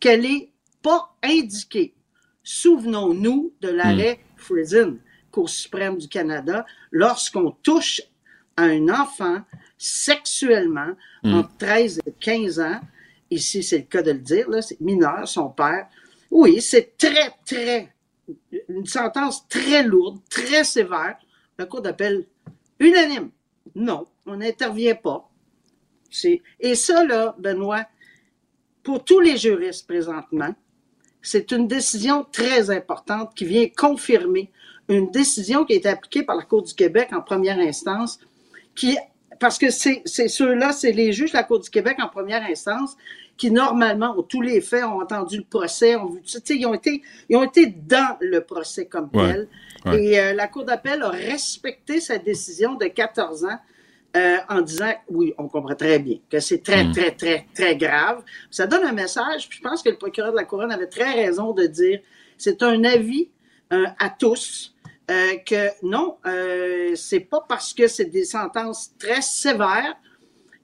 [0.00, 0.50] qu'elle est
[0.82, 1.94] pas indiquée.
[2.42, 4.98] Souvenons-nous de l'arrêt Friesen,
[5.30, 8.00] Cour suprême du Canada, lorsqu'on touche
[8.56, 9.42] à un enfant
[9.78, 10.92] sexuellement
[11.24, 12.80] entre 13 et 15 ans,
[13.30, 15.88] ici c'est le cas de le dire, c'est mineur, son père,
[16.30, 17.94] oui, c'est très, très,
[18.68, 21.16] une sentence très lourde, très sévère.
[21.58, 22.26] La Cour d'appel
[22.78, 23.30] unanime.
[23.74, 25.30] Non, on n'intervient pas.
[26.60, 27.86] Et ça, là, Benoît,
[28.82, 30.54] pour tous les juristes présentement,
[31.22, 34.50] c'est une décision très importante qui vient confirmer
[34.88, 38.20] une décision qui a été appliquée par la Cour du Québec en première instance,
[38.76, 38.96] qui,
[39.40, 42.96] parce que c'est, ceux-là, c'est les juges de la Cour du Québec en première instance
[43.36, 47.02] qui normalement ont tous les faits, ont entendu le procès, ont vu, ils ont été,
[47.28, 49.48] ils ont été dans le procès comme Ouais, tel.
[49.86, 50.04] ouais.
[50.04, 53.58] Et euh, la Cour d'appel a respecté sa décision de 14 ans
[54.16, 56.92] euh, en disant, oui, on comprend très bien que c'est très, Mm.
[56.92, 58.22] très, très, très grave.
[58.50, 61.12] Ça donne un message, puis je pense que le procureur de la Couronne avait très
[61.12, 62.00] raison de dire,
[62.38, 63.28] c'est un avis
[63.74, 64.74] euh, à tous.
[65.10, 69.96] Euh, que non, euh, c'est pas parce que c'est des sentences très sévères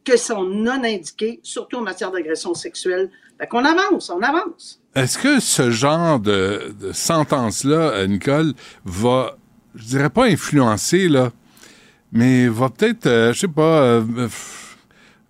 [0.05, 3.11] que sont non indiquées, surtout en matière d'agression sexuelle.
[3.39, 4.81] Fait qu'on avance, on avance.
[4.95, 8.53] Est-ce que ce genre de, sentence-là, euh, Nicole,
[8.85, 9.37] va,
[9.75, 11.33] je dirais pas influencer, là,
[12.13, 14.03] mais va peut-être, euh, je sais pas,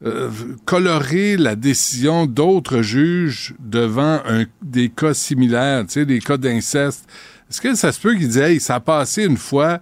[0.04, 0.30] euh,
[0.64, 4.20] colorer la décision d'autres juges devant
[4.62, 7.08] des cas similaires, tu sais, des cas d'inceste.
[7.52, 9.78] Est-ce que ça se peut qu'il dise, ça a passé une fois,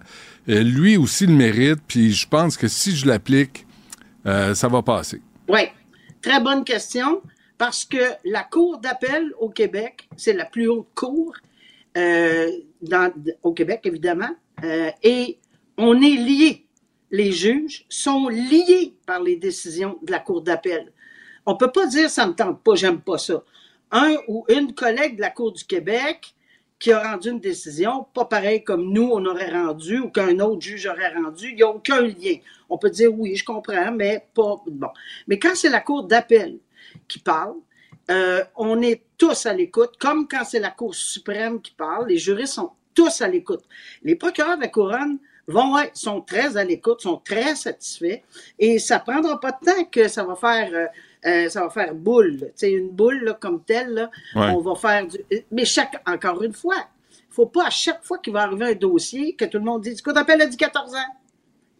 [0.49, 3.65] euh, lui aussi le mérite, puis je pense que si je l'applique,
[4.25, 5.21] euh, ça va passer?
[5.47, 5.61] Oui,
[6.21, 7.21] très bonne question,
[7.57, 11.33] parce que la Cour d'appel au Québec, c'est la plus haute cour
[11.95, 12.51] euh,
[13.41, 14.35] au Québec, évidemment,
[15.01, 15.39] et
[15.77, 16.65] on est liés.
[17.09, 20.91] Les juges sont liés par les décisions de la Cour d'appel.
[21.45, 23.41] On peut pas dire ça me tente pas, j'aime pas ça.
[23.91, 26.35] Un ou une collègue de la Cour du Québec
[26.81, 30.61] qui a rendu une décision, pas pareil comme nous on aurait rendu ou qu'un autre
[30.61, 32.37] juge aurait rendu, il n'y a aucun lien.
[32.69, 34.89] On peut dire oui, je comprends, mais pas bon.
[35.27, 36.57] Mais quand c'est la Cour d'appel
[37.07, 37.53] qui parle,
[38.09, 42.17] euh, on est tous à l'écoute, comme quand c'est la Cour suprême qui parle, les
[42.17, 43.63] juristes sont tous à l'écoute.
[44.01, 48.21] Les procureurs de la couronne vont être, sont très à l'écoute, sont très satisfaits,
[48.57, 50.85] et ça prendra pas de temps que ça va faire, euh,
[51.25, 52.37] euh, ça va faire boule.
[52.39, 54.49] Tu sais, une boule là, comme telle, là, Ouais.
[54.55, 55.17] on va faire du.
[55.51, 56.75] Mais chaque, encore une fois,
[57.29, 60.01] faut pas à chaque fois qu'il va arriver un dossier que tout le monde dise,
[60.01, 61.15] Cour d'appel a dit 14 ans.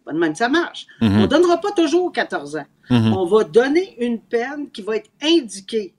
[0.05, 0.87] Pas de même ça marche.
[0.99, 2.65] On donnera pas toujours 14 ans.
[2.89, 5.93] On va donner une peine qui va être indiquée.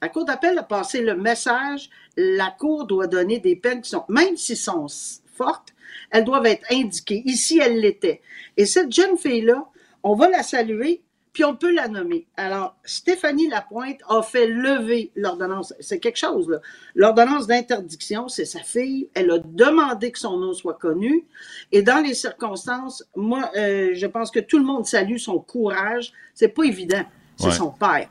[0.00, 4.04] La Cour d'appel a passé le message, la Cour doit donner des peines qui sont,
[4.08, 4.86] même s'ils sont
[5.34, 5.74] fortes,
[6.10, 7.22] elles doivent être indiquées.
[7.24, 8.20] Ici, elles l'étaient.
[8.56, 9.66] Et cette jeune fille-là,
[10.04, 11.02] on va la saluer,
[11.38, 12.26] puis on peut la nommer.
[12.36, 15.72] Alors, Stéphanie Lapointe a fait lever l'ordonnance.
[15.78, 16.58] C'est quelque chose, là.
[16.96, 19.08] L'ordonnance d'interdiction, c'est sa fille.
[19.14, 21.26] Elle a demandé que son nom soit connu.
[21.70, 26.12] Et dans les circonstances, moi, euh, je pense que tout le monde salue son courage.
[26.34, 27.04] C'est pas évident.
[27.36, 27.52] C'est Ouais.
[27.52, 28.08] son père.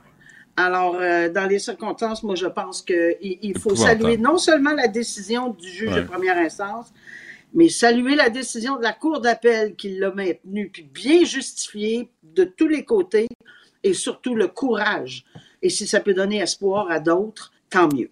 [0.55, 4.87] Alors, euh, dans les circonstances, moi, je pense qu'il il faut saluer non seulement la
[4.87, 6.01] décision du juge Ouais.
[6.01, 6.93] de première instance,
[7.57, 12.43] mais saluer la décision de la Cour d'appel qui l'a maintenue, puis bien justifiée de
[12.43, 13.27] tous les côtés,
[13.83, 15.25] et surtout le courage.
[15.63, 18.11] Et si ça peut donner espoir à d'autres, tant mieux.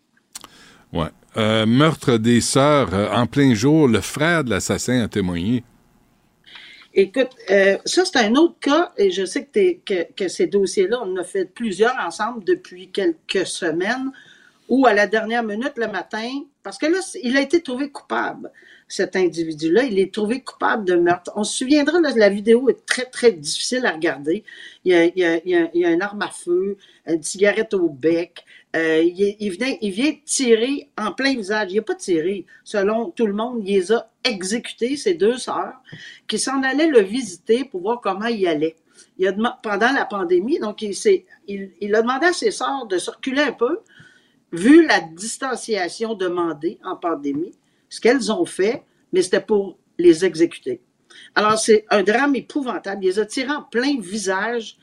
[0.91, 1.09] Ouais.
[1.37, 5.63] Euh, meurtre des sœurs euh, en plein jour, le frère de l'assassin a témoigné.
[6.95, 10.47] Écoute, euh, ça, c'est un autre cas, et je sais que, t'es- que, que ces
[10.47, 14.11] dossiers-là, on en a fait plusieurs ensemble depuis quelques semaines,
[14.69, 16.29] où à la dernière minute le matin,
[16.63, 18.51] parce que là, il a été trouvé coupable,
[18.87, 21.31] cet individu-là, il est trouvé coupable de meurtre.
[21.35, 24.43] On se souviendra, la vidéo est très, très difficile à regarder.
[24.83, 28.45] Il y a, une arme à feu, une cigarette au bec,
[28.75, 31.71] euh, il, il, vient tirer en plein visage.
[31.71, 32.45] Il n'a pas tiré.
[32.63, 35.81] Selon tout le monde, il les a exécutés, ses deux sœurs,
[36.27, 38.75] qui s'en allaient le visiter pour voir comment il allait.
[39.17, 40.93] Il a pendant la pandémie, donc il,
[41.47, 43.79] il a demandé à ses sœurs de circuler un peu,
[44.55, 47.53] vu la distanciation demandée en pandémie,
[47.89, 48.83] ce qu'elles ont fait,
[49.13, 50.81] mais c'était pour les exécuter.
[51.33, 53.03] Alors, c'est un drame épouvantable.
[53.03, 54.77] Il les a tirés en plein visage,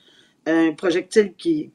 [0.46, 1.70] un projectile qui,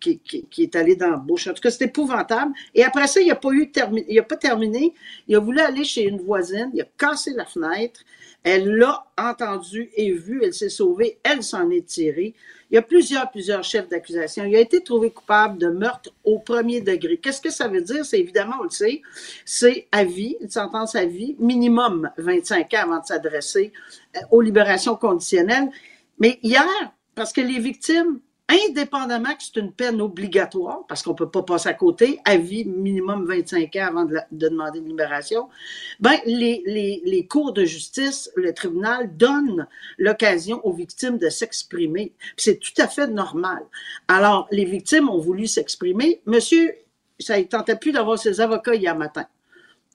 [0.58, 1.48] est allé dans la bouche.
[1.48, 2.54] En tout cas, c'est épouvantable.
[2.74, 4.94] Et après ça, il n'a pas a pas terminé.
[5.28, 6.72] Il a voulu aller chez une voisine.
[6.74, 8.02] Il a cassé la fenêtre.
[8.44, 10.42] Elle l'a entendu et vu.
[10.44, 11.20] Elle s'est sauvée.
[11.24, 12.34] Elle s'en est tirée.
[12.70, 14.44] Il y a plusieurs, plusieurs chefs d'accusation.
[14.44, 17.18] Il a été trouvé coupable de meurtre au premier degré.
[17.18, 18.06] Qu'est-ce que ça veut dire?
[18.06, 19.02] C'est évidemment, on le sait,
[19.46, 23.72] c'est à vie, une sentence à vie, minimum 25 ans avant de s'adresser
[24.16, 25.70] euh, aux libérations conditionnelles.
[26.20, 26.68] Mais hier,
[27.16, 28.20] parce que les victimes
[28.50, 32.66] indépendamment que c'est une peine obligatoire, parce qu'on peut pas passer à côté, à vie
[32.66, 35.50] minimum 25 ans avant de, de demander une libération,
[36.00, 39.68] ben, les, les, les cours de justice, le tribunal donne
[39.98, 42.14] l'occasion aux victimes de s'exprimer.
[42.38, 43.64] C'est tout à fait normal.
[44.08, 46.22] Alors, les victimes ont voulu s'exprimer.
[46.26, 46.74] Monsieur,
[47.20, 49.26] ça ne tentait plus d'avoir ses avocats hier matin.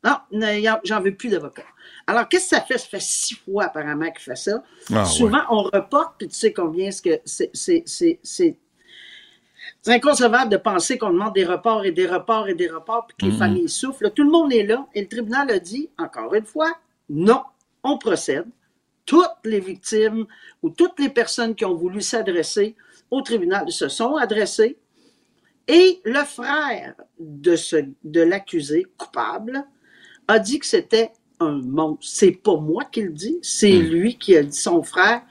[0.04, 1.62] Non, ne- j'en veux plus d'avocats.
[2.12, 2.76] Alors, qu'est-ce que ça fait?
[2.76, 4.62] Ça fait six fois apparemment qu'il fait ça.
[4.94, 8.58] Ah, Souvent, on reporte, puis tu sais combien est-ce que c'est, c'est,
[9.86, 13.24] inconcevable de penser qu'on demande des reports et des reports et des reports, puis que
[13.24, 13.38] les Mhm.
[13.38, 14.10] familles souffrent.
[14.10, 16.76] Tout le monde est là, et le tribunal a dit, encore une fois,
[17.08, 17.42] non,
[17.82, 18.44] on procède.
[19.06, 20.26] Toutes les victimes
[20.62, 22.76] ou toutes les personnes qui ont voulu s'adresser
[23.10, 24.76] au tribunal se sont adressées,
[25.66, 29.64] et le frère de, ce, de l'accusé coupable
[30.28, 31.10] a dit que c'était
[32.00, 33.88] C'est pas moi qui le dis, c'est Mm.
[33.90, 35.22] lui qui a dit son frère.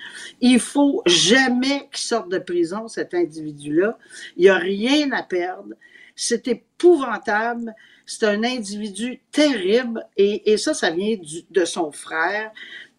[0.41, 3.97] Il faut jamais qu'il sorte de prison, cet individu-là.
[4.37, 5.73] Il n'y a rien à perdre.
[6.15, 7.73] C'est épouvantable.
[8.05, 10.05] C'est un individu terrible.
[10.17, 12.51] Et, et ça, ça vient du- de son frère,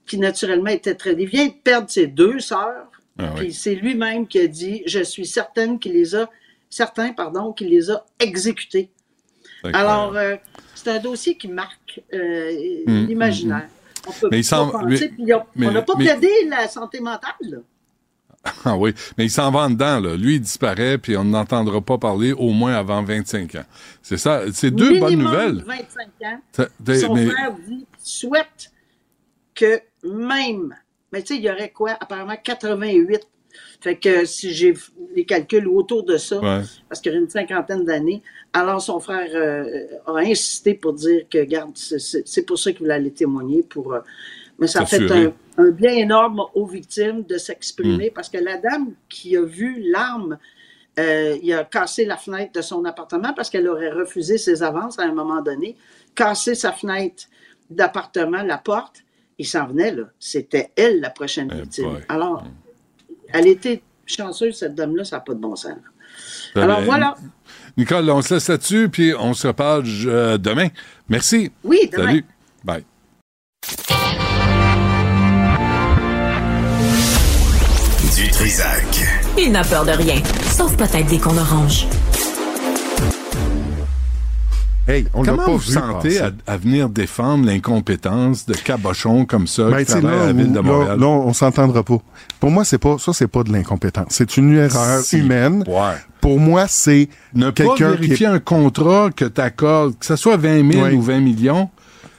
[0.07, 1.13] qui naturellement était très...
[1.13, 2.91] Il vient de perdre ses deux sœurs.
[3.19, 3.53] Ah oui.
[3.53, 6.31] C'est lui-même qui a dit, je suis certaine qu'il les a,
[6.71, 8.89] certain, pardon, qu'il les a exécutés.
[9.73, 10.37] Alors, euh,
[10.75, 13.69] c'est un dossier qui marque euh, Hum, l'imaginaire.
[14.07, 16.05] On peut Mais il pas s'en- penser, mais- puis on- mais- on n'a pas mais-
[16.07, 17.33] plaidé la santé mentale.
[17.43, 17.59] là.
[18.65, 20.17] Ah oui, mais il s'en va en dedans, là.
[20.17, 23.65] Lui, il disparaît, puis on n'entendra pas parler au moins avant 25 ans.
[24.03, 24.43] C'est ça.
[24.53, 25.63] C'est deux bonnes nouvelles.
[25.65, 26.41] 25 ans.
[26.51, 26.69] Ça-
[27.01, 28.73] Son mais- frère dit souhaite
[29.55, 30.75] que même,
[31.13, 31.93] mais tu sais, il y aurait quoi?
[32.01, 33.21] Apparemment 88.
[33.83, 34.75] Fait que si j'ai
[35.15, 36.61] les calculs autour de ça, Ouais.
[36.89, 38.23] parce qu'il y a une cinquantaine d'années,
[38.53, 42.95] alors son frère euh, a insisté pour dire que, garde, c'est- pour ça qu'il voulait
[42.95, 43.65] aller témoigner.
[43.65, 44.01] Pour, euh,
[44.61, 48.15] mais ça a fait un, un bien énorme aux victimes de s'exprimer Mm.
[48.15, 50.39] parce que la dame qui a vu l'arme,
[51.01, 54.99] euh, il a cassé la fenêtre de son appartement parce qu'elle aurait refusé ses avances
[55.01, 55.75] à un moment donné,
[56.15, 57.25] cassé sa fenêtre
[57.69, 58.97] d'appartement, la porte,
[59.39, 60.05] il s'en venait là.
[60.21, 61.99] C'était elle la prochaine Eh victime.
[62.09, 62.45] Alors,
[63.33, 65.73] elle était chanceuse, cette dame-là, ça n'a pas de bon sens.
[66.55, 67.15] Ben, Alors ben, voilà.
[67.77, 70.69] Nicole, on se laisse là-dessus, puis on se reparle euh, demain.
[71.09, 71.51] Merci.
[71.65, 72.07] Oui, demain.
[72.07, 72.25] Salut.
[72.65, 72.85] Bye.
[78.15, 78.85] Du Trisac.
[79.39, 81.87] Il n'a peur de rien, sauf peut-être des qu'on orange.
[84.89, 89.47] Hey, on Comment pas vous vu sentez à, à venir défendre l'incompétence de cabochons comme
[89.47, 90.99] ça Ben, qui travaillent à la là, ville de là, Montréal?
[90.99, 91.99] là, on s'entendra pas.
[92.41, 94.07] Pour moi, c'est pas ça, c'est pas de l'incompétence.
[94.11, 95.19] C'est une erreur Si.
[95.19, 95.63] humaine.
[95.69, 95.95] Ouais.
[96.21, 100.37] Pour moi, c'est Ne pas qui vérifier un contrat que tu accordes, que ce soit
[100.37, 100.95] 20 000 Oui.
[100.95, 101.71] ou 20 millions,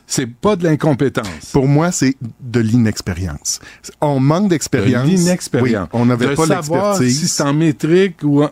[0.08, 1.52] c'est pas de l'incompétence.
[1.52, 3.60] Pour moi, c'est de l'inexpérience.
[4.00, 5.06] On manque De d'expérience.
[5.08, 5.90] l'inexpérience.
[5.94, 7.20] Oui, on n'avait de pas l'expertise.
[7.20, 8.52] si c'est en métrique ou en,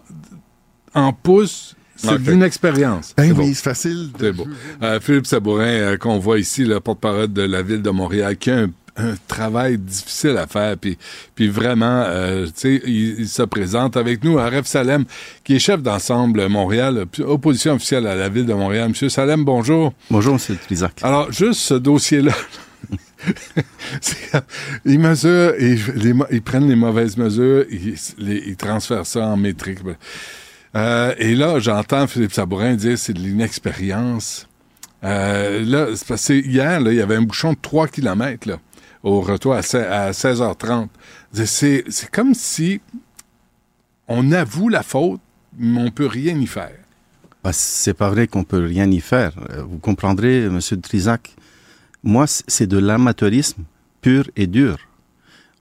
[0.96, 2.24] en pouces, c'est Ok.
[2.24, 3.14] de l'inexpérience.
[3.18, 4.10] Ben C'est oui, c'est facile.
[4.12, 4.48] de- C'est beau.
[4.84, 8.50] Euh, Philippe Sabourin, euh, qu'on voit ici, le porte-parole de la ville de Montréal, qui
[8.52, 10.98] a un, un travail difficile à faire, puis,
[11.34, 15.06] puis vraiment, euh, tu sais, il, il se présente avec nous, Aref Salem,
[15.46, 18.90] qui est chef d'ensemble Montréal, opposition officielle à la ville de Montréal.
[18.90, 19.94] Monsieur Salem, bonjour.
[20.10, 20.58] Bonjour, M.
[20.66, 21.00] Trisac.
[21.04, 22.34] Alors, juste ce dossier-là.
[24.86, 29.26] ils mesurent, ils, les mo- ils prennent les mauvaises mesures, ils, les- ils transfèrent ça
[29.28, 29.80] en métrique.
[30.76, 34.48] Euh, et là, j'entends Philippe Sabourin dire c'est de l'inexpérience.
[35.04, 38.58] Euh, là, c'est hier, il y avait un bouchon de 3 km
[39.04, 40.88] au retour à, se- à 16h30.
[41.34, 42.80] C'est, comme si
[44.08, 45.20] on avoue la faute,
[45.58, 46.72] mais on peut rien y faire.
[47.44, 49.34] Bah, c'est pas vrai qu'on peut rien y faire.
[49.50, 51.36] Euh, Vous comprendrez, Monsieur Trisac.
[52.04, 53.64] Moi, c'est de l'amateurisme
[54.02, 54.78] pur et dur.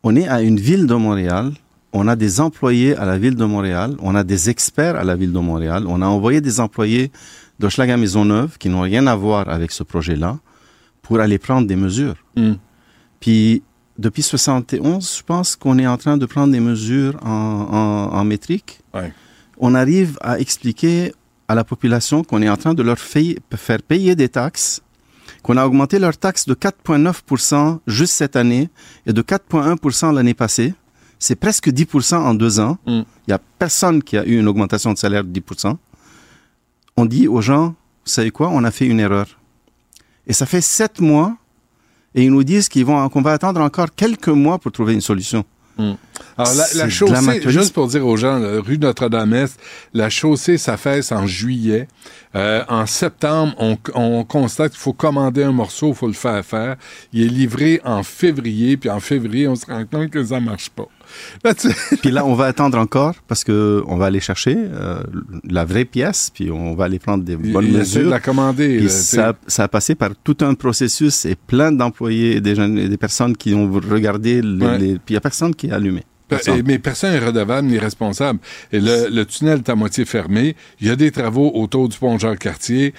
[0.03, 1.53] On est à une ville de Montréal.
[1.93, 3.97] On a des employés à la ville de Montréal.
[4.01, 5.85] On a des experts à la ville de Montréal.
[5.89, 7.11] On a envoyé des employés
[7.59, 10.39] d'Hochelaga Maisonneuve qui n'ont rien à voir avec ce projet-là
[11.03, 12.17] pour aller prendre des mesures.
[12.37, 12.53] Mm.
[13.19, 13.63] Puis,
[13.99, 18.25] depuis 71, je pense qu'on est en train de prendre des mesures en, en, en
[18.25, 18.81] métrique.
[18.95, 19.13] Ouais.
[19.59, 21.13] On arrive à expliquer
[21.49, 24.83] à la population qu'on est en train de leur faire payer des taxes,
[25.43, 28.71] qu'on a augmenté leurs taxes de 4,9% juste cette année
[29.05, 30.75] et de 4,1% l'année passée.
[31.21, 32.79] C'est presque 10% en deux ans.
[32.87, 33.05] Il Mm.
[33.29, 35.77] n'y a personne qui a eu une augmentation de salaire de 10%.
[36.97, 39.27] On dit aux gens, vous savez quoi, on a fait une erreur.
[40.27, 41.37] Et ça fait sept mois
[42.15, 45.01] et ils nous disent qu'ils vont, qu'on va attendre encore quelques mois pour trouver une
[45.01, 45.45] solution.
[46.37, 49.59] Alors, la, chaussée, juste pour dire aux gens, là, rue Notre-Dame-Est,
[49.95, 51.89] la chaussée s'affaisse en juillet.
[52.35, 56.45] Euh, en septembre, on, on constate qu'il faut commander un morceau, il faut le faire
[56.45, 56.77] faire.
[57.15, 60.69] Il est livré en février, puis en février, on se rend compte que ça marche
[60.69, 60.89] pas.
[61.45, 61.69] Là, tu-
[62.03, 65.03] Puis là, on va attendre encore parce que on va aller chercher euh,
[65.49, 68.09] la vraie pièce, puis on va aller prendre des bonnes il de mesures.
[68.11, 68.77] la commander.
[68.79, 72.55] Puis là, ça, ça a passé par tout un processus et plein d'employés et des,
[72.55, 74.79] jeunes, et des personnes qui ont regardé, les, Ouais.
[74.79, 76.03] les- puis il n'y a personne qui a allumé.
[76.31, 76.63] Personne.
[76.67, 78.39] Mais personne n'est redevable ni responsable.
[78.73, 80.57] Et le, le tunnel est à moitié fermé.
[80.81, 82.95] Il y a des travaux autour du pont Jean-Cartier.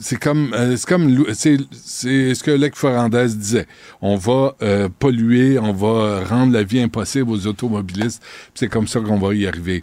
[0.00, 3.66] C'est comme, euh, c'est comme, c'est c'est ce que Lec Ferrandez disait.
[4.00, 8.22] On va euh, polluer, on va rendre la vie impossible aux automobilistes.
[8.54, 9.82] C'est comme ça qu'on va y arriver.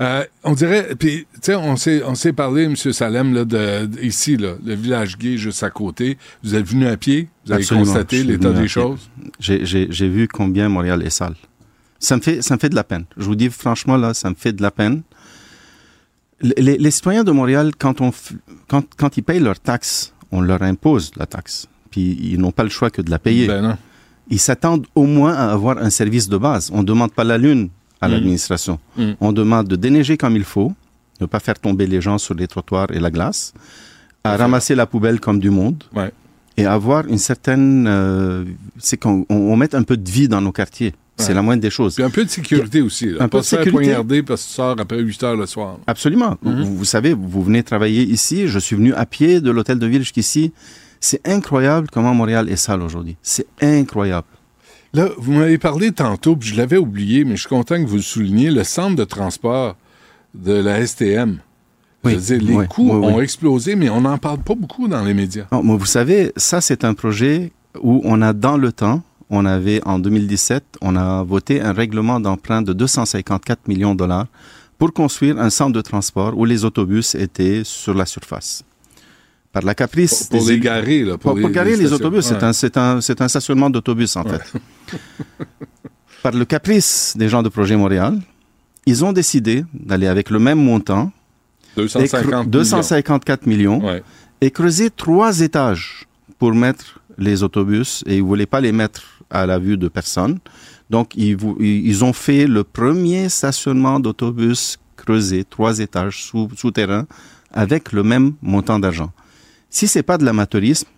[0.00, 2.74] Euh, on dirait, puis tu sais, on s'est on s'est parlé, M.
[2.76, 6.16] Salem, là, de, de- ici, là, le village gay juste à côté.
[6.42, 7.86] Vous êtes venu à pied, vous avez Absolument.
[7.86, 9.10] Constaté l'état des choses?
[9.38, 11.34] J'ai vu combien Montréal est sale.
[12.02, 13.04] Ça me fait, ça me fait de la peine.
[13.16, 15.02] Je vous dis franchement là, ça me fait de la peine.
[16.40, 18.10] Les, les citoyens de Montréal, quand on,
[18.68, 21.68] quand, quand ils payent leurs taxes, on leur impose la taxe.
[21.90, 23.46] Puis ils n'ont pas le choix que de la payer.
[23.46, 23.76] Ben non.
[24.28, 26.70] Ils s'attendent au moins à avoir un service de base.
[26.72, 27.68] On ne demande pas la lune
[28.00, 28.14] à Mhm.
[28.14, 28.80] l'administration.
[28.96, 29.14] Mhm.
[29.20, 30.72] On demande de déneiger comme il faut,
[31.20, 33.52] ne pas faire tomber les gens sur les trottoirs et la glace,
[34.24, 36.10] à ramasser la poubelle comme du monde Ouais.
[36.56, 37.86] et avoir une certaine...
[37.88, 38.44] euh,
[38.78, 40.94] c'est qu'on on, on mette un peu de vie dans nos quartiers.
[41.18, 41.34] C'est Ouais.
[41.34, 41.94] la moindre des choses.
[41.94, 43.06] Puis un peu de sécurité aussi.
[43.06, 43.16] Là.
[43.20, 43.70] Un peu pas de se faire sécurité.
[43.84, 45.78] poignarder parce que tu sors après 8 heures le soir.
[45.86, 46.36] Absolument.
[46.42, 46.62] Mhm.
[46.64, 48.48] vous, vous savez, vous venez travailler ici.
[48.48, 50.52] Je suis venu à pied de l'hôtel de ville jusqu'ici.
[51.00, 53.16] C'est incroyable comment Montréal est sale aujourd'hui.
[53.22, 54.26] C'est incroyable.
[54.94, 57.96] Là, vous m'avez parlé tantôt, puis je l'avais oublié, mais je suis content que vous
[57.96, 59.76] le souligniez, le centre de transport
[60.34, 61.38] de la STM.
[62.04, 63.06] Oui, Je veux dire, les oui, coûts oui.
[63.06, 65.44] ont explosé, mais on n'en parle pas beaucoup dans les médias.
[65.52, 69.02] Non, mais vous savez, ça, c'est un projet où on a dans le temps,
[69.32, 74.26] on avait en 2017, on a voté un règlement d'emprunt de 254 millions de dollars
[74.78, 78.62] pour construire un centre de transport où les autobus étaient sur la surface.
[79.52, 81.18] Par la caprice Pour, les élus- garer, là.
[81.18, 82.44] Pour, pour garer les autobus, c'est Ouais.
[82.44, 84.42] un, c'est un, c'est un stationnement d'autobus, en fait.
[86.22, 88.18] Par le caprice des gens de Projet Montréal,
[88.86, 91.10] ils ont décidé d'aller avec le même montant,
[91.76, 93.86] et cre- 250 254 millions, millions.
[93.88, 94.02] Ouais.
[94.40, 96.06] et creuser trois étages
[96.38, 99.02] pour mettre les autobus, et ils ne voulaient pas les mettre
[99.32, 100.38] à la vue de personne.
[100.90, 107.06] Donc, ils, ils ont fait le premier stationnement d'autobus creusé, trois étages sous, souterrain,
[107.52, 109.10] avec le même montant d'argent.
[109.70, 110.88] Si c'est pas de l'amateurisme,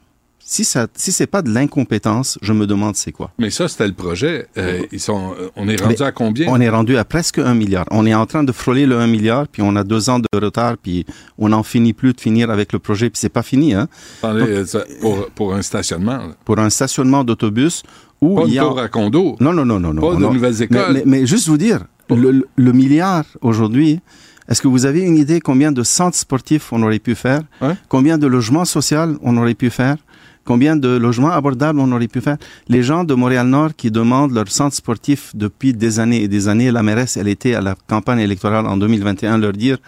[0.46, 3.30] si ça, si c'est pas de l'incompétence, je me demande c'est quoi.
[3.38, 4.46] Mais ça, c'était le projet.
[4.58, 6.48] Euh, ils sont, euh, on est rendu Mais à combien?
[6.50, 7.86] On est rendu à presque un milliard.
[7.90, 10.26] On est en train de frôler le 1 milliard, puis on a deux ans de
[10.38, 11.06] retard, puis
[11.38, 13.88] on n'en finit plus de finir avec le projet, puis c'est pas fini, hein.
[14.22, 16.18] Attendez, Donc- euh, ça- pour, pour un stationnement.
[16.18, 16.34] là.
[16.44, 17.82] Pour un stationnement d'autobus
[18.20, 18.62] où Pas il une y a...
[18.64, 19.36] tour à condo.
[19.40, 19.94] Non, non, non, non.
[19.94, 20.32] non Pas de non.
[20.34, 20.92] nouvelles Mais, écoles.
[20.94, 24.00] mais, mais juste vous dire, le, milliard aujourd'hui,
[24.48, 27.40] est-ce que vous avez une idée combien de centres sportifs on aurait pu faire?
[27.62, 27.74] Ouais.
[27.88, 29.96] Combien de logements sociaux on aurait pu faire?
[30.44, 32.36] Combien de logements abordables on aurait pu faire?
[32.68, 36.70] Les gens de Montréal-Nord qui demandent leur centre sportif depuis des années et des années,
[36.70, 39.78] la mairesse, elle était à la campagne électorale en 2021, leur dire,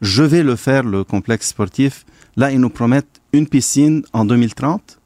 [0.00, 2.04] je vais le faire, le complexe sportif.
[2.36, 4.98] Là, ils nous promettent une piscine en 2030.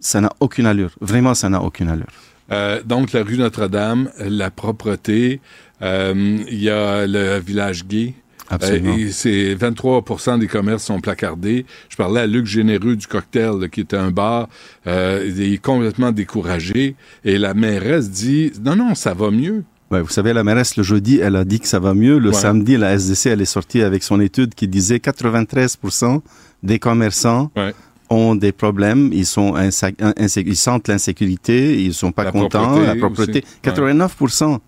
[0.00, 0.90] Ça n'a aucune allure.
[1.00, 2.06] Vraiment, ça n'a aucune allure.
[2.52, 5.40] Euh, donc, la rue Notre-Dame, la propreté,
[5.82, 8.14] euh, il y a le village gay.
[8.48, 8.96] Absolument.
[8.98, 11.66] Euh, c'est 23% des commerces sont placardés.
[11.88, 14.48] Je parlais à Luc Généreux du Cocktail, là, qui était un bar.
[14.86, 16.94] Euh, il est complètement découragé.
[17.24, 19.64] Et la mairesse dit, non, non, ça va mieux.
[19.90, 22.18] Ouais, vous savez, la mairesse, le jeudi, elle a dit que ça va mieux.
[22.18, 22.34] Le Ouais.
[22.34, 26.22] samedi, la SDC, elle est sortie avec son étude qui disait 93%
[26.62, 27.72] des commerçants Ouais.
[28.10, 29.10] ont des problèmes.
[29.12, 33.44] Ils, sont ils sentent l'insécurité, ils sont pas La contents, propreté la propreté.
[33.44, 33.56] aussi.
[33.62, 34.58] 89%.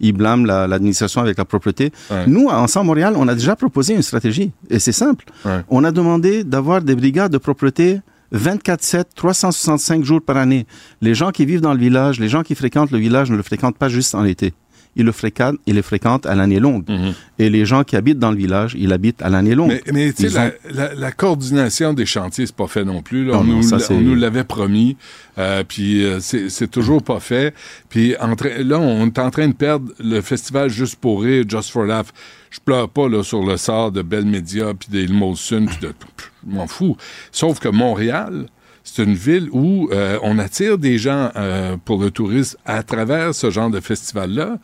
[0.00, 1.92] Ils blâment la- l'administration avec la propreté.
[2.10, 2.26] Ouais.
[2.26, 4.50] Nous, à Ensemble Montréal, on a déjà proposé une stratégie.
[4.70, 5.24] Et c'est simple.
[5.44, 5.60] Ouais.
[5.68, 8.00] On a demandé d'avoir des brigades de propreté
[8.32, 10.66] 24-7, 365 jours par année.
[11.00, 13.42] Les gens qui vivent dans le village, les gens qui fréquentent le village ne le
[13.42, 14.54] fréquentent pas juste en été.
[14.96, 16.82] Ils le fréquentent, ils le fréquentent à l'année longue.
[16.88, 17.14] Mhm.
[17.38, 19.68] Et les gens qui habitent dans le village, ils habitent à l'année longue.
[19.68, 23.00] Mais, mais tu sais, la, ont- la- la coordination des chantiers, c'est pas fait non
[23.00, 23.24] plus.
[23.24, 23.34] Là.
[23.34, 24.96] Non, on, non, nous, ça, l'a- c'est- on nous l'avait promis,
[25.38, 27.54] euh, puis euh, c'est c'est toujours pas fait.
[27.88, 28.34] Puis en
[28.64, 32.06] là, on est en train de perdre le festival Juste pour rire, Just for Laugh.
[32.50, 35.86] Je pleure pas là, sur le sort de Bell Media, puis des Molson, puis de...
[35.92, 36.96] pff, Je m'en fous.
[37.30, 38.46] Sauf que Montréal,
[38.92, 43.34] c'est une ville où euh, on attire des gens euh, pour le tourisme à travers
[43.34, 44.58] ce genre de festival-là.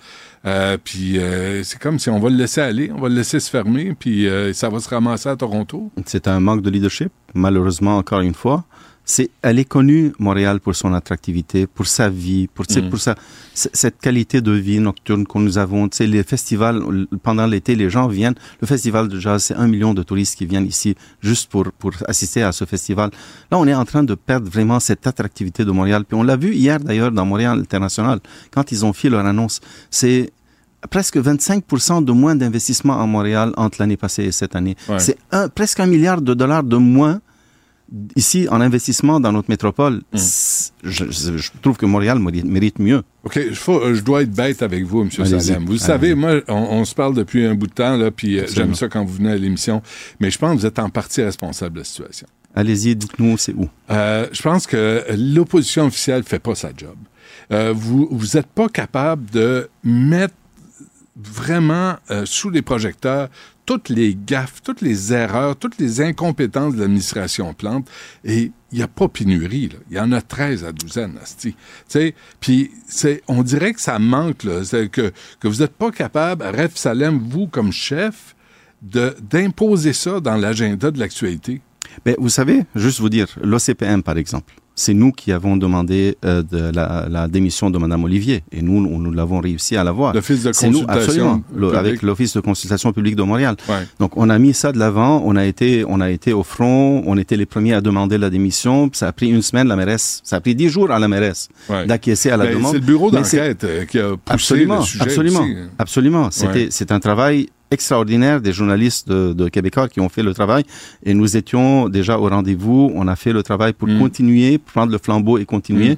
[0.47, 3.40] Euh, puis euh, c'est comme si on va le laisser aller, on va le laisser
[3.40, 5.90] se fermer, puis euh, ça va se ramasser à Toronto.
[6.07, 8.65] C'est un manque de leadership, malheureusement, encore une fois.
[9.08, 12.90] C'est, elle est connue, Montréal, pour son attractivité, pour sa vie, pour, Mhm.
[12.90, 13.14] pour sa,
[13.54, 15.88] cette qualité de vie nocturne que nous avons.
[15.88, 16.82] Tu sais, les festivals,
[17.22, 18.34] pendant l'été, les gens viennent.
[18.60, 21.92] Le festival de jazz, c'est un million de touristes qui viennent ici juste pour, pour
[22.08, 23.10] assister à ce festival.
[23.50, 26.04] Là, on est en train de perdre vraiment cette attractivité de Montréal.
[26.04, 28.18] Puis on l'a vu hier, d'ailleurs, dans Montréal International,
[28.50, 29.60] quand ils ont fait leur annonce.
[29.88, 30.32] C'est
[30.90, 34.76] presque 25% de moins d'investissement à Montréal entre l'année passée et cette année.
[34.88, 34.98] Ouais.
[34.98, 35.16] C'est
[35.54, 37.20] presque un milliard de dollars de moins
[38.16, 40.02] ici en investissement dans notre métropole.
[40.12, 40.16] Mm.
[40.16, 43.02] C'est- Je, trouve que Montréal mérite, mieux.
[43.24, 45.10] OK, je, faut- je dois être bête avec vous, M.
[45.10, 45.64] Salem.
[45.64, 48.38] Vous le savez, moi, on, on se parle depuis un bout de temps, là, puis
[48.38, 49.82] euh, j'aime ça quand vous venez à l'émission,
[50.20, 52.26] mais je pense que vous êtes en partie responsable de la situation.
[52.54, 53.68] Allez-y, dites-nous, c'est où?
[53.90, 56.96] Euh, je pense que l'opposition officielle fait pas sa job.
[57.52, 60.34] Euh, vous vous êtes pas capable de mettre
[61.16, 63.28] vraiment euh, sous les projecteurs
[63.66, 67.88] toutes les gaffes, toutes les erreurs, toutes les incompétences de l'administration Plante.
[68.24, 69.68] Et il n'y a pas pénurie.
[69.68, 69.78] là.
[69.90, 71.55] Il y en a 13 à douzaine, asti.
[72.40, 72.70] Puis
[73.28, 77.48] on dirait que ça manque, là, que, que vous n'êtes pas capable, Ref Salem, vous
[77.48, 78.34] comme chef,
[78.82, 81.60] d'imposer ça dans l'agenda de l'actualité.
[82.05, 86.43] Mais vous savez, juste vous dire, l'OCPM, par exemple, c'est nous qui avons demandé euh,
[86.43, 88.44] de la, la démission de Mme Olivier.
[88.53, 90.15] Et nous, nous, nous l'avons réussi à l'avoir.
[90.15, 91.43] L'Office de C'est nous, consultation absolument,
[91.73, 93.57] le- avec l'Office de consultation publique de Montréal.
[93.69, 93.74] Ouais.
[93.98, 95.23] Donc, on a mis ça de l'avant.
[95.24, 97.03] On a été, on a été au front.
[97.07, 98.90] On était les premiers à demander la démission.
[98.93, 100.20] Ça a pris une semaine, la mairesse.
[100.24, 101.86] Ça a pris dix jours à la mairesse Ouais.
[101.86, 102.73] d'acquiescer à la Ben, demande.
[102.73, 105.55] C'est le bureau Mais d'enquête euh, qui a poussé Absolument, le sujet absolument, aussi.
[105.78, 106.28] absolument.
[106.31, 106.69] C'était, Ouais.
[106.70, 110.64] c'est un travail extraordinaire des journalistes de, de Québécois qui ont fait le travail
[111.05, 112.93] et nous étions déjà au rendez-vous.
[112.94, 113.98] On a fait le travail pour Mm.
[113.98, 115.94] continuer, prendre le flambeau et continuer.
[115.94, 115.97] Mm.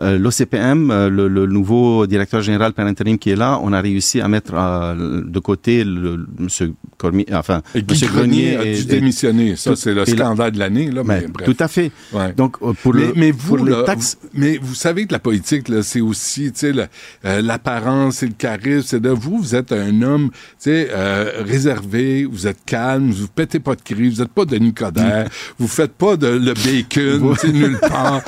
[0.00, 3.80] Euh, L'OCPM, euh, le, le nouveau directeur général par intérim qui est là, on a
[3.80, 8.64] réussi à mettre euh, de côté le, monsieur Cormier, enfin Et Guy monsieur Grenier a
[8.64, 9.56] dû démissionner.
[9.56, 10.90] Ça, c'est le scandale de l'année.
[10.90, 11.46] Là, mais bref.
[11.46, 11.92] tout à fait.
[12.12, 12.32] Ouais.
[12.32, 15.12] Donc euh, pour mais, le mais vous, pour les taxes, vous- mais vous savez que
[15.12, 16.86] la politique, là, c'est aussi, tu sais, le-
[17.24, 18.82] euh, l'apparence et le charisme.
[18.86, 23.28] C'est de vous, vous êtes un homme, tu sais, euh, réservé, vous êtes calme, vous
[23.28, 27.34] pétez pas de crise, vous êtes pas Denis Coderre, vous faites pas de le bacon,
[27.40, 28.22] tu sais, nulle part.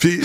[0.00, 0.20] Puis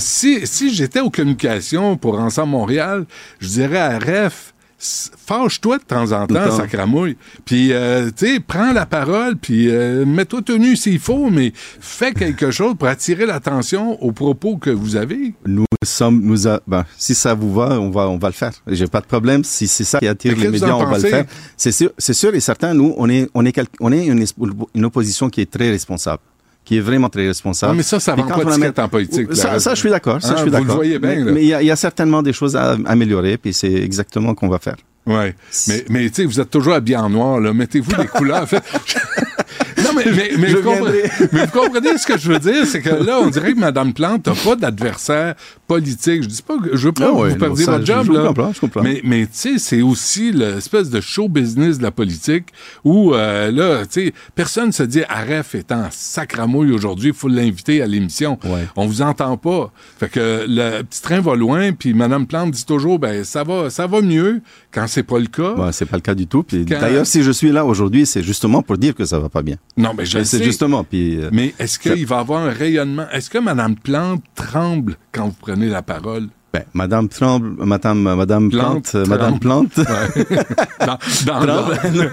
[0.00, 3.04] si, si j'étais aux communications pour Ensemble Montréal,
[3.40, 7.16] je dirais à REF, fâche-toi de temps en temps, sacramouille.
[7.44, 12.12] Puis, euh, tu sais, prends la parole, puis euh, mets-toi tenu s'il faut, mais fais
[12.12, 15.34] quelque chose pour attirer l'attention aux propos que vous avez.
[15.46, 18.52] Nous sommes, nous a, ben, si ça vous va, on va, on va le faire.
[18.66, 19.44] J'ai pas de problème.
[19.44, 21.24] Si c'est ça qui attire les médias, on va le faire.
[21.56, 22.74] C'est sûr, c'est sûr et certain.
[22.74, 24.34] Nous, on est, on est, on est une, es-
[24.74, 26.22] une opposition qui est très responsable,
[26.64, 27.72] qui est vraiment très responsable.
[27.72, 29.34] Non, mais ça, ça quand pas on la d'étiquette met- en politique.
[29.34, 30.22] Ça, je suis d'accord.
[30.22, 31.32] Ça, Hein, je suis vous le voyez bien, Mais là.
[31.32, 34.34] mais il y, a- il y a certainement des choses à améliorer, puis c'est exactement
[34.34, 34.76] qu'on va faire.
[35.04, 35.34] Ouais.
[35.66, 37.52] Mais, mais tu sais, vous êtes toujours habillé en noir, là.
[37.52, 38.42] Mettez-vous des couleurs.
[38.42, 38.80] En fait, non,
[39.96, 41.28] mais, mais, mais, Je vous comprenez, viendrai.
[41.32, 42.66] mais vous comprenez ce que je veux dire?
[42.66, 45.34] C'est que là, on dirait que Mme Plante n'a pas d'adversaire
[45.66, 46.22] politique.
[46.22, 48.26] Je dis pas que je veux pas Ah que vous perdiez votre job, je là.
[48.26, 48.82] comprends, je comprends.
[48.82, 52.46] Mais, mais tu sais, c'est aussi l'espèce de show business de la politique
[52.84, 57.28] où, euh, là, tu sais, personne se dit, Aref est en sacramouille aujourd'hui, il faut
[57.28, 58.38] l'inviter à l'émission.
[58.44, 58.66] Ouais.
[58.76, 59.72] On vous entend pas.
[59.98, 63.70] Fait que le petit train va loin, puis Mme Plante dit toujours, ben, ça va,
[63.70, 64.40] ça va mieux
[64.72, 65.54] quand c'est pas le cas.
[65.54, 66.42] Bon, c'est pas le cas du tout.
[66.42, 69.28] Puis Quand- d'ailleurs, si je suis là aujourd'hui, c'est justement pour dire que ça va
[69.28, 69.56] pas bien.
[69.82, 70.42] Non, mais je Mais sais.
[70.42, 70.84] justement.
[70.84, 73.06] Puis euh, Mais est-ce qu'il va avoir un rayonnement?
[73.12, 76.28] Est-ce que Mme Plante tremble quand vous prenez la parole?
[76.52, 79.74] ben, Madame Tremble, Madame, Madame Plante, Plante, euh, Madame Plante.
[79.78, 80.36] Ouais.
[80.86, 81.74] dans, dans l'ordre.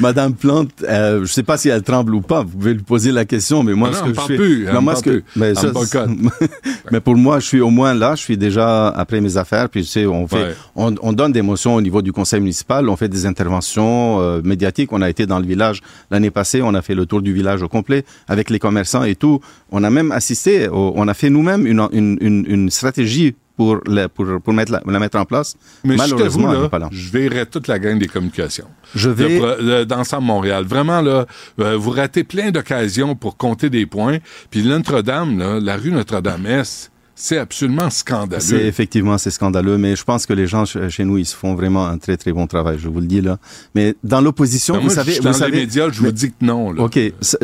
[0.00, 2.42] Madame Plante, euh, je sais pas si elle tremble ou pas.
[2.42, 4.64] Vous pouvez lui poser la question, mais moi, Ah non, ce que je fais, plus,
[4.72, 5.72] Non, moi, ce que, mais, ça,
[6.92, 8.14] mais pour moi, je suis au moins là.
[8.14, 9.68] Je suis déjà après mes affaires.
[9.68, 10.54] Puis tu sais, on fait, Ouais.
[10.76, 12.88] on, on donne des motions au niveau du conseil municipal.
[12.88, 14.92] On fait des interventions euh, médiatiques.
[14.92, 15.80] On a été dans le village
[16.10, 16.62] l'année passée.
[16.62, 19.40] On a fait le tour du village au complet avec les commerçants et tout.
[19.72, 20.68] On a même assisté.
[20.68, 24.70] au- on a fait nous-mêmes une, une, une, une stratégie pour la, pour, pour mettre
[24.70, 25.56] la, la mettre en place.
[25.82, 26.88] Mais je Malheureusement, elle là, pas là.
[26.92, 28.68] je verrai toute la gang des communications.
[28.94, 29.84] Je vais.
[29.84, 30.64] d'ensemble Montréal.
[30.64, 31.26] Vraiment, là,
[31.58, 34.18] euh, vous ratez plein d'occasions pour compter des points.
[34.50, 38.64] Puis Notre-Dame, là, la rue Notre-Dame-Est, c'est absolument C'est scandaleux.
[38.66, 41.54] effectivement c'est scandaleux, mais je pense que les gens ch- chez nous ils se font
[41.54, 43.38] vraiment un très très bon travail, je vous le dis là.
[43.74, 46.00] Mais dans l'opposition, Ben, vous moi, savez, je suis vous dans savez, les médias, je
[46.02, 46.72] mais- vous dis que non.
[46.72, 46.82] Là.
[46.84, 46.98] ok,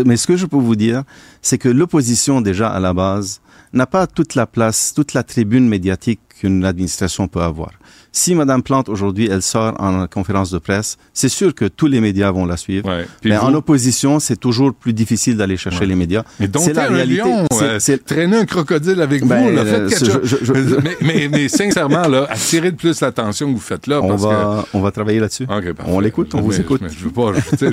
[0.07, 1.03] mais ce que je peux vous dire,
[1.43, 3.41] c'est que l'opposition déjà à la base
[3.73, 7.71] n'a pas toute la place, toute la tribune médiatique qu'une administration peut avoir.
[8.17, 12.01] Si Madame Plante aujourd'hui elle sort en conférence de presse, c'est sûr que tous les
[12.01, 12.89] médias vont la suivre.
[12.89, 13.07] Ouais.
[13.25, 15.87] Mais vous- en opposition, c'est toujours plus difficile d'aller chercher Ouais.
[15.87, 16.23] les médias.
[16.39, 17.29] Mais donc, c'est la réalité.
[17.81, 20.39] C'est- euh, traîner un crocodile avec Ben, vous, là, euh, faites quelque je- chose.
[20.43, 24.01] je- je- mais, mais, mais sincèrement, là, attirez de plus l'attention que vous faites là.
[24.01, 25.49] on parce va, on va travailler là-dessus.
[25.85, 26.83] On l'écoute, on vous Mais- écoute.
[26.97, 27.33] je veux pas.
[27.59, 27.73] c'est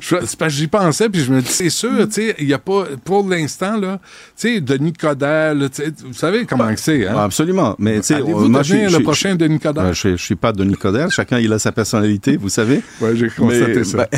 [0.00, 2.58] parce que j'y pensais, puis je me dis, c'est sûr, tu sais, il y a
[2.58, 3.98] pas, pour l'instant, là,
[4.38, 7.14] tu sais, Denis Coderre, vous savez comment que c'est, hein?
[7.16, 7.74] Ah, Absolument.
[7.80, 9.71] Mais tu sais, euh, moi, devenir je, le prochain Denis Coderre?
[9.80, 11.10] Euh, je, je suis pas Denis Coderre.
[11.10, 12.82] Chacun il a sa personnalité, vous savez.
[13.00, 14.08] Ouais, j'ai constaté Mais, ça.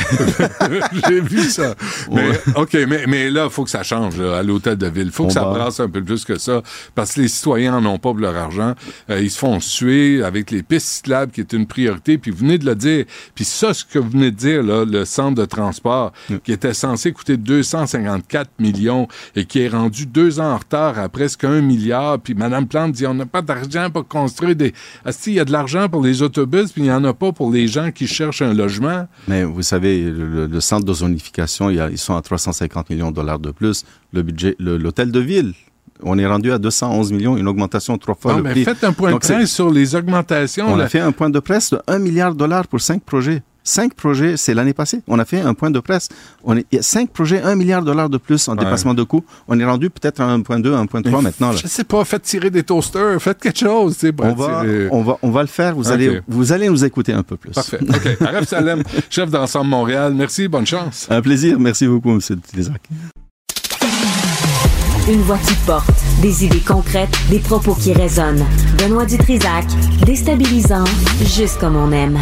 [0.68, 1.74] ben- j'ai vu ça.
[2.10, 2.40] Mais, Ouais.
[2.56, 5.06] OK, mais, mais là, il faut que ça change là, à l'hôtel de ville.
[5.06, 6.62] Il faut que ça va- brasse un peu plus que ça.
[6.94, 8.74] Parce que les citoyens n'en ont pas pour leur argent.
[9.10, 12.18] Euh, ils se font suer avec les pistes cyclables qui est une priorité.
[12.18, 13.05] Puis vous venez de le dire.
[13.35, 16.12] Puis ça, ce que vous venez de dire, là, le centre de transport,
[16.44, 21.09] qui était censé coûter 254 millions et qui est rendu deux ans en retard à
[21.09, 22.18] presque un milliard.
[22.20, 24.72] Puis Mme Plante dit, on n'a pas d'argent pour construire des...
[25.05, 27.33] Asti, il y a de l'argent pour les autobus, puis il n'y en a pas
[27.33, 29.07] pour les gens qui cherchent un logement.
[29.29, 32.91] Mais vous savez, le, le- centre de zonification, il y a- ils sont à 350
[32.91, 33.85] millions de dollars de plus.
[34.12, 35.53] Le budget, l'hôtel de ville,
[36.03, 38.65] on est rendu à 211 millions, une augmentation trois fois Non, le mais prix.
[38.65, 40.73] faites un point Donc, de presse sur les augmentations.
[40.73, 40.85] On là.
[40.85, 43.43] a fait un point de presse de 1 milliard de dollars pour cinq projets.
[43.66, 45.01] Cinq projets, c'est l'année passée.
[45.09, 46.09] On a fait un point de presse.
[46.45, 48.65] On est, il y a cinq projets, 1 milliard de dollars de plus en Ouais.
[48.65, 49.24] dépassement de coûts.
[49.49, 51.51] On est rendu peut-être à 1.2, 1.3 maintenant.
[51.51, 51.57] Là.
[51.62, 53.97] Je sais pas, faites tirer des toasters, faites quelque chose.
[54.15, 55.74] pour On va, on, va, on va le faire.
[55.74, 57.53] Vous, allez, vous allez nous écouter un peu plus.
[57.53, 57.78] Parfait.
[57.81, 58.16] OK.
[58.20, 60.12] Aref Salem, chef d'ensemble Montréal.
[60.15, 61.07] Merci, bonne chance.
[61.09, 61.59] Un plaisir.
[61.59, 62.20] Merci beaucoup, M.
[62.51, 62.82] Télézac.
[65.09, 65.91] Une voix qui porte,
[66.23, 68.45] des idées concrètes, des propos qui résonnent.
[68.78, 69.65] Benoît Dutrisac,
[70.07, 70.85] déstabilisant,
[71.23, 72.19] juste comme on aime.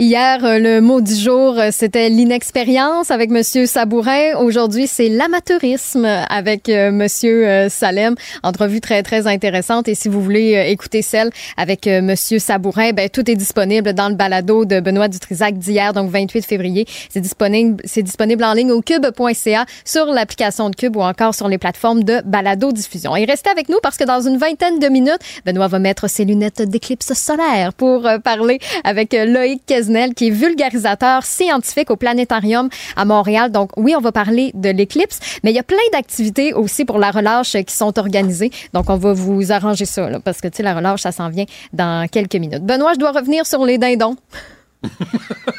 [0.00, 4.36] Hier, euh, le mot du jour, euh, c'était l'inexpérience avec Monsieur Sabourin.
[4.38, 8.14] Aujourd'hui, c'est l'amateurisme avec euh, Monsieur Salem.
[8.44, 9.88] Entrevue très, très intéressante.
[9.88, 14.14] Et si vous voulez écouter celle avec Monsieur Sabourin, ben, tout est disponible dans le
[14.14, 16.86] balado de Benoît Dutrisac d'hier, donc 28 février.
[17.10, 21.48] C'est disponible, c'est disponible en ligne au cube.ca, sur l'application de Cube ou encore sur
[21.48, 23.16] les plateformes de balado-diffusion.
[23.16, 26.24] Et restez avec nous parce que dans une vingtaine de minutes, Benoît va mettre ses
[26.24, 29.62] lunettes d'éclipse solaire pour parler avec Loïc
[30.14, 33.50] Qui est vulgarisateur scientifique au Planétarium à Montréal.
[33.50, 36.98] Donc oui, on va parler de l'éclipse, mais il y a plein d'activités aussi pour
[36.98, 38.50] la relâche qui sont organisées.
[38.74, 41.28] Donc on va vous arranger ça, là, parce que tu sais, la relâche, ça s'en
[41.30, 42.64] vient dans quelques minutes.
[42.64, 44.16] Benoît, je dois revenir sur les dindons.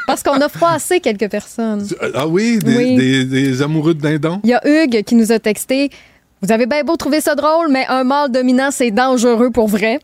[0.08, 1.86] Parce qu'on a froissé quelques personnes.
[2.16, 2.96] Ah oui, des, Oui.
[2.96, 4.40] des- des amoureux de dindon?
[4.44, 5.90] Il y a Hugues qui nous a texté
[6.42, 10.00] Vous avez bien beau trouver ça drôle, mais un mâle dominant, c'est dangereux pour vrai.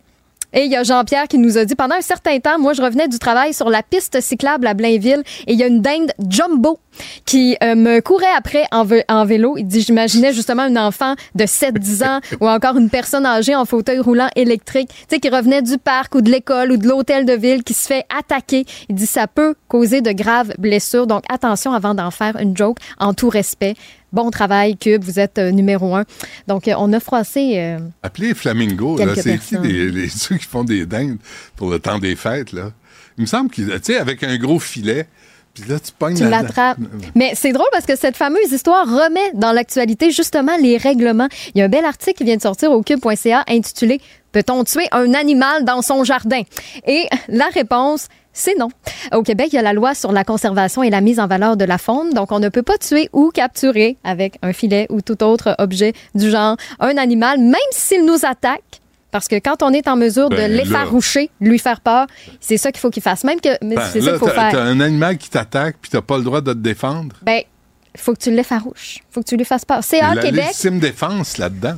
[0.56, 2.82] Et il y a Jean-Pierre qui nous a dit pendant un certain temps, moi je
[2.82, 6.14] revenais du travail sur la piste cyclable à Blainville et il y a une dinde
[6.30, 6.80] jumbo
[7.26, 9.56] qui euh, me courait après en, vélo.
[9.58, 13.66] Il dit j'imaginais justement un enfant de 7-10 ans ou encore une personne âgée en
[13.66, 17.26] fauteuil roulant électrique, tu sais qui revenait du parc ou de l'école ou de l'hôtel
[17.26, 18.66] de ville qui se fait attaquer.
[18.90, 21.08] Il dit ça peut causer de graves blessures.
[21.08, 23.76] Donc attention avant d'en faire une joke en tout respect.
[24.16, 26.06] Bon travail, Cube, vous êtes euh, numéro un.
[26.48, 27.60] Donc, euh, on a froissé.
[27.60, 31.18] euh, Appelez Flamingo, C'est qui les, ceux qui font des dindes
[31.58, 32.72] pour le temps des fêtes, là?
[33.18, 35.08] Il me semble qu'il, tu sais, avec un gros filet,
[35.56, 36.77] puis là, tu pognes tu la- l'attrapes.
[37.15, 41.27] Mais c'est drôle parce que cette fameuse histoire remet dans l'actualité justement les règlements.
[41.56, 43.99] Il y a un bel article qui vient de sortir au cube.ca intitulé
[44.32, 46.41] Peut-on tuer un animal dans son jardin?
[46.86, 48.68] Et la réponse, c'est non.
[49.14, 51.56] Au Québec, il y a la loi sur la conservation et la mise en valeur
[51.56, 52.10] de la faune.
[52.10, 55.94] Donc, on ne peut pas tuer ou capturer avec un filet ou tout autre objet
[56.15, 58.82] du genre un animal, même s'il nous attaque.
[59.16, 62.06] Parce que quand on est en mesure Ben, de là- l'effaroucher, lui faire peur,
[62.42, 63.24] c'est ça qu'il faut qu'il fasse.
[63.24, 64.52] Même que mais Ben, c'est ça qu'il faut t'as, faire.
[64.52, 67.16] t'as un animal qui t'attaque, puis t'as pas le droit de te défendre.
[67.22, 67.40] Ben,
[67.98, 68.98] faut que tu l'effarouches.
[69.10, 69.82] faut que tu lui fasses peur.
[69.86, 71.76] CA la Québec, légitime défense là-dedans.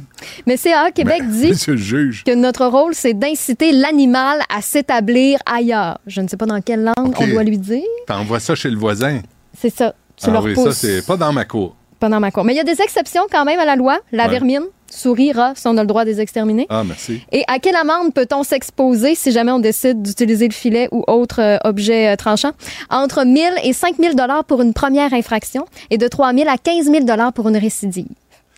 [0.47, 2.23] mais CA Québec Ben, dit le juge.
[2.23, 5.99] que notre rôle, c'est d'inciter l'animal à s'établir ailleurs.
[6.07, 7.83] Je ne sais pas dans quelle langue on doit lui dire.
[8.07, 9.19] T'envoies ça chez le voisin.
[9.55, 9.93] C'est ça.
[10.15, 11.75] Tu ah leur oui, ça, c'est pas dans ma cour.
[11.99, 12.43] pendant ma cour.
[12.43, 13.99] Mais il y a des exceptions quand même à la loi.
[14.11, 14.31] La Ouais.
[14.31, 16.65] vermine, souris, rat, si on a le droit de les exterminer.
[16.69, 17.21] Ah, merci.
[17.31, 21.41] Et à quelle amende peut-on s'exposer si jamais on décide d'utiliser le filet ou autre
[21.41, 22.51] euh, objet euh, tranchant?
[22.89, 27.03] Entre 1000 et 5000 dollars pour une première infraction et de 3000 à 15 000
[27.05, 28.07] dollars pour une récidive.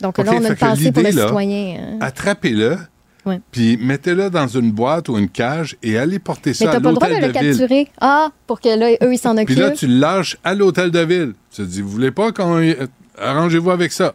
[0.01, 1.75] Donc là, on a une pensée pour le là, citoyen.
[1.79, 1.97] hein.
[2.01, 2.77] Attrapez-le,
[3.25, 3.41] Ouais.
[3.51, 6.79] puis mettez-le dans une boîte ou une cage et allez porter ça Mais à t'as
[6.79, 7.57] pas le droit de l'hôtel le de, ville.
[7.57, 7.87] capturer.
[7.99, 9.57] Ah, pour que là, eux, ils s'en Puis occupent.
[9.59, 11.33] là, tu le lâches à l'hôtel de ville.
[11.53, 12.59] Tu te dis, vous voulez pas qu'on...
[12.61, 12.87] euh,
[13.21, 14.13] Arrangez-vous avec ça.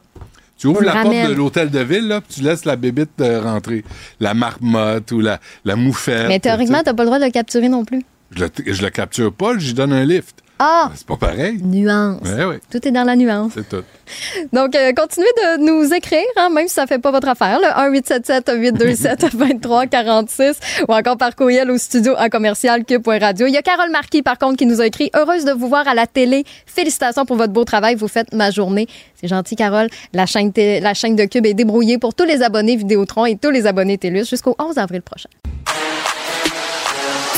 [0.56, 3.40] Tu ouvres la porte de l'hôtel de ville, là, puis tu laisses la bébite euh,
[3.40, 3.84] rentrer.
[4.20, 6.28] La marmotte ou la, la moufette.
[6.28, 8.02] Mais théoriquement, tu t'as pas le droit de le capturer non plus.
[8.30, 10.43] Je le, je le capture pas, j'y donne un lift.
[10.58, 11.58] Ah, C'est pas pareil.
[11.62, 12.20] nuance.
[12.24, 13.52] Ouais, ouais, Tout est dans la nuance.
[13.54, 13.82] c'est tout.
[14.52, 17.66] Donc, euh, continuez de nous écrire, hein, même si ça fait pas votre affaire, le
[18.00, 20.54] 1-877-827-2346
[20.88, 23.46] ou encore par courriel au studio à commercial cube.radio.
[23.48, 25.88] Il y a Carole Marquis, par contre, qui nous a écrit «Heureuse de vous voir
[25.88, 26.44] à la télé.
[26.66, 27.96] Félicitations pour votre beau travail.
[27.96, 28.86] Vous faites ma journée.»
[29.20, 29.88] C'est gentil, Carole.
[30.12, 33.36] La chaîne, té- la chaîne de Cube est débrouillée pour tous les abonnés Vidéotron et
[33.36, 35.28] tous les abonnés TELUS jusqu'au 11 avril prochain.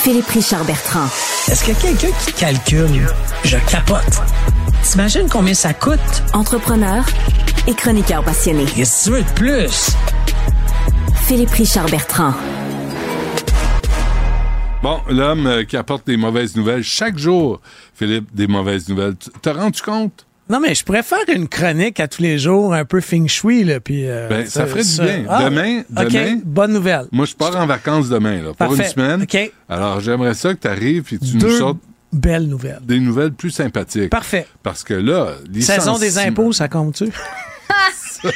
[0.02, 1.06] Philippe Richard Bertrand.
[1.48, 3.06] Est-ce qu'il y a quelqu'un qui calcule?
[3.44, 4.20] Je capote.
[4.82, 6.00] T'imagines combien ça coûte?
[6.32, 7.04] Entrepreneur
[7.68, 8.64] et chroniqueur passionné.
[8.64, 9.90] Qu'est-ce que tu veux de plus?
[11.22, 12.34] Philippe Richard Bertrand.
[14.82, 17.60] Bon, l'homme euh, qui apporte des mauvaises nouvelles chaque jour,
[17.94, 19.14] Philippe, des mauvaises nouvelles.
[19.40, 20.25] T'as rendu compte?
[20.48, 23.64] Non, mais je pourrais faire une chronique à tous les jours, un peu feng shui,
[23.64, 24.06] là, puis...
[24.08, 25.24] euh, Ben, ça ferait du bien.
[25.28, 27.06] Ah, Demain- demain- bonne nouvelle.
[27.10, 29.22] Moi, je pars en vacances demain, là, pour une semaine.
[29.22, 29.52] OK.
[29.68, 31.78] Alors, j'aimerais ça que tu arrives et tu nous Deux sortes
[32.12, 32.78] belles nouvelles.
[32.82, 34.08] des nouvelles plus sympathiques.
[34.10, 34.46] Parfait.
[34.62, 37.10] Parce que là, Saison des impôts, ça compte-tu?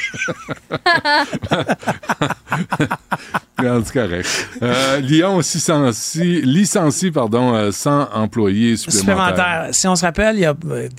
[3.61, 4.49] C'est correct.
[4.63, 9.27] Euh, Lyon licencie, licencie pardon, euh, 100 employés supplémentaires.
[9.27, 9.67] supplémentaire.
[9.71, 10.89] Si on se rappelle, il y a euh,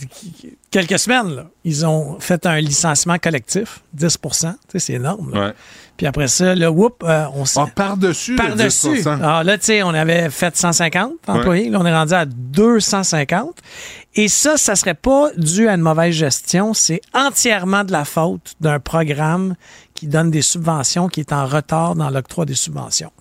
[0.70, 5.32] quelques semaines, là, ils ont fait un licenciement collectif, 10 Tu sais, c'est énorme.
[5.32, 5.52] Ouais.
[5.96, 7.60] Puis après ça, là, whoop, euh, on s'est...
[7.60, 9.02] Ah, par-dessus le Par-dessus.
[9.02, 9.18] 10%.
[9.22, 11.68] Ah, là, tu sais, on avait fait 150 employés.
[11.68, 13.58] Là, on est rendu à 250.
[14.14, 16.74] Et ça, ça serait pas dû à une mauvaise gestion.
[16.74, 19.54] C'est entièrement de la faute d'un programme
[19.94, 23.12] qui donne des subventions, qui est en retard dans l'octroi des subventions.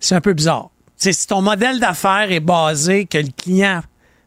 [0.00, 0.70] C'est un peu bizarre.
[0.96, 3.82] Sais, si ton modèle d'affaires est basé que le client,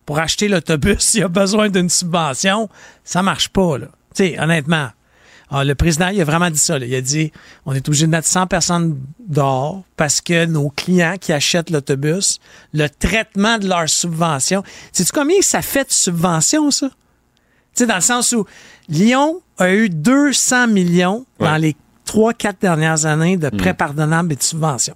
[0.05, 2.69] pour acheter l'autobus, il a besoin d'une subvention,
[3.03, 3.87] ça marche pas, là.
[4.15, 4.89] Tu sais, honnêtement.
[5.51, 6.77] Ah, le président, il a vraiment dit ça.
[6.77, 6.85] là.
[6.85, 7.31] Il a dit
[7.65, 12.39] on est obligé de mettre 100 personnes dehors parce que nos clients qui achètent l'autobus,
[12.73, 14.63] le traitement de leur subvention.
[14.91, 16.87] Sais-tu combien ça fait de subventions, ça?
[16.89, 16.93] Tu
[17.83, 18.45] sais, dans le sens où
[18.89, 21.75] Lyon a eu 200 millions dans les
[22.07, 24.95] 3-4 dernières années de prêts pardonnables et de subventions.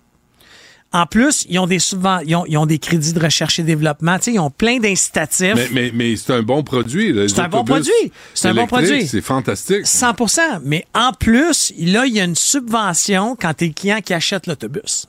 [0.93, 3.63] En plus, ils ont des subven- ils ont, ils ont des crédits de recherche et
[3.63, 4.17] développement.
[4.19, 5.53] Tu sais, ils ont plein d'incitatifs.
[5.55, 7.13] Mais, mais, mais c'est un bon produit.
[7.27, 7.91] C'est un bon produit.
[8.35, 9.07] C'est un bon produit.
[9.07, 9.85] C'est fantastique.
[9.85, 13.99] 100% Mais en plus, là, il y a une subvention quand tu es le client
[14.05, 15.07] qui achète l'autobus.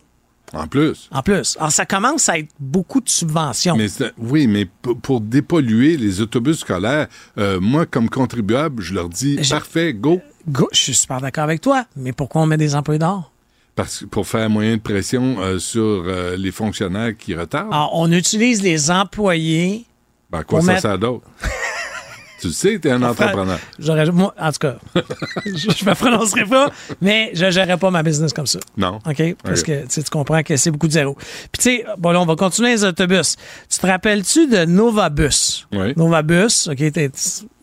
[0.54, 1.08] En plus.
[1.10, 1.56] En plus.
[1.58, 3.76] Alors, ça commence à être beaucoup de subventions.
[3.76, 3.88] Mais
[4.18, 4.66] oui, mais
[5.02, 7.08] pour dépolluer les autobus scolaires,
[7.38, 10.20] euh, moi, comme contribuable, je leur dis parfait, go.
[10.48, 11.84] Go- je suis super d'accord avec toi.
[11.96, 13.32] Mais pourquoi on met des employés dehors?
[13.76, 17.72] Parce que pour faire moyen de pression euh, sur euh, les fonctionnaires qui retardent.
[17.72, 19.84] Alors, on utilise les employés.
[20.30, 21.26] Ben, quoi ça mettre- sert d'autre?
[22.40, 23.58] tu le sais, t'es un entrepreneur.
[23.78, 24.76] J'aurais, moi, en tout cas,
[25.46, 26.70] je ne me prononcerai pas,
[27.00, 28.60] mais je ne gérerai pas ma business comme ça.
[28.76, 29.00] Non.
[29.08, 29.34] OK?
[29.42, 31.14] Parce que tu tu comprends que c'est beaucoup de zéro.
[31.14, 33.36] Puis, tu sais, bon, là, on va continuer les autobus.
[33.68, 35.66] Tu te rappelles-tu de Novabus?
[35.72, 35.94] Oui.
[35.96, 37.10] Novabus, OK, t'es-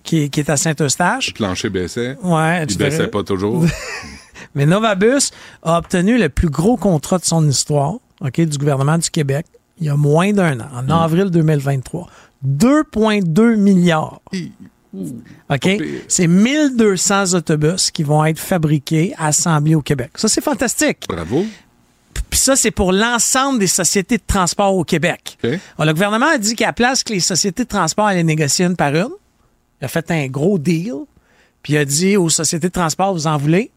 [0.04, 1.28] qui, qui est à Saint-Eustache.
[1.28, 2.18] Le plancher baissait.
[2.24, 3.64] Ouais, Il tu baissait pas toujours.
[4.56, 5.32] Mais Novabus
[5.64, 9.46] a obtenu le plus gros contrat de son histoire, OK, du gouvernement du Québec,
[9.80, 12.08] il y a moins d'un an, en avril 2023.
[12.46, 14.22] 2,2 milliards.
[15.50, 15.70] OK?
[16.08, 20.12] C'est 1200 autobus qui vont être fabriqués, assemblés au Québec.
[20.16, 21.06] Ça, c'est fantastique.
[21.08, 21.46] Bravo.
[22.30, 25.38] Puis ça, c'est pour l'ensemble des sociétés de transport au Québec.
[25.44, 28.66] Alors, le gouvernement a dit qu'à la place que les sociétés de transport allaient négocier
[28.66, 29.10] une par une,
[29.82, 30.94] il a fait un gros deal,
[31.64, 33.72] puis il a dit aux sociétés de transport, vous en voulez?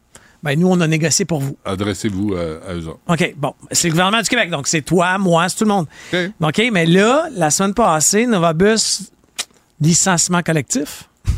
[0.45, 1.57] Ben, nous, on a négocié pour vous.
[1.65, 2.99] Adressez-vous à eux autres.
[3.07, 3.55] OK, bon.
[3.71, 5.87] C'est le gouvernement du Québec, donc c'est toi, moi, c'est tout le monde.
[6.13, 6.19] OK.
[6.39, 9.09] OK, mais là, la semaine passée, Novabus,
[9.81, 11.09] licenciement collectif.
[11.25, 11.31] tu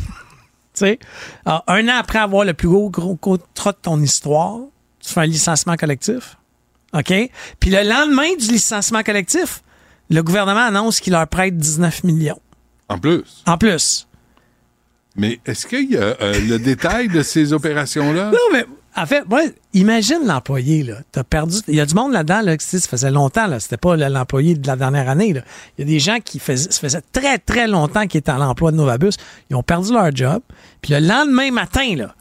[0.74, 0.98] sais,
[1.46, 4.58] Alors, un an après avoir le plus gros, gros contrat de ton histoire,
[5.00, 6.36] tu fais un licenciement collectif.
[6.92, 7.12] OK?
[7.60, 9.62] Puis le lendemain du licenciement collectif,
[10.10, 12.40] le gouvernement annonce qu'il leur prête 19 millions.
[12.90, 13.42] En plus.
[13.46, 14.06] En plus.
[15.16, 18.30] Mais est-ce qu'il y a euh, le détail de ces opérations-là?
[18.30, 18.66] Non, mais
[19.00, 19.42] en fait, moi,
[19.74, 20.96] imagine l'employé, là.
[21.12, 21.58] T'as perdu.
[21.68, 23.60] Il y a du monde là-dedans, là, sais, ça faisait longtemps, là.
[23.60, 25.42] C'était pas le- l'employé de la dernière année, là.
[25.76, 28.38] Il y a des gens qui faisaient, ça faisait très, très longtemps qu'ils étaient à
[28.38, 29.12] l'emploi de Novabus.
[29.50, 30.42] Ils ont perdu leur job.
[30.82, 32.14] Puis le lendemain matin, là,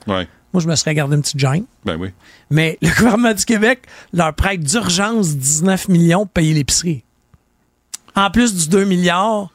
[0.53, 1.65] moi, je me serais gardé une petite gêne.
[1.85, 2.09] Ben oui.
[2.49, 3.81] Mais le gouvernement du Québec
[4.13, 7.03] leur prête d'urgence 19 millions pour payer l'épicerie.
[8.15, 9.51] En plus du 2 milliards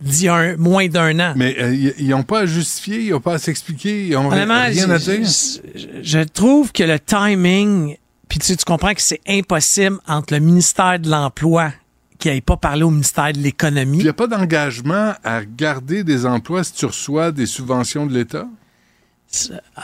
[0.00, 1.32] d'il y a un- moins d'un an.
[1.36, 4.28] Mais euh, ils- ils n'ont pas à justifier, ils n'ont pas à s'expliquer, ils n'ont
[4.28, 4.88] rien à dire.
[5.24, 7.96] je, je- je trouve que le timing,
[8.28, 11.72] puis tu, sais, tu comprends que c'est impossible entre le ministère de l'Emploi
[12.18, 13.98] qui n'aille pas parlé au ministère de l'Économie.
[13.98, 18.14] il n'y a pas d'engagement à garder des emplois si tu reçois des subventions de
[18.14, 18.46] l'État?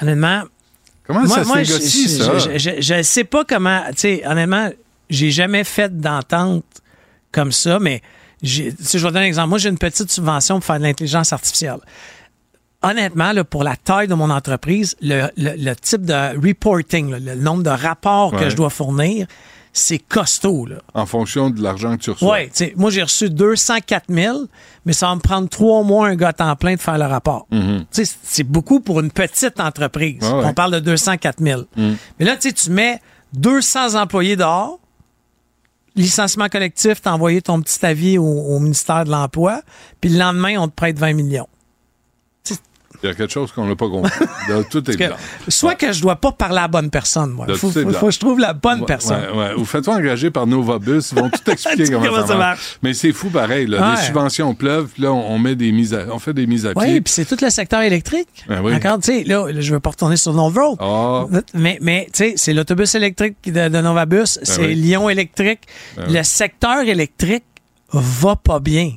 [0.00, 0.42] Honnêtement,
[1.06, 2.38] Comment moi, ça se négocie, je, ça?
[2.38, 3.82] je, je- je sais pas comment.
[3.90, 4.70] Tu sais, honnêtement,
[5.08, 6.64] j'ai jamais fait d'entente
[7.32, 8.00] comme ça, mais
[8.42, 11.32] si je vais donner un exemple, moi j'ai une petite subvention pour faire de l'intelligence
[11.32, 11.78] artificielle.
[12.82, 17.18] Honnêtement, là, pour la taille de mon entreprise, le, le- le type de reporting, là,
[17.18, 19.26] le nombre de rapports que je dois fournir,
[19.74, 20.64] c'est costaud.
[20.64, 20.76] Là.
[20.94, 22.38] En fonction de l'argent que tu reçois.
[22.52, 24.38] Sais, moi j'ai reçu 204 000,
[24.86, 27.46] mais ça va me prendre trois mois un gars temps plein de faire le rapport.
[27.52, 27.84] Mhm.
[27.90, 30.22] Sais, c'est beaucoup pour une petite entreprise.
[30.22, 30.42] Ouais.
[30.46, 31.62] On parle de 204 000.
[31.76, 31.96] Mhm.
[32.18, 33.00] Mais là, tu sais, tu mets
[33.34, 34.79] 200 employés dehors,
[36.00, 39.62] licenciement collectif, t'as envoyé ton petit avis au, ministère de l'Emploi,
[40.00, 41.48] puis le lendemain, on te prête 20 millions.
[43.02, 44.10] Il y a quelque chose qu'on n'a pas compris.
[44.70, 45.16] Tout est blanc.
[45.48, 47.46] soit que je dois pas parler à la bonne personne, moi.
[47.46, 49.22] Là, Faut, que je trouve la bonne Ouais, personne.
[49.34, 49.54] ouais.
[49.56, 52.38] Ou faites-toi engager par Novabus, ils vont tout expliquer comment, comment ça, marche?
[52.38, 52.78] marche?
[52.82, 53.94] Mais c'est fou pareil, là.
[53.96, 56.72] Les subventions pleuvent, puis là, on, met des mises à, on fait des mises à
[56.76, 57.00] Oui, pied.
[57.00, 58.28] puis c'est tout le secteur électrique.
[58.48, 58.72] Ben oui.
[58.72, 60.76] D'accord, tu sais, là, je veux pas retourner sur Novo.
[60.78, 61.24] Ah.
[61.54, 64.74] Mais, mais tu sais, c'est l'autobus électrique de, de Novabus, c'est oui.
[64.74, 65.60] Lyon électrique.
[65.96, 66.14] Ben oui.
[66.16, 67.44] Le secteur électrique
[67.92, 68.92] va pas bien.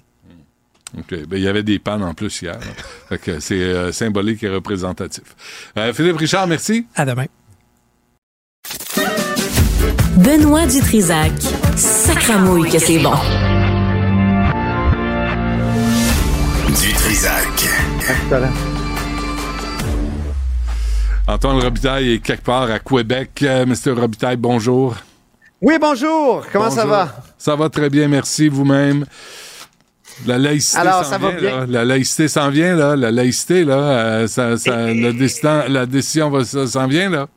[0.98, 1.26] OK.
[1.28, 2.54] Ben, il y avait des pannes en plus hier.
[2.54, 2.66] là.
[3.10, 5.24] Fait que c'est euh, symbolique et représentatif.
[5.78, 6.86] Euh, Philippe Richard, merci.
[6.96, 7.26] À demain.
[10.18, 11.32] Benoît Dutrisac.
[11.76, 13.16] Sacramouille que c'est bon.
[16.68, 17.48] Du Trisac.
[21.28, 23.42] Antoine Robitaille est quelque part à Québec.
[23.42, 23.92] Mr.
[23.92, 24.96] Robitaille, bonjour.
[25.62, 26.46] Oui, bonjour.
[26.52, 27.16] Comment ça va?
[27.38, 29.06] Ça va très bien, merci vous-même.
[30.26, 31.60] La laïcité Alors, s'en ça va vient, bien.
[31.62, 31.66] là.
[31.68, 32.96] La laïcité s'en vient, là.
[32.96, 33.76] La laïcité, là.
[33.78, 37.28] euh, ça, ça- le la décision va- ça s'en vient, là.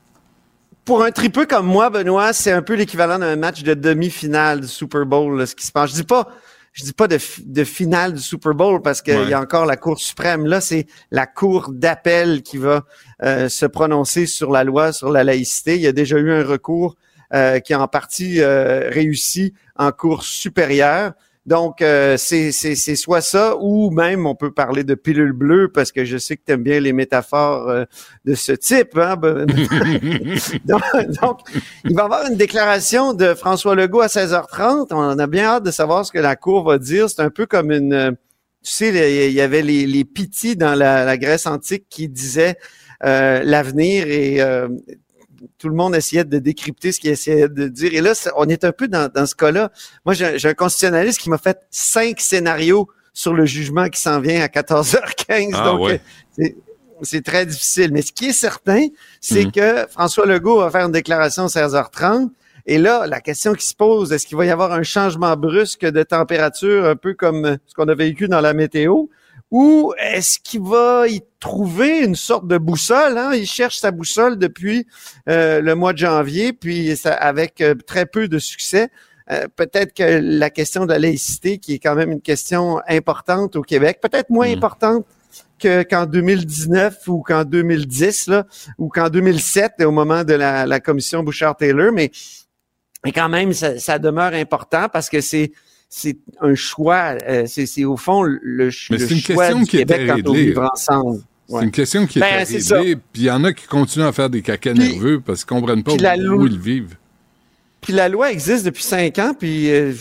[0.85, 4.69] Pour un tripeux comme moi, Benoît, c'est un peu l'équivalent d'un match de demi-finale du
[4.69, 5.90] Super Bowl, là, ce qui se passe.
[5.90, 6.28] Je dis pas,
[6.73, 9.27] je dis pas de, fi- de finale du Super Bowl parce qu'il Ouais.
[9.31, 10.47] y a encore la Cour suprême.
[10.47, 12.85] Là, c'est la Cour d'appel qui va
[13.24, 15.74] euh, se prononcer sur la loi sur la laïcité.
[15.74, 16.94] Il y a déjà eu un recours
[17.35, 21.12] euh, qui a en partie euh, réussi en Cour supérieure.
[21.47, 25.68] Donc, euh, c'est c'est- c'est soit ça, ou même on peut parler de pilule bleue,
[25.73, 27.85] parce que je sais que tu aimes bien les métaphores euh,
[28.24, 28.97] de ce type.
[28.97, 29.16] Hein?
[29.16, 29.47] Ben-
[30.64, 30.82] donc,
[31.23, 31.40] donc,
[31.85, 34.89] il va y avoir une déclaration de François Legault à 16h30.
[34.90, 37.09] On a bien hâte de savoir ce que la Cour va dire.
[37.09, 37.93] C'est un peu comme une...
[37.93, 38.10] euh,
[38.64, 40.05] Tu sais, il y avait les, les
[40.56, 42.56] dans la, la Grèce antique qui disaient
[43.05, 44.68] euh, l'avenir et euh,
[45.59, 47.93] tout le monde essayait de décrypter ce qu'il essayait de dire.
[47.94, 49.70] Et là, on est un peu dans, dans ce cas-là.
[50.05, 54.43] Moi, j'ai un constitutionnaliste qui m'a fait cinq scénarios sur le jugement qui s'en vient
[54.43, 55.51] à 14h15.
[55.55, 56.01] Ah, donc, ouais.
[57.02, 57.90] c'est- très difficile.
[57.93, 58.86] Mais ce qui est certain,
[59.20, 59.52] c'est Mhm.
[59.52, 62.31] que François Legault va faire une déclaration à 16h30.
[62.66, 65.86] Et là, la question qui se pose, est-ce qu'il va y avoir un changement brusque
[65.86, 69.05] de température, un peu comme ce qu'on a vécu dans la météo?
[69.51, 73.16] Ou est-ce qu'il va y trouver une sorte de boussole?
[73.16, 73.32] Hein?
[73.35, 74.86] Il cherche sa boussole depuis
[75.28, 78.89] euh, le mois de janvier, puis ça, avec euh, très peu de succès.
[79.31, 83.56] Euh, peut-être que la question de la laïcité, qui est quand même une question importante
[83.56, 84.56] au Québec, peut-être moins Mhm.
[84.56, 85.06] importante
[85.59, 88.47] que qu'en 2019 ou qu'en 2010 là,
[88.78, 92.10] ou qu'en 2007 au moment de la, la commission Bouchard-Taylor, mais
[93.05, 95.52] mais quand même ça, ça demeure important parce que c'est
[95.88, 99.64] c'est un choix, euh, c'est au fond le, le Mais c'est une choix question du
[99.66, 101.20] qui Québec quand on vivre ensemble.
[101.48, 104.12] C'est une question qui Ben, est réglée, puis il y en a qui continuent à
[104.12, 106.96] faire des caca nerveux parce qu'ils comprennent pas où, ils vivent.
[107.80, 109.92] Puis la loi existe depuis cinq ans, puis euh,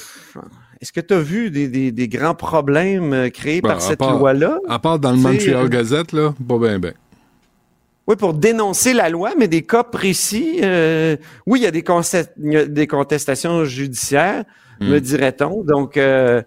[0.82, 4.02] est-ce que tu as vu des, des, des grands problèmes euh, créés Ben, par cette
[4.02, 4.58] loi-là?
[4.68, 6.94] À part dans le Montreal Gazette, là, pas bien, ben.
[8.08, 10.60] Oui, pour dénoncer la loi, mais des cas précis.
[10.64, 14.46] euh, oui, il y a des, consta- il y a des contestations judiciaires,
[14.80, 14.90] Hmm.
[14.90, 15.64] me dirait-on.
[15.64, 16.42] Donc, euh,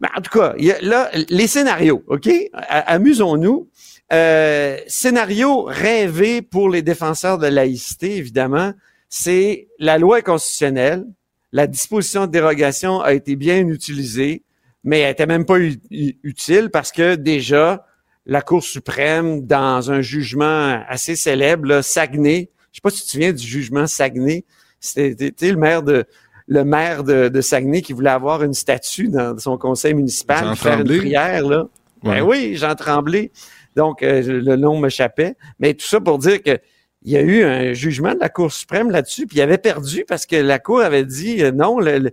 [0.00, 2.28] ben, en tout cas, il y a, là, les scénarios, OK?
[2.52, 3.68] Amusons-nous.
[4.10, 8.72] Euh, scénario rêvé pour les défenseurs de laïcité, évidemment,
[9.10, 11.04] c'est la loi est constitutionnelle,
[11.52, 14.44] la disposition de dérogation a été bien utilisée,
[14.82, 15.58] mais elle était même pas
[15.90, 17.86] utile parce que déjà,
[18.24, 23.06] la Cour suprême, dans un jugement assez célèbre, là, Saguenay, je sais pas si tu
[23.06, 24.44] te souviens du jugement Saguenay,
[24.80, 26.06] c'était le maire de
[26.48, 30.54] le maire de, de Saguenay qui voulait avoir une statue dans son conseil municipal, Jean
[30.56, 31.66] faire une prière, là.
[32.02, 32.20] Ouais.
[32.20, 33.30] Ben oui, Jean Tremblay.
[33.76, 35.36] Donc, euh, le nom m'échappait.
[35.60, 36.58] Mais tout ça pour dire que
[37.04, 40.04] il y a eu un jugement de la Cour suprême là-dessus, puis il avait perdu
[40.08, 42.10] parce que la Cour avait dit euh, non, le- le-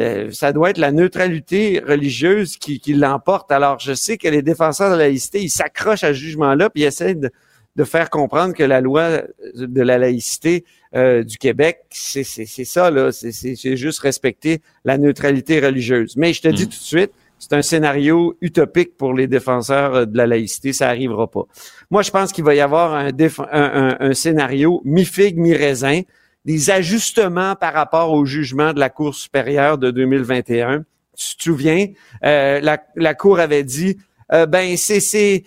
[0.00, 3.52] euh, ça doit être la neutralité religieuse qui, qui l'emporte.
[3.52, 6.82] Alors, je sais que les défenseurs de la laïcité, ils s'accrochent à ce jugement-là, puis
[6.82, 7.30] ils essaient de,
[7.76, 9.22] de faire comprendre que la loi
[9.54, 10.64] de la laïcité
[10.94, 13.10] euh, du Québec, c'est ça, là.
[13.12, 16.14] C'est- juste respecter la neutralité religieuse.
[16.16, 16.68] Mais je te dis Mm.
[16.68, 20.72] tout de suite, c'est un scénario utopique pour les défenseurs euh, de la laïcité.
[20.72, 21.42] Ça arrivera pas.
[21.90, 26.02] Moi, je pense qu'il va y avoir un, déf- un, un- un scénario mi-figue, mi-raisin,
[26.44, 30.84] des ajustements par rapport au jugement de la Cour supérieure de 2021.
[31.16, 31.86] tu te souviens,
[32.24, 33.96] euh, la, la Cour avait dit,
[34.32, 35.44] euh, ben c'est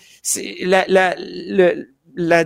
[0.62, 1.14] la la
[2.16, 2.46] la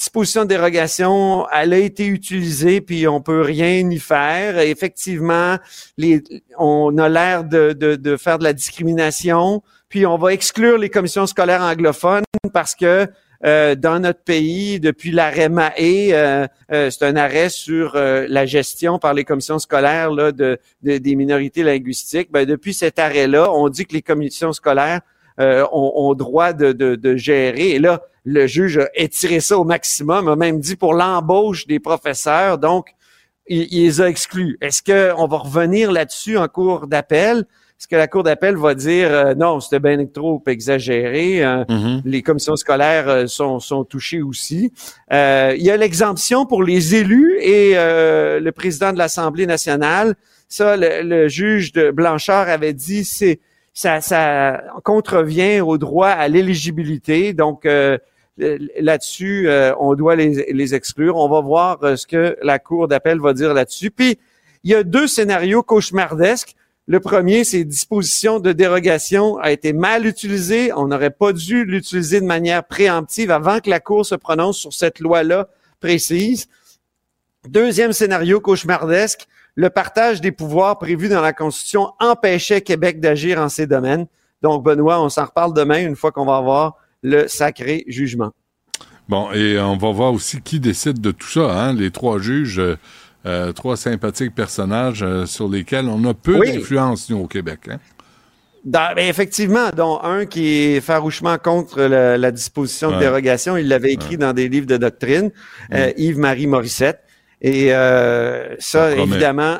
[0.00, 4.58] disposition de dérogation, elle a été utilisée, puis on peut rien y faire.
[4.58, 5.56] Effectivement,
[6.58, 11.60] on a l'air de, faire de la discrimination, puis on va exclure les commissions scolaires
[11.60, 12.24] anglophones
[12.54, 13.08] parce que
[13.44, 18.98] euh, dans notre pays, depuis l'arrêt Mahé, euh, euh, c'est un arrêt sur la gestion
[18.98, 22.32] par les commissions scolaires de, de- des minorités linguistiques.
[22.32, 25.02] Ben, depuis cet arrêt-là, on dit que les commissions scolaires
[25.38, 27.70] ont, ont droit de, de, de gérer.
[27.70, 31.80] Et là, le juge a étiré ça au maximum, a même dit pour l'embauche des
[31.80, 32.88] professeurs, donc
[33.46, 34.58] il, il les a exclus.
[34.60, 37.46] Est-ce qu'on va revenir là-dessus en cours d'appel?
[37.78, 41.64] Est-ce que la cour d'appel va dire euh, non, c'était bien trop exagéré, euh,
[42.04, 44.70] les commissions scolaires euh, sont, sont touchées aussi.
[45.14, 50.14] Euh, il y a l'exemption pour les élus et euh, le président de l'Assemblée nationale.
[50.46, 53.40] Ça, le, le juge de Blanchard avait dit c'est
[53.72, 57.32] ça, ça contrevient au droit à l'éligibilité.
[57.32, 57.98] Donc euh,
[58.38, 61.16] là-dessus, euh, on doit les, les exclure.
[61.16, 63.90] On va voir euh, ce que la cour d'appel va dire là-dessus.
[63.90, 64.18] Puis
[64.64, 66.54] il y a deux scénarios cauchemardesques.
[66.86, 70.72] Le premier, c'est disposition de dérogation a été mal utilisée.
[70.72, 74.72] On n'aurait pas dû l'utiliser de manière préemptive avant que la Cour se prononce sur
[74.72, 75.48] cette loi-là
[75.78, 76.48] précise.
[77.48, 83.48] Deuxième scénario cauchemardesque, le partage des pouvoirs prévus dans la Constitution empêchait Québec d'agir en
[83.48, 84.06] ces domaines.
[84.42, 88.30] Donc, Benoît, on s'en reparle demain une fois qu'on va avoir le sacré jugement.
[89.08, 91.74] Bon, et on va voir aussi qui décide de tout ça, hein?
[91.74, 92.76] Les trois juges, euh,
[93.26, 96.52] euh, trois sympathiques personnages euh, sur lesquels on a peu Oui.
[96.52, 97.60] d'influence, nous, au Québec.
[97.70, 97.78] Hein?
[98.64, 103.56] Dans- ben, effectivement, dont un qui est farouchement contre le- la disposition de dérogation.
[103.56, 105.30] Il l'avait écrit dans des livres de doctrine,
[105.74, 107.00] euh, Yves-Marie Morissette.
[107.40, 109.58] Et euh, ça, évidemment,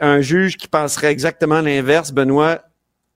[0.00, 2.62] un juge qui penserait exactement l'inverse, Benoît,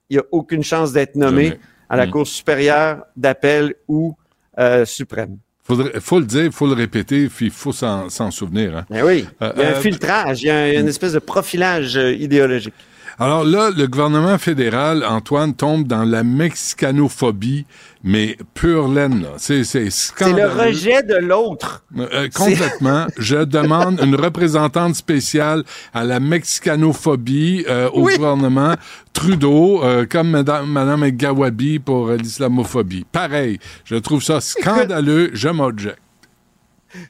[0.09, 1.59] il n'y a aucune chance d'être nommé Jamais.
[1.89, 2.11] à la Mm.
[2.11, 4.15] Cour supérieure d'appel ou
[4.59, 5.37] euh, suprême.
[5.63, 8.77] Faudrait, faut le dire, il faut le répéter, puis il faut s'en souvenir.
[8.77, 8.85] Hein?
[8.89, 10.77] Ben oui, Euh, il y a un euh, filtrage, il y a, un- il y
[10.77, 12.73] a une espèce de profilage euh, idéologique.
[13.19, 17.65] Alors là, le gouvernement fédéral, Antoine, tombe dans la mexicanophobie,
[18.03, 19.25] mais pure laine.
[19.37, 21.83] C'est le rejet de l'autre.
[21.97, 23.07] Euh, complètement.
[23.17, 25.63] Je demande une représentante spéciale
[25.95, 28.15] à la mexicanophobie euh, au Oui.
[28.17, 28.75] gouvernement
[29.13, 33.03] Trudeau, euh, comme Madame, Madame Gawabi pour euh, l'islamophobie.
[33.11, 35.31] Pareil, je trouve ça scandaleux.
[35.33, 35.97] Je m'objecte.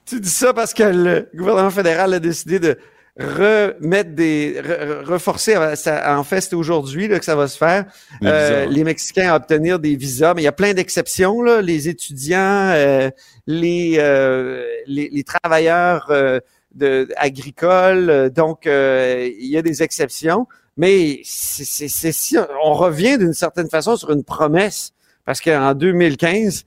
[0.05, 2.77] Tu dis ça parce que le gouvernement fédéral a décidé de
[3.19, 7.47] remettre des re- re- reforcer euh, ça, en fait c'est aujourd'hui là, que ça va
[7.47, 7.85] se faire.
[8.21, 11.61] Les euh, les Mexicains à obtenir des visas mais il y a plein d'exceptions là.
[11.61, 12.37] Les étudiants
[12.75, 13.09] euh,
[13.47, 16.39] les, euh, les les travailleurs euh,
[16.75, 20.47] de agricoles donc euh, il y a des exceptions.
[20.79, 24.91] Mais c'est si on revient d'une certaine façon sur une promesse
[25.25, 26.65] parce qu'en 2015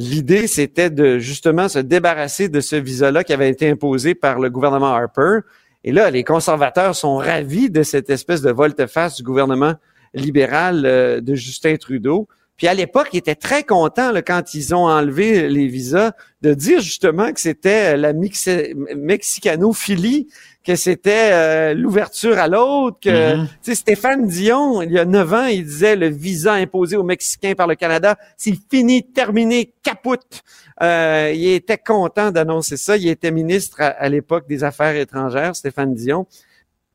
[0.00, 4.48] L'idée, c'était de justement se débarrasser de ce visa-là qui avait été imposé par le
[4.48, 5.40] gouvernement Harper.
[5.84, 9.74] Et là, les conservateurs sont ravis de cette espèce de volte-face du gouvernement
[10.14, 12.28] libéral euh, de Justin Trudeau.
[12.58, 16.10] Puis à l'époque, ils étaient très contents là, quand ils ont enlevé les visas
[16.42, 18.48] de dire justement que c'était la mix-
[18.96, 20.28] mexicanophilie,
[20.64, 23.46] que c'était euh, l'ouverture à l'autre, que Mhm.
[23.46, 27.02] tu sais, Stéphane Dion, il y a neuf ans, il disait le visa imposé aux
[27.04, 30.42] Mexicains par le Canada, c'est fini, terminé, capote.
[30.82, 32.96] Euh, il était content d'annoncer ça.
[32.96, 36.26] Il était ministre à, à l'époque des Affaires étrangères, Stéphane Dion.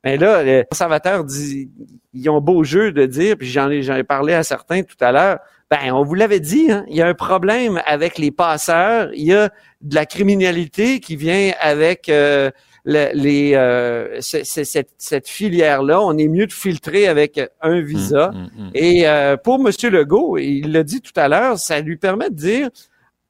[0.04, 1.68] Mais là, les conservateurs disent,
[2.14, 4.98] ils ont beau jeu de dire, puis j'en ai, j'en ai parlé à certains tout
[5.02, 5.40] à l'heure,
[5.72, 9.24] ben, on vous l'avait dit, hein, il y a un problème avec les passeurs, il
[9.24, 9.50] y a
[9.82, 12.52] de la criminalité qui vient avec euh,
[12.86, 16.02] le- les, euh, ce- ce- cette, cette filière-là.
[16.02, 18.32] On est mieux de filtrer avec un visa.
[18.34, 18.72] Mm, mm, mm.
[18.76, 19.72] Et euh, pour M.
[19.92, 22.70] Legault, il l'a dit tout à l'heure, ça lui permet de dire,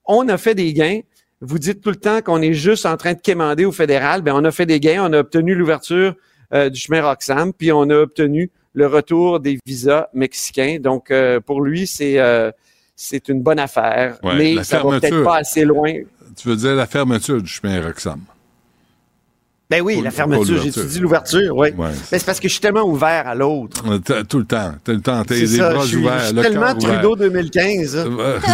[0.05, 0.99] on a fait des gains.
[1.39, 4.21] Vous dites tout le temps qu'on est juste en train de quémander au fédéral.
[4.21, 5.05] Ben, on a fait des gains.
[5.07, 6.15] On a obtenu l'ouverture
[6.53, 10.77] euh, du chemin Roxham, puis on a obtenu le retour des visas mexicains.
[10.79, 12.51] Donc, euh, pour lui, c'est euh,
[12.95, 15.23] c'est une bonne affaire, Ouais, mais ça va peut-être fermeture.
[15.25, 15.93] pas assez loin.
[16.35, 18.19] Tu veux dire la fermeture du chemin Roxham?
[19.69, 20.81] Ben oui, Pour- la fermeture, l'ouverture.
[20.83, 21.69] j'étudie l'ouverture, oui.
[21.71, 21.89] Ouais.
[22.11, 23.83] Mais c'est parce que je suis tellement ouvert à l'autre.
[24.01, 24.73] T'as- Tout le temps.
[24.83, 25.23] T'as le temps.
[25.27, 26.19] C'est les ça, bras ouverts.
[26.19, 26.77] je suis le tellement ouvert.
[26.99, 27.97] Trudeau 2015.
[27.97, 28.05] hein.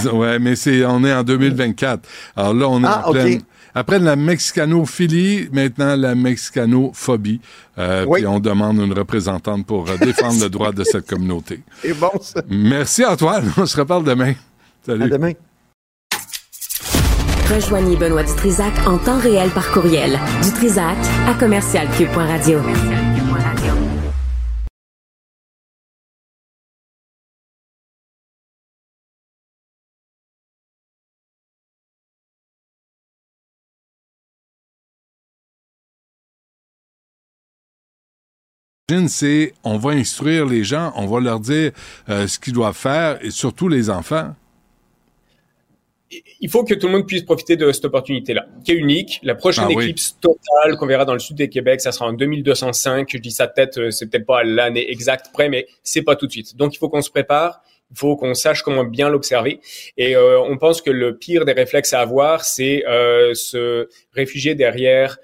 [0.06, 2.08] Euh, ouais, mais c'est, on est en 2024.
[2.38, 3.38] Alors là, on est Ah, en pleine.
[3.40, 3.42] ok.
[3.76, 7.40] Après la mexicanophilie, maintenant la mexicanophobie.
[7.78, 8.20] Euh, Oui.
[8.22, 11.62] Puis on demande une représentante pour euh, défendre le droit de cette communauté.
[11.82, 12.42] C'est bon, ça.
[12.50, 13.52] Merci Antoine.
[13.58, 14.34] On se reparle demain.
[14.86, 15.04] Salut.
[15.04, 15.32] À demain.
[17.54, 20.20] Rejoignez Benoît Dutrisac en temps réel par courriel.
[20.44, 20.98] Dutrisac
[21.28, 22.60] à commercialcube.radio.
[39.08, 41.72] c'est on va instruire les gens, on va leur dire
[42.10, 44.34] euh, ce qu'ils doivent faire, et surtout les enfants.
[46.42, 49.20] Il faut que tout le monde puisse profiter de cette opportunité-là, qui est unique.
[49.24, 49.84] La prochaine Ah oui.
[49.84, 53.08] éclipse totale qu'on verra dans le sud du Québec, ça sera en 2205.
[53.12, 56.16] Je dis ça de tête, euh, c'est peut-être pas l'année exacte près, mais c'est pas
[56.16, 56.56] tout de suite.
[56.56, 57.62] Donc il faut qu'on se prépare.
[57.92, 59.60] Il faut qu'on sache comment bien l'observer.
[59.98, 64.54] Et euh, on pense que le pire des réflexes à avoir, c'est euh, se réfugier
[64.54, 65.18] derrière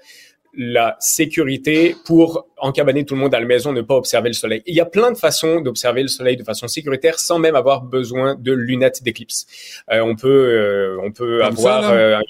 [0.56, 4.62] la sécurité pour encabaner tout le monde à la maison, ne pas observer le soleil.
[4.66, 7.82] Il y a plein de façons d'observer le soleil de façon sécuritaire sans même avoir
[7.82, 9.46] besoin de lunettes d'éclipse.
[9.92, 11.98] Euh, on peut, euh, on peut Comme ça, avoir, là?
[11.98, 12.20] euh,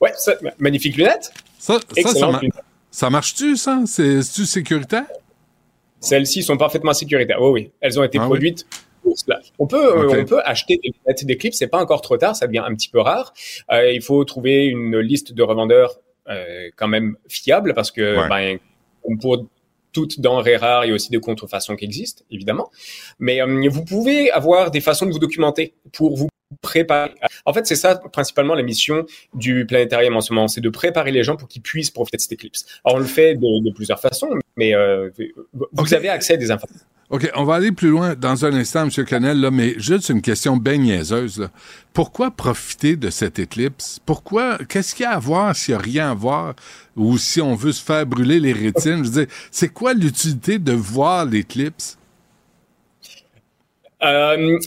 [0.00, 1.32] ouais, ça, magnifique lunette.
[1.58, 2.40] Ça, ça, ça, ma-
[2.90, 3.80] ça marche-tu, ça?
[3.86, 5.06] C'est- C'est-tu sécuritaire?
[6.00, 7.40] Celles-ci sont parfaitement sécuritaires.
[7.40, 7.70] Oui, oui.
[7.80, 8.28] Elles ont été Ah oui?
[8.28, 8.66] produites
[9.02, 9.40] pour cela.
[9.58, 11.56] On peut, euh, on peut acheter des lunettes d'éclipse.
[11.58, 12.36] C'est pas encore trop tard.
[12.36, 13.32] Ça devient un petit peu rare.
[13.72, 15.98] Euh, il faut trouver une liste de revendeurs
[16.28, 18.28] euh, quand même fiable parce que, Ouais.
[18.28, 18.58] ben,
[19.02, 19.46] comme pour
[19.92, 22.70] toutes denrées rares, il y a aussi des contrefaçons qui existent, évidemment.
[23.18, 26.28] Mais euh, vous pouvez avoir des façons de vous documenter pour vous
[26.60, 27.12] préparer.
[27.44, 31.12] En fait, c'est ça principalement la mission du planétarium en ce moment, c'est de préparer
[31.12, 32.64] les gens pour qu'ils puissent profiter de cette éclipse.
[32.84, 35.10] Alors, on le fait de, de plusieurs façons, mais euh,
[35.72, 36.86] vous avez accès à des informations.
[37.10, 39.04] OK, on va aller plus loin dans un instant, M.
[39.04, 41.38] Canel, là, mais juste une question bien niaiseuse.
[41.38, 41.50] Là.
[41.92, 44.00] Pourquoi profiter de cette éclipse?
[44.06, 44.58] Pourquoi?
[44.68, 46.54] Qu'est-ce qu'il y a à voir s'il n'y a rien à voir?
[46.96, 49.04] Ou si on veut se faire brûler les rétines?
[49.04, 51.98] Je veux dire, c'est quoi l'utilité de voir l'éclipse?
[54.02, 54.58] Euh,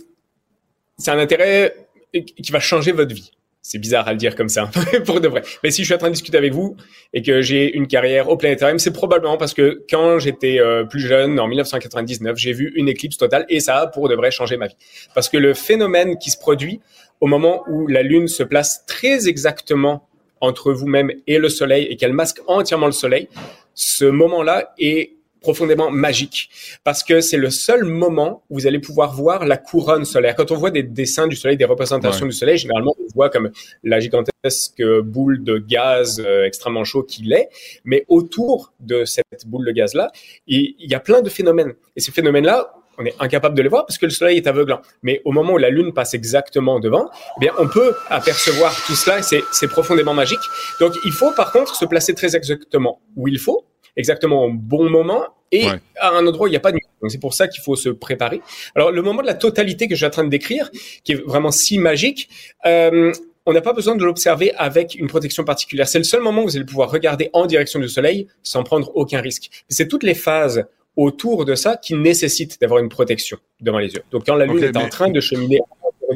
[0.97, 1.75] c'est un intérêt
[2.13, 3.31] qui va changer votre vie.
[3.61, 4.69] C'est bizarre à le dire comme ça,
[5.05, 5.41] pour de vrai.
[5.61, 6.77] Mais si je suis en train de discuter avec vous
[7.13, 11.01] et que j'ai une carrière au planétarium, c'est probablement parce que quand j'étais euh, plus
[11.01, 14.55] jeune, en 1999, j'ai vu une éclipse totale et ça a pour de vrai changé
[14.55, 14.77] ma vie.
[15.13, 16.79] Parce que le phénomène qui se produit
[17.19, 20.07] au moment où la Lune se place très exactement
[20.39, 23.27] entre vous-même et le Soleil et qu'elle masque entièrement le Soleil,
[23.73, 25.16] ce moment-là est
[25.47, 26.49] profondément magique
[26.83, 30.35] parce que c'est le seul moment où vous allez pouvoir voir la couronne solaire.
[30.35, 32.31] Quand on voit des dessins du soleil, des représentations Ouais.
[32.31, 33.49] du soleil, généralement on voit comme
[33.91, 37.47] la gigantesque boule de gaz euh, extrêmement chaud qu'il est,
[37.85, 40.11] mais autour de cette boule de gaz là,
[40.47, 43.61] il, il y a plein de phénomènes et ces phénomènes là on est incapable de
[43.61, 44.81] les voir parce que le soleil est aveuglant.
[45.03, 47.05] Mais au moment où la lune passe exactement devant,
[47.37, 50.39] eh bien, on peut apercevoir tout cela et c'est, c'est profondément magique.
[50.79, 53.65] Donc, il faut par contre se placer très exactement où il faut,
[53.97, 55.79] exactement au bon moment et Ouais.
[55.99, 56.85] à un endroit où il n'y a pas de nuit.
[57.01, 58.41] Donc, c'est pour ça qu'il faut se préparer.
[58.75, 60.69] Alors, le moment de la totalité que je suis en train de décrire,
[61.03, 62.29] qui est vraiment si magique,
[62.65, 63.11] euh,
[63.45, 65.87] on n'a pas besoin de l'observer avec une protection particulière.
[65.87, 68.91] C'est le seul moment où vous allez pouvoir regarder en direction du soleil sans prendre
[68.95, 69.49] aucun risque.
[69.69, 70.65] C'est toutes les phases
[70.97, 74.03] autour de ça qui nécessitent d'avoir une protection devant les yeux.
[74.11, 75.59] Donc, quand la Lune est en train de cheminer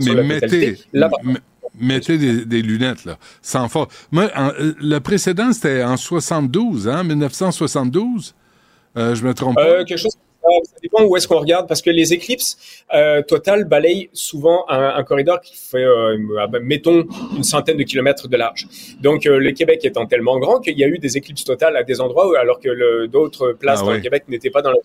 [0.06, 1.10] Mais mettez, là,
[1.80, 3.90] mettez des, des lunettes, là, sans faute.
[4.12, 8.36] Moi, en- euh, le précédent, c'était en 72, hein, 1972.
[8.98, 9.66] Euh, je me trompe pas?
[9.66, 12.58] Euh, quelque chose comme ça, dépend où est-ce qu'on regarde parce que les éclipses
[12.94, 17.06] euh, totales balayent souvent un, un corridor qui fait, euh, ah ben, mettons,
[17.38, 18.68] une centaine de kilomètres de large.
[19.00, 21.84] Donc euh, le Québec étant tellement grand qu'il y a eu des éclipses totales à
[21.84, 23.98] des endroits où, alors que d'autres places Ah dans oui.
[23.98, 24.78] le Québec n'étaient pas dans la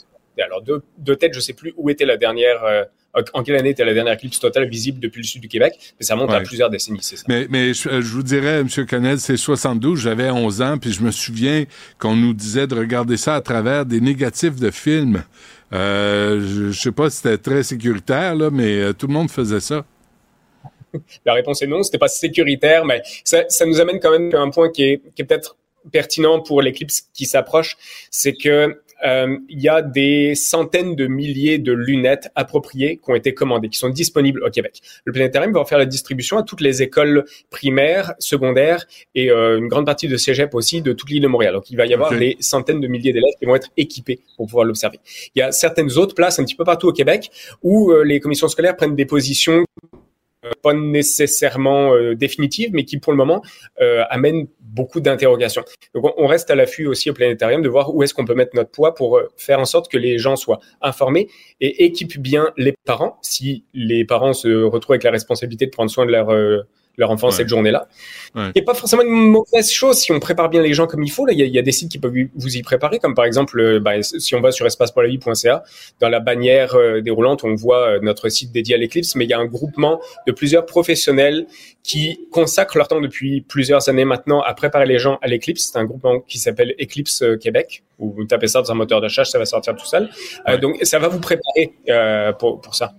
[0.43, 2.85] alors de, de tête, je sais plus où était la dernière, euh,
[3.33, 6.05] en quelle année était la dernière éclipse totale visible depuis le sud du Québec, mais
[6.05, 7.25] ça monte à plusieurs décennies, c'est ça.
[7.29, 8.69] Mais, mais je, euh, je vous dirais, M.
[8.89, 11.65] Connell, c'est 72, j'avais 11 ans, puis je me souviens
[11.99, 15.25] qu'on nous disait de regarder ça à travers des négatifs de films.
[15.73, 19.31] Euh, je, je sais pas si c'était très sécuritaire, là, mais euh, tout le monde
[19.31, 19.85] faisait ça.
[21.25, 24.41] La réponse est non, c'était pas sécuritaire, mais ça, ça nous amène quand même à
[24.41, 25.57] un point qui est, qui est peut-être
[25.93, 27.77] pertinent pour l'éclipse qui s'approche,
[28.11, 33.15] c'est que euh, il y a des centaines de milliers de lunettes appropriées qui ont
[33.15, 34.81] été commandées, qui sont disponibles au Québec.
[35.05, 39.59] Le planétarium va en faire la distribution à toutes les écoles primaires, secondaires et euh,
[39.59, 41.55] une grande partie de cégep aussi de toute l'île de Montréal.
[41.55, 44.47] Donc il va y avoir des centaines de milliers d'élèves qui vont être équipés pour
[44.47, 44.99] pouvoir l'observer.
[45.35, 47.31] Il y a certaines autres places un petit peu partout au Québec
[47.63, 49.65] où euh, les commissions scolaires prennent des positions
[50.63, 53.43] pas nécessairement euh, définitives, mais qui pour le moment
[53.81, 55.65] euh, amènent beaucoup d'interrogations.
[55.95, 58.55] Donc on, reste à l'affût aussi au planétarium de voir où est-ce qu'on peut mettre
[58.55, 61.29] notre poids pour euh, faire en sorte que les gens soient informés
[61.61, 65.91] et équipent bien les parents si les parents se retrouvent avec la responsabilité de prendre
[65.91, 66.63] soin de leur euh,
[66.97, 67.33] leur enfant Ouais.
[67.33, 67.89] cette journée-là.
[68.35, 68.51] Ouais.
[68.57, 71.27] A pas forcément une mauvaise chose si on prépare bien les gens comme il faut.
[71.27, 73.15] Là, il y a, il y a des sites qui peuvent vous y préparer, comme
[73.15, 75.63] par exemple, euh, bah, si on va sur espacepourlavie.ca,
[76.01, 79.31] dans la bannière euh, déroulante, on voit euh, notre site dédié à l'éclipse, mais il
[79.31, 81.47] y a un groupement de plusieurs professionnels
[81.83, 85.71] qui consacrent leur temps depuis plusieurs années maintenant à préparer les gens à l'éclipse.
[85.73, 89.07] C'est un groupement qui s'appelle Eclipse Québec, ou vous tapez ça dans un moteur de
[89.07, 90.09] recherche, ça va sortir tout seul.
[90.49, 92.93] Euh, donc, ça va vous préparer euh, pour, pour ça.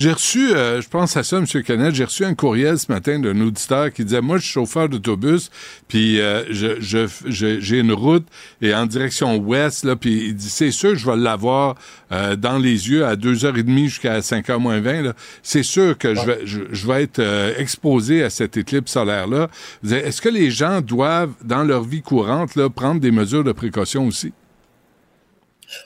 [0.00, 1.46] J'ai reçu, euh, je pense à ça, M.
[1.62, 4.88] Canet, j'ai reçu un courriel ce matin d'un auditeur qui disait, moi, je suis chauffeur
[4.88, 5.50] d'autobus,
[5.86, 8.26] puis euh, je, je, je- j'ai une route
[8.60, 11.76] et en direction ouest, là, puis il dit, c'est sûr, je vais l'avoir
[12.10, 15.02] euh, dans les yeux à 2h30 jusqu'à 5h moins 20.
[15.02, 15.12] là.
[15.44, 19.48] C'est sûr que je vais, je, je vais être euh, exposé à cette éclipse solaire-là.
[19.88, 24.06] Est-ce que les gens doivent, dans leur vie courante, là, prendre des mesures de précaution
[24.08, 24.32] aussi?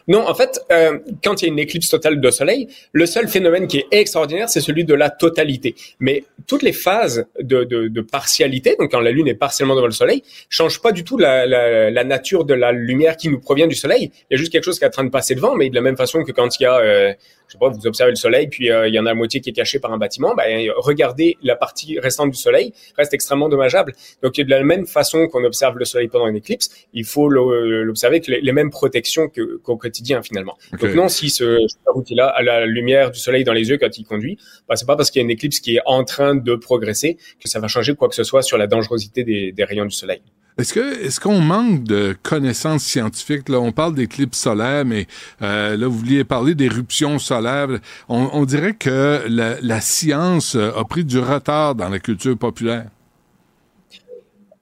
[0.07, 3.29] Non, en fait, euh, quand il y a une éclipse totale de soleil, le seul
[3.29, 5.75] phénomène qui est extraordinaire, c'est celui de la totalité.
[6.01, 9.87] Mais toutes les phases de, de, de partialité, donc quand la Lune est partiellement devant
[9.87, 13.41] le Soleil, changent pas du tout la, la, la nature de la lumière qui nous
[13.41, 14.11] provient du Soleil.
[14.31, 15.75] Il y a juste quelque chose qui est en train de passer devant, mais de
[15.75, 17.13] la même façon que quand il y a, euh,
[17.49, 19.41] je sais pas, vous observez le Soleil, puis euh, il y en a la moitié
[19.41, 23.49] qui est cachée par un bâtiment, ben, regardez la partie restante du Soleil reste extrêmement
[23.49, 23.95] dommageable.
[24.23, 28.17] Donc de la même façon qu'on observe le Soleil pendant une éclipse, il faut l'observer
[28.17, 30.57] avec les, les mêmes protections qu'au quotidien finalement.
[30.81, 33.97] Donc non, si ce, ce outil-là a la lumière du Soleil dans les yeux quand
[33.99, 34.39] il conduit,
[34.69, 37.17] bah, c'est pas parce qu'il y a une éclipse qui est en train de progresser
[37.43, 39.95] que ça va changer quoi que ce soit sur la dangerosité des, des rayons du
[39.95, 40.21] Soleil.
[40.59, 43.49] Est-ce que est-ce qu'on manque de connaissances scientifiques?
[43.49, 45.07] Là On parle d'éclipses solaires, mais
[45.41, 47.69] euh, là vous vouliez parler d'éruptions solaires.
[48.09, 52.87] On, dirait que la, la science a pris du retard dans la culture populaire.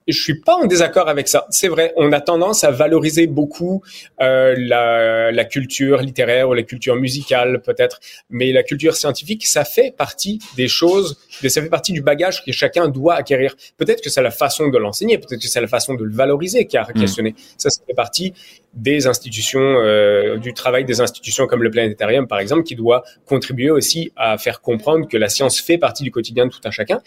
[0.08, 1.46] Je suis pas en désaccord avec ça.
[1.50, 3.82] C'est vrai, on a tendance à valoriser beaucoup
[4.20, 8.00] euh, la, la culture littéraire ou la culture musicale peut-être,
[8.30, 12.52] mais la culture scientifique, ça fait partie des choses, ça fait partie du bagage que
[12.52, 13.54] chacun doit acquérir.
[13.76, 16.66] Peut-être que c'est la façon de l'enseigner, peut-être que c'est la façon de le valoriser
[16.66, 17.00] qui a Mm.
[17.00, 17.34] questionné.
[17.56, 18.32] Ça, ça fait partie
[18.74, 23.70] des institutions, euh, du travail des institutions comme le planétarium par exemple, qui doit contribuer
[23.70, 27.00] aussi à faire comprendre que la science fait partie du quotidien de tout un chacun.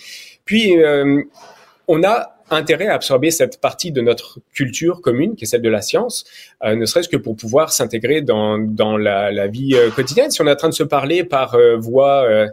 [0.46, 1.22] Puis euh,
[1.88, 5.70] on a intérêt à absorber cette partie de notre culture commune, qui est celle de
[5.70, 6.26] la science,
[6.64, 10.32] euh, ne serait-ce que pour pouvoir s'intégrer dans, dans la, la vie euh, quotidienne.
[10.32, 12.48] Si on est en train de se parler par euh, voie euh,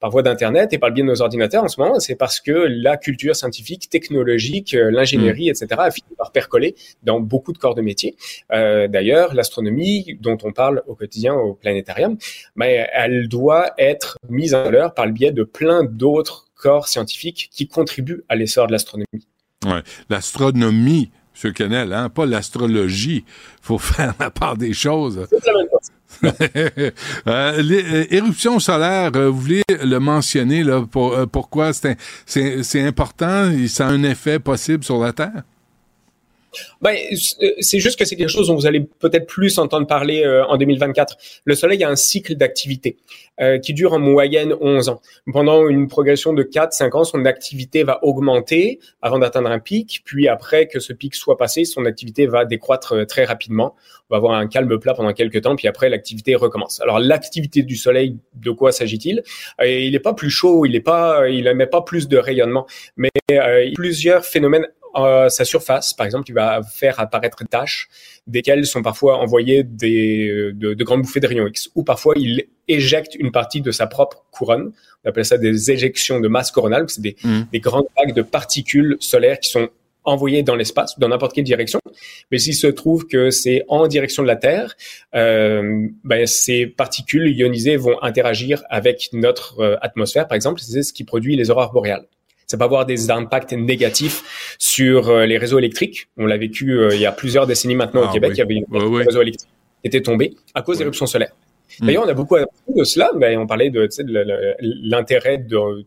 [0.00, 2.40] par voie d'internet et par le biais de nos ordinateurs en ce moment, c'est parce
[2.40, 7.58] que la culture scientifique, technologique, euh, l'ingénierie, etc., a fini par percoler dans beaucoup de
[7.58, 8.16] corps de métier.
[8.52, 12.16] Euh, D'ailleurs, l'astronomie, dont on parle au quotidien au planétarium,
[12.54, 17.48] mais elle doit être mise en valeur par le biais de plein d'autres corps scientifiques
[17.52, 19.26] qui contribuent à l'essor de l'astronomie.
[19.64, 19.82] Ouais.
[20.10, 21.10] L'astronomie,
[21.42, 21.52] M.
[21.52, 23.24] Kennel, hein, pas l'astrologie.
[23.60, 25.26] faut faire la part des choses.
[25.30, 25.95] C'est la même chose.
[27.28, 32.86] Euh, les, euh, éruptions solaires, euh, vous voulez le mentionner, là, pour, euh, pourquoi c'est
[32.86, 35.42] important, et ça a un effet possible sur la Terre?
[36.80, 36.96] Ben,
[37.60, 40.56] c'est juste que c'est quelque chose dont vous allez peut-être plus entendre parler euh, en
[40.56, 41.16] 2024.
[41.44, 42.96] Le Soleil a un cycle d'activité
[43.40, 45.00] euh, qui dure en moyenne 11 ans.
[45.30, 50.26] Pendant une progression de 4-5 ans, son activité va augmenter avant d'atteindre un pic, puis
[50.28, 53.74] après que ce pic soit passé, son activité va décroître euh, très rapidement.
[54.08, 56.80] On va avoir un calme plat pendant quelques temps, puis après l'activité recommence.
[56.80, 59.22] Alors l'activité du Soleil, de quoi s'agit-il?
[59.60, 61.22] Euh, Il n'est pas plus chaud, il n'est pas,
[61.70, 62.66] pas plus de rayonnement,
[62.96, 64.66] mais euh, plusieurs phénomènes
[64.96, 67.88] à sa surface, par exemple, il va faire apparaître des taches,
[68.26, 72.44] desquelles sont parfois envoyées des, de, de grandes bouffées de rayons X, ou parfois il
[72.66, 74.72] éjecte une partie de sa propre couronne.
[75.04, 77.16] On appelle ça des éjections de masse coronale, c'est des,
[77.52, 79.68] des grandes vagues de particules solaires qui sont
[80.06, 81.80] envoyées dans l'espace, dans n'importe quelle direction.
[82.30, 84.76] Mais s'il se trouve que c'est en direction de la Terre,
[85.14, 90.60] euh, ben, ces particules ionisées vont interagir avec notre euh, atmosphère, par exemple.
[90.60, 92.06] C'est ce qui produit les aurores boréales
[92.46, 96.08] ça peut avoir des impacts négatifs sur euh, les réseaux électriques.
[96.16, 98.30] On l'a vécu euh, il y a plusieurs décennies maintenant au Ah Québec.
[98.30, 98.36] oui.
[98.36, 99.04] Il y avait une oui.
[99.04, 99.50] réseau électrique
[99.82, 101.32] qui était tombé à cause d'éruptions solaires.
[101.80, 101.86] Mm.
[101.86, 103.10] D'ailleurs, on a beaucoup appris de cela.
[103.16, 103.88] Ben, on parlait de,
[104.60, 105.84] l'intérêt de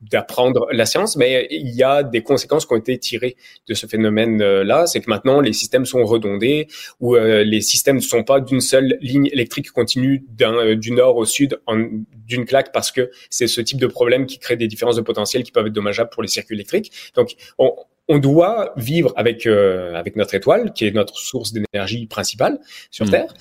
[0.00, 3.36] d'apprendre la science, mais il y a des conséquences qui ont été tirées
[3.68, 4.86] de ce phénomène-là.
[4.86, 6.68] C'est que maintenant, les systèmes sont redondés,
[7.00, 10.92] ou euh, les systèmes ne sont pas d'une seule ligne électrique continue d'un- euh, du
[10.92, 11.88] nord au sud en-
[12.26, 15.42] d'une claque, parce que c'est ce type de problème qui crée des différences de potentiel
[15.42, 16.92] qui peuvent être dommageables pour les circuits électriques.
[17.14, 17.72] Donc, on,
[18.08, 22.58] on doit vivre avec euh, avec notre étoile, qui est notre source d'énergie principale
[22.90, 23.10] sur Mm.
[23.10, 23.34] Terre.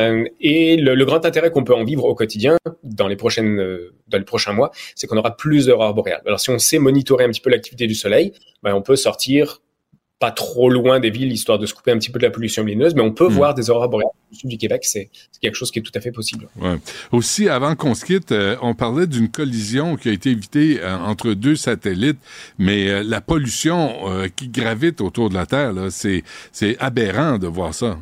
[0.00, 3.58] Euh, et le, le grand intérêt qu'on peut en vivre au quotidien dans les prochaines
[3.58, 6.22] euh, dans les prochains mois, c'est qu'on aura plus d'aurores boréales.
[6.26, 8.32] Alors si on sait monitorer un petit peu l'activité du soleil,
[8.62, 9.62] ben, on peut sortir
[10.18, 12.64] pas trop loin des villes histoire de se couper un petit peu de la pollution
[12.64, 13.32] lumineuse, mais on peut Mm.
[13.32, 14.82] voir des aurores boréales au sud du Québec.
[14.84, 16.48] C'est quelque chose qui est tout à fait possible.
[16.60, 16.76] Ouais.
[17.12, 20.96] Aussi, avant qu'on se quitte, euh, on parlait d'une collision qui a été évitée euh,
[20.98, 22.18] entre deux satellites,
[22.58, 26.22] mais euh, la pollution qui gravite autour de la Terre, c'est
[26.80, 27.98] aberrant de voir ça.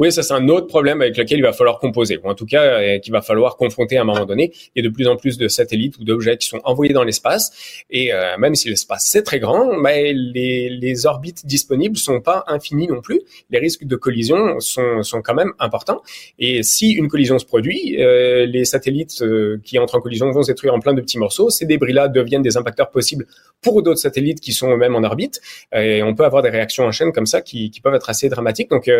[0.00, 2.46] Oui, ça c'est un autre problème avec lequel il va falloir composer, ou en tout
[2.46, 4.50] cas euh, qu'il va falloir confronter à un moment donné.
[4.74, 7.04] Il y a de plus en plus de satellites ou d'objets qui sont envoyés dans
[7.04, 12.44] l'espace, et euh, même si l'espace c'est très grand, mais les, orbites disponibles sont pas
[12.46, 13.20] infinies non plus.
[13.50, 16.00] Les risques de collision sont, sont quand même importants.
[16.38, 19.22] Et si une collision se produit, euh, les satellites
[19.64, 21.50] qui entrent en collision vont se détruire en plein de petits morceaux.
[21.50, 23.26] Ces débris-là deviennent des impacteurs possibles
[23.60, 25.40] pour d'autres satellites qui sont eux-mêmes en orbite.
[25.74, 28.70] Et on peut avoir des réactions en chaîne comme ça qui, peuvent être assez dramatiques.
[28.70, 28.90] Donc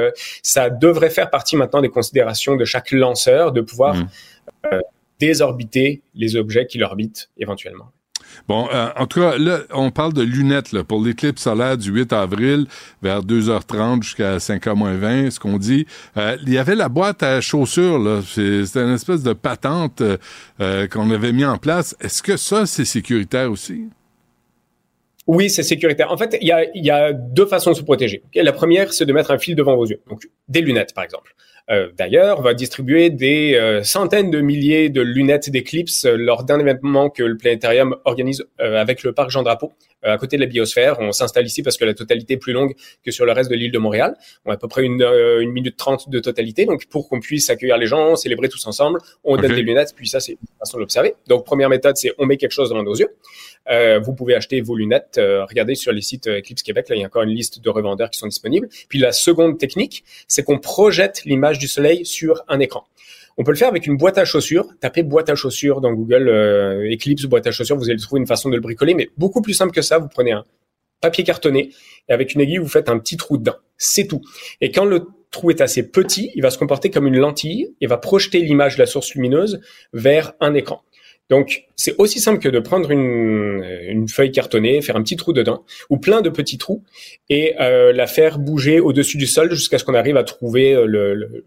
[0.42, 4.08] ça devrait faire partie maintenant des considérations de chaque lanceur de pouvoir Mm.
[4.72, 4.80] euh,
[5.20, 7.90] désorbiter les objets qui l'orbitent éventuellement.
[8.48, 11.90] Bon, euh, en tout cas, là, on parle de lunettes là, pour l'éclipse solaire du
[11.90, 12.66] 8 avril
[13.02, 15.86] vers 2h30 jusqu'à 5h20, ce qu'on dit.
[16.16, 18.20] Euh, il y avait la boîte à chaussures, là.
[18.24, 20.02] C'est- C'était une espèce de patente
[20.60, 21.96] euh, qu'on avait mis en place.
[22.00, 23.88] Est-ce que ça, c'est sécuritaire aussi?
[25.32, 26.10] Oui, c'est sécuritaire.
[26.10, 28.24] En fait, il y a, deux façons de se protéger.
[28.34, 30.02] La première, c'est de mettre un fil devant vos yeux.
[30.08, 31.36] Donc, des lunettes, par exemple.
[31.70, 36.58] Euh, D'ailleurs, on va distribuer des euh, centaines de milliers de lunettes d'éclipse lors d'un
[36.58, 39.72] événement que le planétarium organise euh, avec le parc Jean Drapeau,
[40.04, 40.96] euh, à côté de la biosphère.
[41.00, 42.74] On s'installe ici parce que la totalité est plus longue
[43.04, 44.16] que sur le reste de l'île de Montréal.
[44.44, 46.64] On a à peu près une, une minute trente de totalité.
[46.64, 49.56] Donc, pour qu'on puisse accueillir les gens, célébrer tous ensemble, on donne Ok.
[49.56, 49.92] des lunettes.
[49.94, 51.14] Puis ça, c'est une façon de l'observer.
[51.28, 53.08] Donc, première méthode, c'est on met quelque chose devant nos yeux.
[54.02, 55.20] Vous pouvez acheter vos lunettes.
[55.20, 58.10] regardez sur les sites Eclipse Québec, là, il y a encore une liste de revendeurs
[58.10, 58.68] qui sont disponibles.
[58.88, 62.86] Puis la seconde technique, c'est qu'on projette l'image du soleil sur un écran.
[63.38, 64.68] On peut le faire avec une boîte à chaussures.
[64.80, 68.26] Tapez boîte à chaussures dans Google, euh, Eclipse boîte à chaussures, vous allez trouver une
[68.26, 69.98] façon de le bricoler, mais beaucoup plus simple que ça.
[69.98, 70.44] Vous prenez un
[71.00, 71.70] papier cartonné
[72.08, 73.56] et avec une aiguille, vous faites un petit trou dedans.
[73.78, 74.20] C'est tout.
[74.60, 77.86] Et quand le trou est assez petit, il va se comporter comme une lentille et
[77.86, 79.60] va projeter l'image de la source lumineuse
[79.92, 80.82] vers un écran.
[81.30, 85.32] Donc, c'est aussi simple que de prendre une, une feuille cartonnée, faire un petit trou
[85.32, 86.82] dedans, ou plein de petits trous,
[87.28, 90.84] et euh, la faire bouger au-dessus du sol jusqu'à ce qu'on arrive à trouver euh,
[90.86, 91.44] le, le-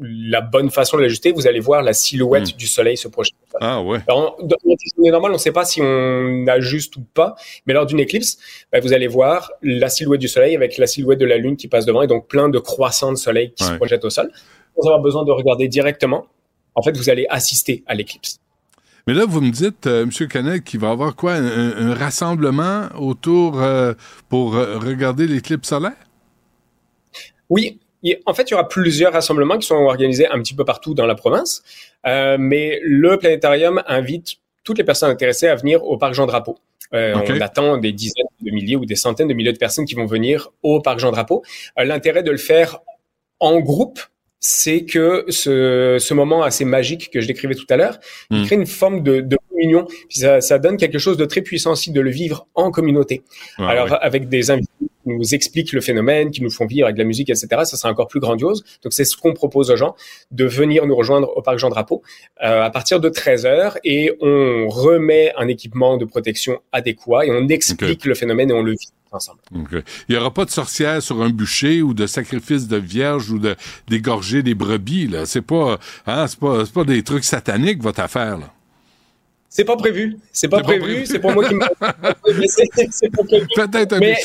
[0.00, 1.30] la bonne façon de l'ajuster.
[1.32, 3.36] Vous allez voir la silhouette du soleil se projeter.
[3.60, 3.98] Ah ouais.
[4.08, 4.56] Alors, dans
[4.98, 8.38] une normale, on ne sait pas si on ajuste ou pas, mais lors d'une éclipse,
[8.72, 11.68] bah, vous allez voir la silhouette du soleil avec la silhouette de la lune qui
[11.68, 14.30] passe devant, et donc plein de croissants de soleil qui se projettent au sol.
[14.76, 16.26] Sans avoir besoin de regarder directement,
[16.74, 18.38] en fait, vous allez assister à l'éclipse.
[19.06, 20.28] Mais là, vous me dites, euh, M.
[20.28, 21.34] Canet, qu'il va y avoir quoi?
[21.34, 23.92] Un, un rassemblement autour euh,
[24.28, 25.92] pour euh, regarder l'éclipse solaire?
[27.50, 27.78] Oui,
[28.26, 31.06] en fait, il y aura plusieurs rassemblements qui sont organisés un petit peu partout dans
[31.06, 31.62] la province,
[32.06, 36.58] euh, mais le planétarium invite toutes les personnes intéressées à venir au parc Jean Drapeau.
[36.92, 37.30] Euh, Ok.
[37.30, 40.06] On attend des dizaines de milliers ou des centaines de milliers de personnes qui vont
[40.06, 41.42] venir au parc Jean Drapeau.
[41.78, 42.78] Euh, L'intérêt de le faire
[43.40, 44.00] en groupe,
[44.46, 47.98] c'est que ce, ce moment assez magique que je décrivais tout à l'heure,
[48.30, 48.44] il Mm.
[48.44, 49.86] crée une forme de, de communion.
[50.10, 53.22] Puis ça, ça donne quelque chose de très puissant aussi de le vivre en communauté.
[53.56, 54.70] Ah, Alors avec des invités
[55.06, 57.46] nous expliquent le phénomène, qui nous font vivre avec de la musique, etc.
[57.64, 58.64] Ça c'est encore plus grandiose.
[58.82, 59.94] Donc c'est ce qu'on propose aux gens
[60.30, 62.02] de venir nous rejoindre au parc Jean Drapeau
[62.42, 67.30] euh, à partir de 13 heures et on remet un équipement de protection adéquat et
[67.30, 69.38] on explique le phénomène et on le vit ensemble.
[69.54, 69.82] OK.
[70.08, 73.38] Il n'y aura pas de sorcière sur un bûcher ou de sacrifice de vierge ou
[73.38, 73.54] de
[73.88, 75.26] d'égorger des brebis, là.
[75.26, 78.52] C'est pas, hein, c'est pas, c'est pas des trucs sataniques, votre affaire, là.
[79.56, 80.16] C'est pas prévu.
[80.32, 80.80] C'est pas pas prévu.
[80.80, 81.06] prévu.
[81.06, 81.60] C'est pour moi qui me.
[82.90, 83.46] C'est- pas prévu.
[83.54, 84.16] Peut-être un Mais-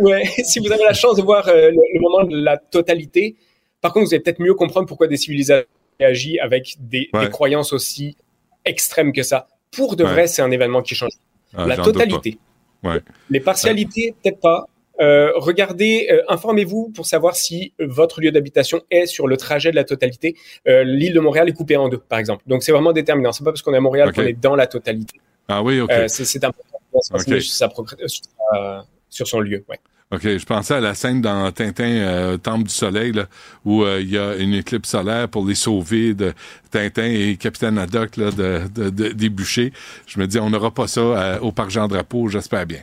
[0.00, 3.36] ouais, si vous avez la chance de voir euh, le, le moment de la totalité,
[3.80, 5.64] par contre, vous allez peut-être mieux comprendre pourquoi des civilisations
[6.00, 7.26] agissent avec des, Ouais.
[7.26, 8.16] des croyances aussi
[8.64, 9.46] extrêmes que ça.
[9.70, 10.10] Pour de Ouais.
[10.10, 11.12] vrai, c'est un événement qui change.
[11.56, 12.36] Ah, la totalité.
[12.82, 12.96] pas.
[13.30, 14.66] Les partialités, peut-être pas.
[15.00, 19.70] Euh, regardez, euh, informez-vous pour savoir si euh, votre lieu d'habitation est sur le trajet
[19.70, 20.34] de la totalité.
[20.66, 22.42] Euh, L'île de Montréal est coupée en deux, par exemple.
[22.46, 23.32] Donc c'est vraiment déterminant.
[23.32, 25.20] C'est pas parce qu'on est à Montréal qu'on est dans la totalité.
[25.48, 25.92] Ah oui, OK.
[26.08, 27.42] C'est important de se renseigner Ok.
[27.42, 27.68] sur, sa
[28.08, 29.64] sur sa- sur son lieu.
[29.68, 29.78] Ouais.
[30.10, 33.26] OK, je pensais à la scène dans Tintin, euh, Temple du Soleil, là,
[33.66, 36.32] où euh, il y a une éclipse solaire pour les sauver de
[36.70, 39.70] Tintin et Capitaine Haddock là, de, de- de- des bûchers.
[40.06, 42.80] Je me dis, on n'aura pas ça euh, au Parc Jean-Drapeau, j'espère bien.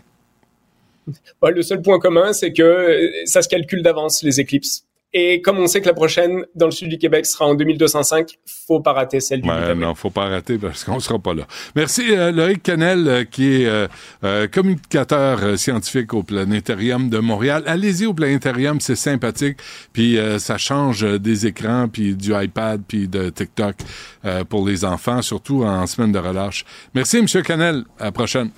[1.41, 4.85] Ouais, le seul point commun, c'est que euh, ça se calcule d'avance, les éclipses.
[5.17, 8.31] Et comme on sait que la prochaine, dans le sud du Québec, sera en 2205,
[8.67, 9.79] faut pas rater celle du 8 Ouais, avril.
[9.79, 11.47] non, faut pas arrêter parce qu'on sera pas là.
[11.73, 13.87] Merci euh, Loïc Canel, euh, qui est
[14.25, 17.63] euh, communicateur scientifique au Planétarium de Montréal.
[17.65, 19.57] Allez-y au Planétarium, c'est sympathique.
[19.93, 23.75] Puis ça change des écrans, puis du iPad, puis de TikTok
[24.49, 26.65] pour les enfants, surtout en semaine de relâche.
[26.93, 27.85] Merci, Monsieur Canel.
[27.99, 28.49] À la prochaine.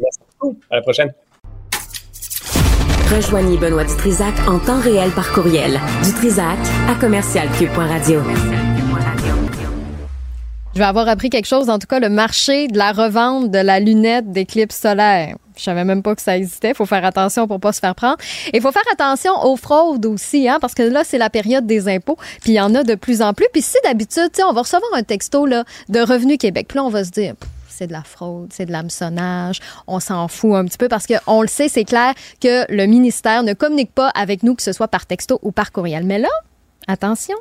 [0.00, 0.60] Merci beaucoup.
[0.70, 1.12] À la prochaine.
[3.10, 5.80] Rejoignez Benoît Dutrisac en temps réel par courriel.
[6.04, 6.58] Dutrisac
[6.90, 8.20] à commercialcube.radio.
[10.74, 13.58] Je vais avoir appris quelque chose, en tout cas, le marché de la revente de
[13.58, 15.36] la lunette d'éclipse solaire.
[15.56, 16.74] Je savais même pas que ça existait.
[16.74, 18.18] Faut faire attention pour pas se faire prendre.
[18.52, 21.88] Et faut faire attention aux fraudes aussi, hein, parce que là, c'est la période des
[21.88, 23.46] impôts, puis il y en a de plus en plus.
[23.54, 26.90] Puis si d'habitude, on va recevoir un texto là, de Revenu Québec, puis là, on
[26.90, 27.32] va se dire...
[27.78, 31.42] C'est de la fraude, c'est de l'hameçonnage, on s'en fout un petit peu parce qu'on
[31.42, 34.88] le sait, c'est clair que le ministère ne communique pas avec nous, que ce soit
[34.88, 36.04] par texto ou par courriel.
[36.04, 36.28] Mais là,
[36.90, 37.36] Attention,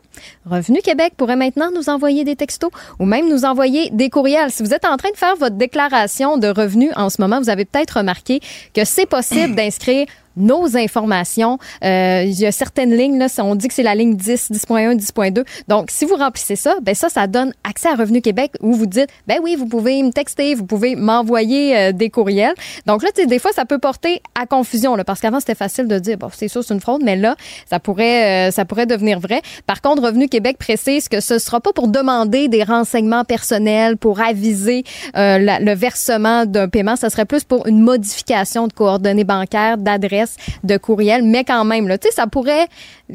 [0.46, 2.70] Revenu Québec pourrait maintenant nous envoyer des textos
[3.00, 4.52] ou même nous envoyer des courriels.
[4.52, 7.50] Si vous êtes en train de faire votre déclaration de revenus en ce moment, vous
[7.50, 8.42] avez peut-être remarqué
[8.74, 10.06] que c'est possible d'inscrire
[10.38, 11.58] nos informations.
[11.84, 14.96] Euh, il y a certaines lignes, là, on dit que c'est la ligne 10, 10.1,
[14.98, 15.44] 10.2.
[15.68, 18.86] Donc, si vous remplissez ça, ben ça, ça donne accès à Revenu Québec où vous
[18.86, 22.54] dites, ben oui, vous pouvez me texter, vous pouvez m'envoyer euh, des courriels.
[22.86, 26.00] Donc là, des fois, ça peut porter à confusion, là, parce qu'avant, c'était facile de
[26.00, 27.36] dire, bon, c'est sûr, c'est une fraude, mais là,
[27.70, 29.42] ça pourrait, euh, ça pourrait devenir vrai.
[29.66, 34.20] Par contre, Revenu Québec précise que ce sera pas pour demander des renseignements personnels, pour
[34.22, 34.84] aviser
[35.16, 39.78] euh, la- le versement d'un paiement, ça serait plus pour une modification de coordonnées bancaires,
[39.78, 40.27] d'adresse,
[40.64, 42.68] de courriel, mais quand même, là, ça pourrait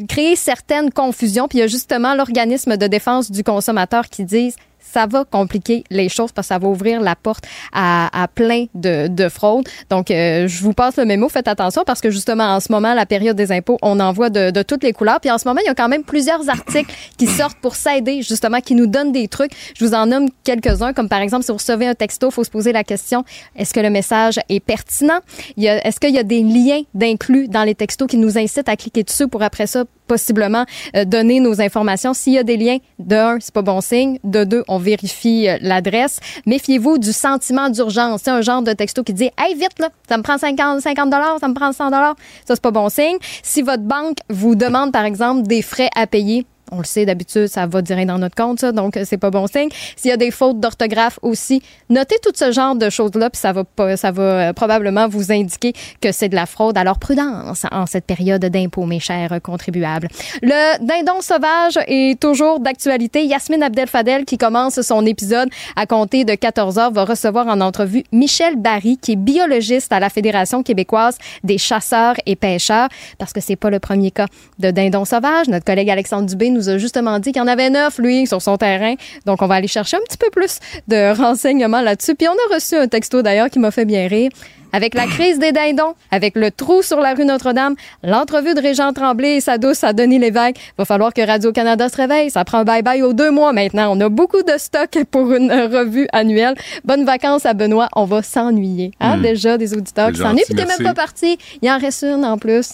[0.09, 1.49] créer certaines confusions.
[1.49, 4.55] Puis il y a justement l'organisme de défense du consommateur qui dit
[4.93, 8.67] ça va compliquer les choses parce que ça va ouvrir la porte à, à plein
[8.75, 9.67] de, de fraudes.
[9.91, 11.29] Donc, euh, je vous passe le mémo.
[11.29, 14.31] Faites attention parce que justement, en ce moment, la période des impôts, on en voit
[14.31, 15.21] de, de toutes les couleurs.
[15.21, 18.23] Puis en ce moment, il y a quand même plusieurs articles qui sortent pour s'aider,
[18.23, 19.53] justement, qui nous donnent des trucs.
[19.77, 22.45] Je vous en nomme quelques-uns, comme par exemple, si vous recevez un texto, il faut
[22.45, 23.25] se poser la question,
[23.57, 25.21] est-ce que le message est pertinent?
[25.57, 29.03] Est-ce qu'il y a des liens d'inclus dans les textos qui nous incitent à cliquer
[29.05, 32.13] dessus pour après ça possiblement euh, donner nos informations.
[32.13, 34.19] S'il y a des liens, de un, c'est pas bon signe.
[34.25, 36.21] De deux, on vérifie euh, l'adresse.
[36.45, 38.21] Méfiez-vous du sentiment d'urgence.
[38.25, 41.15] C'est un genre de texto qui dit Hey, vite, là, ça me prend 50, 50
[41.41, 42.15] ça me prend 100 Ça,
[42.47, 43.17] c'est pas bon signe.
[43.43, 47.47] Si votre banque vous demande, par exemple, des frais à payer, on le sait d'habitude,
[47.47, 49.69] ça va direct dans notre compte, ça, donc euh, c'est pas bon signe.
[49.97, 53.53] S'il y a des fautes d'orthographe aussi, notez tout ce genre de choses-là, puis ça
[53.53, 53.65] va
[53.97, 56.77] ça va euh, probablement vous indiquer que c'est de la fraude.
[56.79, 60.09] Alors prudence en cette période d'impôt, mes chers contribuables.
[60.41, 63.25] Le dindon sauvage est toujours d'actualité.
[63.25, 67.61] Yasmine Abdel Fadel, qui commence son épisode à compter de 14 heures, va recevoir en
[67.61, 72.89] entrevue Michel Barry, qui est biologiste à la Fédération québécoise des chasseurs et pêcheurs,
[73.19, 74.27] parce que c'est pas le premier cas
[74.59, 75.49] de dindon sauvage.
[75.49, 78.41] Notre collègue Alexandre Dubé nous a justement dit qu'il y en avait neuf, lui, sur
[78.43, 78.95] son terrain.
[79.27, 80.59] Donc, on va aller chercher un petit peu plus
[80.89, 82.15] de renseignements là-dessus.
[82.15, 84.31] Puis, on a reçu un texto d'ailleurs qui m'a fait bien rire.
[84.75, 88.95] Avec la crise des dindons, avec le trou sur la rue Notre-Dame, l'entrevue de Régent
[88.95, 92.31] Tremblay et sa douce à Denis Lévesque, va falloir que Radio-Canada se réveille.
[92.31, 93.95] Ça prend un bye-bye aux deux mois maintenant.
[93.95, 96.55] On a beaucoup de stock pour une revue annuelle.
[96.85, 97.89] Bonnes vacances à Benoît.
[97.95, 98.93] On va s'ennuyer.
[98.99, 100.45] Hein, déjà, des auditeurs qui s'ennuient.
[100.47, 101.37] Puis t'es même pas parti.
[101.61, 102.71] Il en reste une en plus.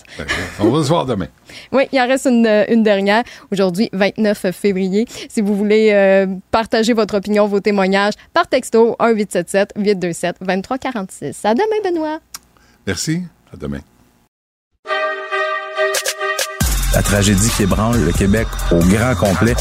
[0.60, 1.26] On va se voir demain.
[1.72, 3.22] Oui, il en reste une, euh, une dernière.
[3.52, 5.06] Aujourd'hui, 29 février.
[5.28, 11.34] Si vous voulez euh, partager votre opinion, vos témoignages, par texto 1-877-827-2346.
[11.44, 12.18] À demain, Benoît.
[12.86, 13.22] Merci.
[13.52, 13.80] À demain.
[16.94, 19.54] La tragédie qui ébranle le Québec au grand complet.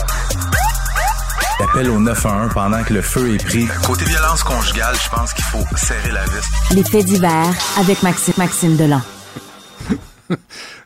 [1.59, 3.65] L'appel au 911 pendant que le feu est pris.
[3.85, 6.75] Côté violence conjugale, je pense qu'il faut serrer la vis.
[6.75, 9.01] Les faits divers avec Maxime, Maxime Delan.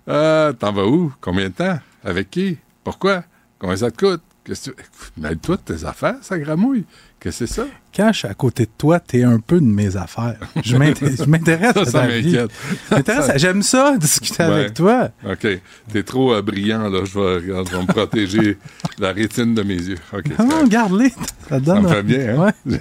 [0.08, 1.14] Euh, T'en vas où?
[1.22, 1.80] Combien de temps?
[2.04, 2.58] Avec qui?
[2.84, 3.24] Pourquoi?
[3.60, 4.22] Combien ça te coûte?
[4.44, 4.88] Qu'est-ce que tu...
[5.18, 6.86] Mêle-toi tes affaires, ça gramouille.
[7.20, 7.68] Qu'est-ce que c'est ça?
[7.94, 10.38] Quand je suis à côté de toi, t'es un peu de mes affaires.
[10.64, 12.38] Je m'inté- je m'intéresse Ça, à ça ta vie.
[12.38, 14.50] à- J'aime ça, discuter Ouais.
[14.50, 15.10] avec toi.
[15.30, 15.46] OK.
[15.92, 17.02] T'es trop euh, brillant, là.
[17.04, 18.58] Je vais, je vais me protéger
[18.98, 19.98] la rétine de mes yeux.
[20.14, 20.24] OK.
[20.38, 20.70] Ah non, correct.
[20.70, 21.10] garde-les.
[21.10, 21.16] Ça
[21.50, 22.52] Ça donne me fait bien, hein?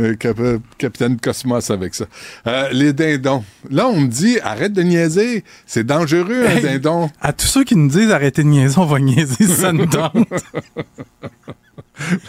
[0.00, 0.36] Euh, cap-
[0.78, 2.06] Capitaine Cosmos avec ça.
[2.46, 3.44] Euh, les dindons.
[3.70, 5.44] Là, on me dit, arrête de niaiser.
[5.66, 7.10] C'est dangereux, un dindon.
[7.20, 9.86] À tous ceux qui nous disent arrêtez de niaiser, on va niaiser si ça nous
[9.86, 10.16] tente.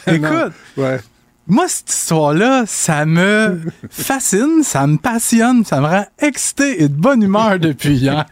[0.08, 1.00] Écoute, Ouais.
[1.50, 3.60] Moi, cette histoire-là, ça me
[3.90, 8.26] fascine, ça me passionne, ça me rend excité et de bonne humeur depuis hier.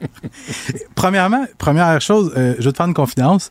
[0.95, 3.49] Premièrement, première chose, euh, je vais te faire une confidence.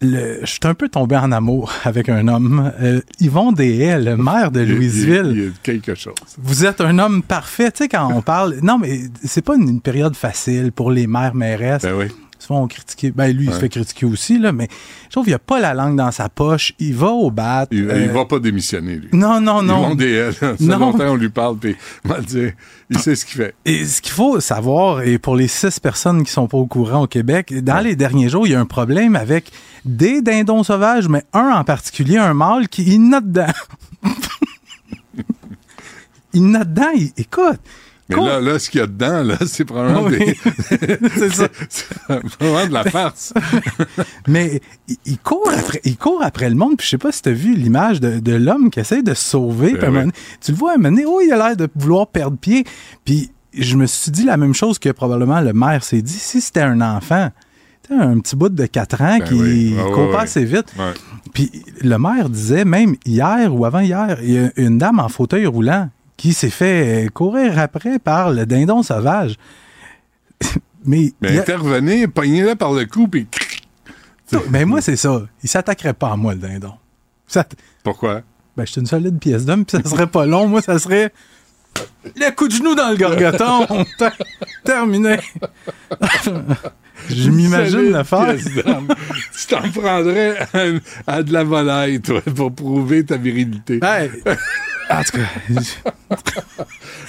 [0.00, 4.16] Le- je suis un peu tombé en amour avec un homme, euh, Yvon Deshaies, le
[4.16, 5.30] maire de Louisville.
[5.34, 6.14] Il y a quelque chose.
[6.38, 7.70] Vous êtes un homme parfait.
[7.70, 8.56] Tu sais, quand on parle.
[8.62, 11.82] Non, mais c'est pas une, une période facile pour les mères mairesses.
[11.82, 12.06] Ben oui.
[12.46, 13.14] Souvent, on critique.
[13.16, 14.68] Ben, lui, il se fait critiquer aussi, là, mais
[15.06, 16.74] je trouve qu'il a pas la langue dans sa poche.
[16.78, 17.66] Il va au bat.
[17.70, 19.08] Il, euh, il va pas démissionner, lui.
[19.12, 19.94] Non, non, non.
[19.94, 20.30] des.
[20.38, 20.78] Ça fait Non.
[20.78, 22.52] longtemps on lui parle, puis il
[22.90, 23.54] il sait ce qu'il fait.
[23.64, 27.04] Et ce qu'il faut savoir, et pour les six personnes qui sont pas au courant
[27.04, 29.50] au Québec, dans les derniers jours, il y a un problème avec
[29.86, 33.46] des dindons sauvages, mais un en particulier, un mâle qui il note dedans.
[36.34, 37.60] il note dedans, il- écoute,
[38.08, 38.26] Mais Cool.
[38.26, 40.18] là, là, ce qu'il y a dedans, là, c'est probablement, Oui.
[40.18, 40.36] des-
[41.16, 41.48] C'est ça.
[42.08, 43.32] de la farce.
[44.28, 44.60] Mais
[45.06, 46.76] il, court après, il court après le monde.
[46.76, 49.14] Puis je sais pas si tu as vu l'image de, de l'homme qui essaie de
[49.14, 49.72] se sauver.
[49.72, 49.94] Ben puis oui.
[49.94, 50.12] donné,
[50.42, 52.64] tu le vois à un moment donné, oh, il a l'air de vouloir perdre pied.
[53.04, 56.12] Puis je me suis dit la même chose que probablement le maire s'est dit.
[56.12, 57.30] Si c'était un enfant,
[57.90, 59.74] un petit bout de 4 ans Ben qui oui.
[59.78, 60.74] Ah, court assez vite.
[61.32, 61.50] Puis
[61.80, 65.88] le maire disait, même hier ou avant-hier, il y a une dame en fauteuil roulant
[66.16, 69.34] qui s'est fait euh, courir après par le dindon sauvage.
[70.84, 73.26] Mais, y a- intervenez, pognez-le par le cou, puis
[74.50, 75.22] mais moi, c'est ça.
[75.42, 76.74] Il s'attaquerait pas à moi, le dindon.
[77.82, 78.22] Pourquoi?
[78.56, 80.46] Ben, je suis une solide pièce d'homme, puis ça serait pas long.
[80.48, 81.12] Moi, ça serait
[82.16, 83.66] le coup de genou dans le gorgoton.
[83.98, 84.16] Ter-
[84.64, 85.16] Terminé.
[87.10, 88.34] je m'imagine le faire.
[88.36, 90.38] tu t'en prendrais
[91.06, 93.80] à, à de la volaille, toi, pour prouver ta virilité.
[93.82, 94.10] Hey,
[94.90, 95.90] en tout cas,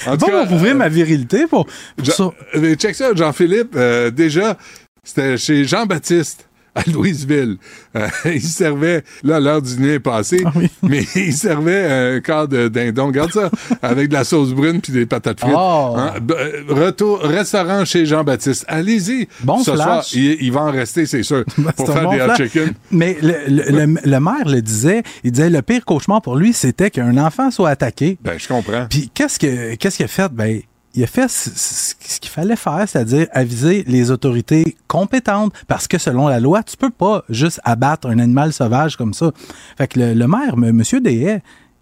[0.07, 1.47] En pas pour prouver ma virilité.
[1.47, 2.14] Pour, pour ça.
[2.18, 4.57] Jean- euh, check ça, Jean-Philippe, euh, déjà,
[5.03, 7.57] c'était chez Jean-Baptiste à Louisville.
[7.95, 10.52] Euh, il servait, là, l'heure du dîner est passée, Ah
[10.84, 13.07] mais il servait un quart de dindon.
[13.07, 13.49] Regarde ça,
[13.81, 15.53] avec de la sauce brune puis des patates frites.
[15.56, 15.93] Oh.
[15.97, 18.65] Hein, euh, retour, restaurant chez Jean-Baptiste.
[18.68, 19.27] Allez-y.
[19.43, 20.14] Bon Ce soir, flash.
[20.14, 21.43] il, il va en rester, c'est sûr,
[21.77, 22.73] pour faire bon des hot chicken.
[22.91, 26.53] Mais le, le- le- le maire le disait, il disait le pire cauchemar pour lui,
[26.53, 28.18] c'était qu'un enfant soit attaqué.
[28.22, 28.88] Ben, je comprends.
[28.89, 30.31] Puis qu'est-ce que qu'est-ce qu'il a fait?
[30.31, 30.60] Ben,
[30.95, 35.53] il a fait ce, qu'il fallait faire, c'est-à-dire aviser les autorités compétentes.
[35.67, 39.31] Parce que selon la loi, tu peux pas juste abattre un animal sauvage comme ça.
[39.77, 40.81] Fait que le, maire, M.
[40.81, 41.41] Deshaies,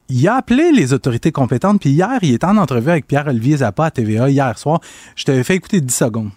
[0.10, 1.80] il a appelé les autorités compétentes.
[1.80, 4.80] Puis hier, il était en entrevue avec Pierre-Olivier Zappa à TVA hier soir.
[5.16, 6.32] Je t'avais fait écouter 10 secondes.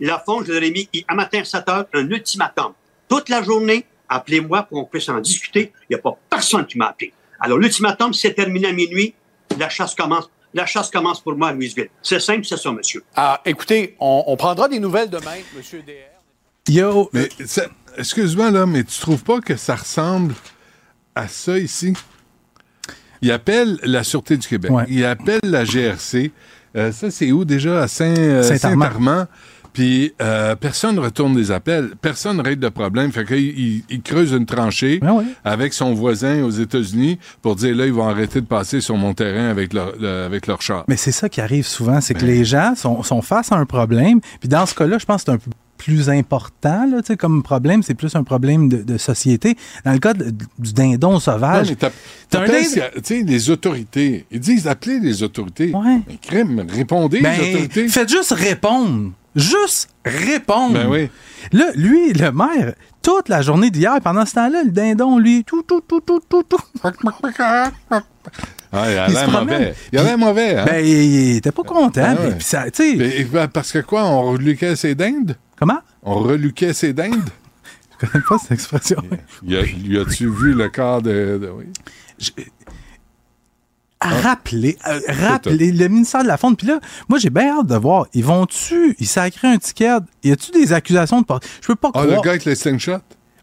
[0.00, 2.72] La fond, je leur ai mis à matin 7 heures un ultimatum.
[3.08, 5.72] Toute la journée, appelez-moi pour qu'on puisse en discuter.
[5.82, 7.12] Il n'y a pas personne qui m'a appelé.
[7.40, 9.14] Alors, l'ultimatum, c'est terminé à minuit.
[9.58, 10.30] La chasse commence.
[10.54, 11.88] La chasse commence pour moi à Louisville.
[12.02, 13.02] C'est simple, c'est ça, monsieur.
[13.14, 16.72] Ah, écoutez, on, on prendra des nouvelles demain, Monsieur DR.
[16.72, 17.66] Yo, Mais ça-
[17.96, 20.34] excuse-moi là, mais tu trouves pas que ça ressemble
[21.14, 21.94] à ça ici?
[23.20, 24.70] Il appelle la Sûreté du Québec.
[24.70, 24.84] Ouais.
[24.88, 26.30] Il appelle la GRC.
[26.76, 27.82] Euh, ça, c'est où déjà?
[27.82, 29.26] À Saint, euh, Saint-Armand.
[29.78, 31.90] Puis euh, personne ne retourne des appels.
[32.02, 33.12] Personne ne règle de problème.
[33.12, 35.24] Fait qu'il il, il creuse une tranchée Ben ouais.
[35.44, 39.14] avec son voisin aux États-Unis pour dire là, ils vont arrêter de passer sur mon
[39.14, 40.84] terrain avec leur, le- avec leur char.
[40.88, 42.26] Mais c'est ça qui arrive souvent, c'est que Ben.
[42.26, 44.18] les gens sont, sont face à un problème.
[44.40, 47.84] Puis dans ce cas-là, je pense que c'est un peu plus important là, comme problème,
[47.84, 49.56] c'est plus un problème de, de société.
[49.84, 51.76] Dans le cas de- du dindon Non, sauvage, mais
[52.28, 54.26] Tu sais, les autorités.
[54.32, 55.70] Ils disent appelez les autorités.
[55.72, 56.00] Ouais.
[56.08, 57.86] Mais crime, répondez ben, les autorités.
[57.88, 59.12] faites juste répondre.
[59.38, 60.74] Juste répondre.
[60.74, 61.08] Ben oui.
[61.52, 65.62] Là, lui, le maire, toute la journée d'hier, pendant ce temps-là, le dindon, lui, tout,
[65.62, 66.58] tout, tout, tout, tout, tout.
[68.70, 69.74] Ah, il a Il l'air mauvais.
[69.92, 70.64] Il a l'air mauvais, hein?
[70.66, 70.88] Ben, il,
[71.32, 72.02] il était pas content.
[72.18, 72.36] Ah ouais.
[72.40, 75.36] ça, tu Mais, ben, parce que quoi, on reluquait ses dindes?
[75.58, 75.78] comment?
[76.02, 77.30] On reluquait ses dindes?
[78.00, 79.02] Je connais pas cette expression.
[79.42, 81.38] Y a- Lui as-tu vu le corps de...
[81.40, 81.66] de- oui.
[84.00, 84.98] À rappeler, à
[85.28, 86.56] rappeler le ministère de la Faune.
[86.56, 88.06] Puis là, moi, j'ai bien hâte de voir.
[88.14, 89.98] Ils vont-tu, ils sacrent un ticket?
[90.24, 92.06] Y a-tu des accusations de part- Je peux pas Ah, croire.
[92.06, 92.98] le gars avec le slingshot?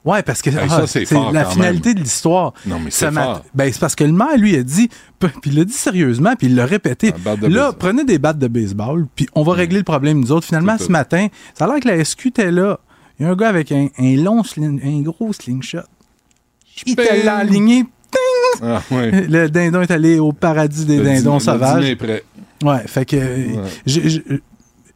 [0.06, 1.96] Ouais, parce que Hey, ah, ça, c'est la quand finalité même.
[1.98, 2.54] de l'histoire.
[2.68, 3.42] Non, mais Ce c'est mat-.
[3.56, 4.88] Ben, c'est parce que le maire, lui, a dit,
[5.20, 7.08] puis il l'a dit sérieusement, puis il l'a répété.
[7.26, 7.74] Là, baseball.
[7.80, 10.46] prenez des battes de baseball, puis on va régler le problème, nous autres.
[10.46, 10.92] Finalement, ce tout.
[10.92, 11.28] matin,
[11.58, 12.80] ça a l'air que la SQ était là.
[13.20, 15.80] Il y a un gars avec un, un long, sling- un gros slingshot.
[16.86, 17.86] Il était aligné.
[18.16, 18.62] Ting!
[18.64, 19.12] Ah, oui.
[19.30, 21.80] Le dindon est allé au paradis des Le dindons dîner- le sauvages.
[21.80, 22.24] dîner est prêt.
[22.64, 24.38] Ouais, fait que euh,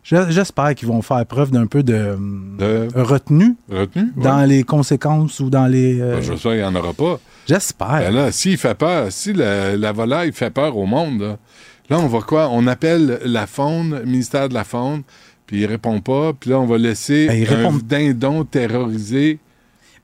[0.03, 2.15] j'espère qu'ils vont faire preuve d'un peu de,
[2.57, 3.55] De- retenue?
[3.69, 3.87] Ouais.
[4.15, 5.99] dans les conséquences ou dans les.
[5.99, 7.19] euh, Ben, je sais, il n'y en aura pas.
[7.47, 7.99] j'espère.
[7.99, 11.37] Ben là, s'il fait peur, si la, la volaille fait peur au monde, là,
[11.89, 12.49] là, on va quoi?
[12.51, 15.01] On appelle la faune, le ministère de la faune,
[15.45, 19.39] puis il répond pas, puis là, on va laisser Ben, il un répond- dindon terroriser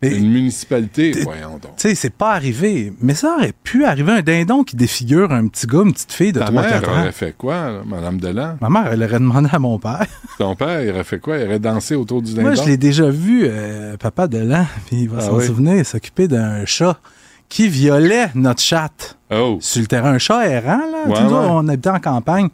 [0.02, 1.12] Mais- une municipalité.
[1.24, 1.76] Voyons donc.
[1.78, 2.94] Tu sais, c'est pas arrivé.
[3.02, 6.32] Mais ça aurait pu arriver un dindon qui défigure un petit gars, une petite fille
[6.34, 7.00] de Ta 3-4 mère ans.
[7.02, 8.58] aurait fait quoi, là, Madame Delan?
[8.62, 10.06] Ma mère, elle aurait demandé à mon père.
[10.38, 11.38] Ton père, il aurait fait quoi?
[11.38, 12.42] Il aurait dansé autour du dindon?
[12.50, 15.46] Moi, je l'ai déjà vu, euh, papa de l'an, puis il va Ah s'en oui?
[15.46, 17.00] souvenir, s'occuper d'un chat
[17.48, 19.18] qui violait notre chatte.
[19.32, 19.58] Oh!
[19.62, 21.08] Sur le terrain, un chat errant, là.
[21.08, 21.20] Ouais,
[21.50, 22.50] on habitait en campagne.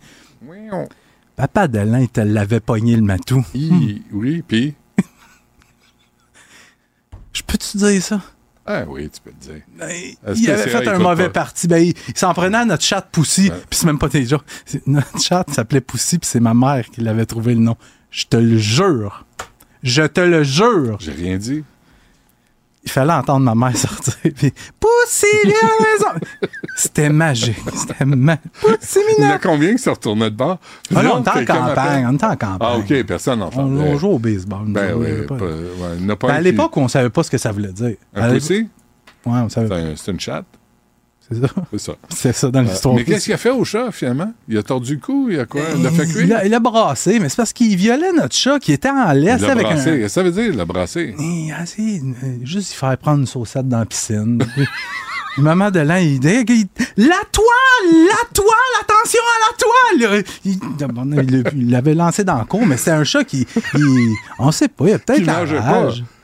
[1.36, 3.44] Papa de l'an, il te l'avait pogné le matou.
[3.56, 4.76] Hi, Oui, puis?
[7.34, 8.22] Je peux-tu dire ça?
[8.66, 9.64] Ah oui, tu peux le dire.
[10.28, 11.42] Est-ce Il avait fait un mauvais pas?
[11.42, 11.68] parti.
[11.68, 13.50] Ben, il il s'en prenait à notre chat Poussy.
[13.70, 14.42] Puis c'est même pas des gens.
[14.86, 17.76] Notre chat s'appelait Poussy, puis c'est ma mère qui l'avait trouvé le nom.
[18.12, 19.26] Je te le jure.
[19.84, 20.98] Je te le jure.
[21.00, 21.64] J'ai rien dit.
[22.84, 24.14] Il fallait entendre ma mère sortir.
[24.36, 25.86] Puis, Poussy, viens à la
[26.16, 26.26] maison!
[26.76, 27.58] C'était magique.
[27.76, 28.44] C'était magique.
[28.60, 30.58] Poussy, Il y en a combien qui se retournaient de bord?
[30.96, 32.06] Ah non, on était en campagne.
[32.10, 32.58] On était en campagne.
[32.60, 33.90] Ah, OK, personne n'en On, parlait.
[33.94, 34.66] on joue au baseball.
[34.68, 37.96] Ben oui, ouais, en Ben, à l'époque, on savait pas ce que ça voulait dire.
[38.16, 38.68] Un poussy?
[39.26, 39.94] Ouais, on savait.
[39.96, 40.46] C'est une chatte?
[41.32, 41.48] C'est ça?
[41.72, 41.94] C'est ça.
[42.10, 42.96] C'est ça dans Euh, l'histoire.
[42.96, 44.34] mais qu'est-ce qu'il a fait au chat, finalement?
[44.50, 45.28] Il a tordu le cou?
[45.32, 45.62] Il a quoi?
[45.76, 46.22] Il l'a fait cuire?
[46.26, 49.12] Il a, il a brassé, mais c'est parce qu'il violait notre chat qui était en
[49.14, 49.90] laisse Il l'a avec brassé.
[49.90, 49.94] un.
[49.98, 51.16] Qu'est-ce que ça veut dire, il l'a brassé?
[51.18, 54.44] Il a essayé, euh, juste y faire prendre une saucette dans la piscine.
[55.38, 56.68] Maman de l'an, il dit il-
[56.98, 58.06] La toile!
[58.10, 58.48] La toile!
[58.82, 60.24] Attention à la toile!
[60.44, 63.48] Il, il- il l'avait lancé dans le cours, mais c'est un chat qui.
[63.76, 65.26] il- on sait pas, il a peut-être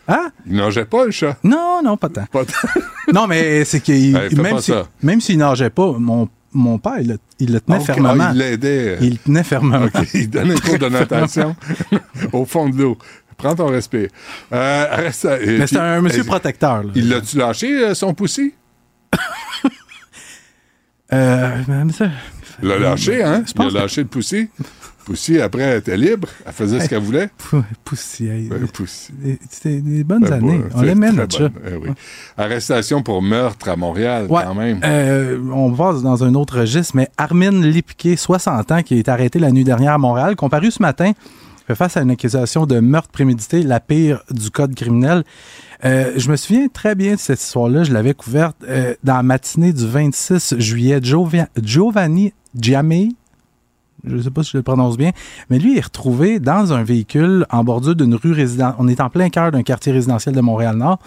[0.07, 0.31] Hein?
[0.45, 1.37] Il nageait pas, le chat.
[1.43, 2.25] Non, non, pas tant.
[2.31, 2.53] Pas tant.
[3.13, 4.15] Non, mais c'est qu'il.
[4.15, 7.59] Hey, fais même pas si- s'il nageait pas, mon, mon père, il le, il le
[7.61, 8.29] tenait Ah, fermement.
[8.33, 8.97] Il l'aidait.
[9.01, 9.87] Il le tenait fermement.
[10.13, 11.55] Il donne un cours de natation
[12.33, 12.97] au fond de l'eau.
[13.37, 14.09] Prends ton respect.
[14.51, 16.83] Euh, reste, Mais c'est un monsieur protecteur.
[16.83, 16.91] là.
[16.95, 18.53] Il l'a-tu lâché, euh, son poussi?
[21.13, 21.63] Euh,
[21.93, 22.09] ça-
[22.61, 23.43] Il l'a lâché, hein?
[23.45, 24.49] Je Il a que- lâché le poussi?
[25.07, 26.27] Poussi, après, elle était libre.
[26.45, 27.29] Elle faisait ce qu'elle voulait.
[27.37, 28.27] Pou- Poussy.
[28.49, 29.13] Ben, Poussy.
[29.49, 30.61] C'était des bonnes Ben, années.
[30.75, 31.49] On l'aimait, notre chat.
[31.65, 31.91] Eh oui.
[32.37, 34.43] Arrestation pour meurtre à Montréal, Ouais.
[34.45, 34.81] quand même.
[34.83, 39.09] Euh, on passe dans un autre registre, mais Armin Lipke, 60 ans, qui a été
[39.09, 41.13] arrêté la nuit dernière à Montréal, comparu ce matin,
[41.67, 45.23] fait face à une accusation de meurtre prémédité, la pire du code criminel.
[45.85, 47.85] Euh, je me souviens très bien de cette histoire-là.
[47.85, 50.99] Je l'avais couverte euh, dans la matinée du 26 juillet.
[51.01, 53.09] Giovanni Giamei,
[54.09, 55.11] je ne sais pas si je le prononce bien,
[55.49, 58.75] mais lui est retrouvé dans un véhicule en bordure d'une rue résidentielle.
[58.79, 60.99] On est en plein cœur d'un quartier résidentiel de Montréal-Nord.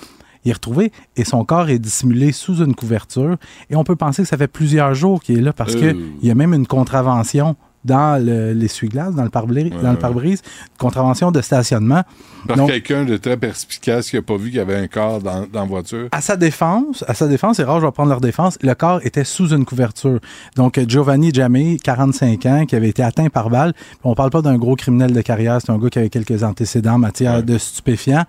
[0.45, 3.37] Il est retrouvé et son corps est dissimulé sous une couverture.
[3.69, 5.93] Et on peut penser que ça fait plusieurs jours qu'il est là parce Euh.
[5.93, 10.43] qu'il y a même une contravention dans le- l'essuie-glace, dans le pare-brise, dans le pare-brise,
[10.45, 12.03] une contravention de stationnement.
[12.47, 15.47] Par quelqu'un de très perspicace qui n'a pas vu qu'il y avait un corps dans,
[15.53, 16.09] dans la voiture.
[16.13, 19.01] à sa défense, à sa défense, c'est rare, je vais prendre leur défense, le corps
[19.05, 20.21] était sous une couverture.
[20.57, 23.73] Donc, Giovanni Jamé, 45 ans, qui avait été atteint par balle.
[24.05, 26.95] On parle pas d'un gros criminel de carrière, c'est un gars qui avait quelques antécédents
[26.95, 28.25] en matière de stupéfiants.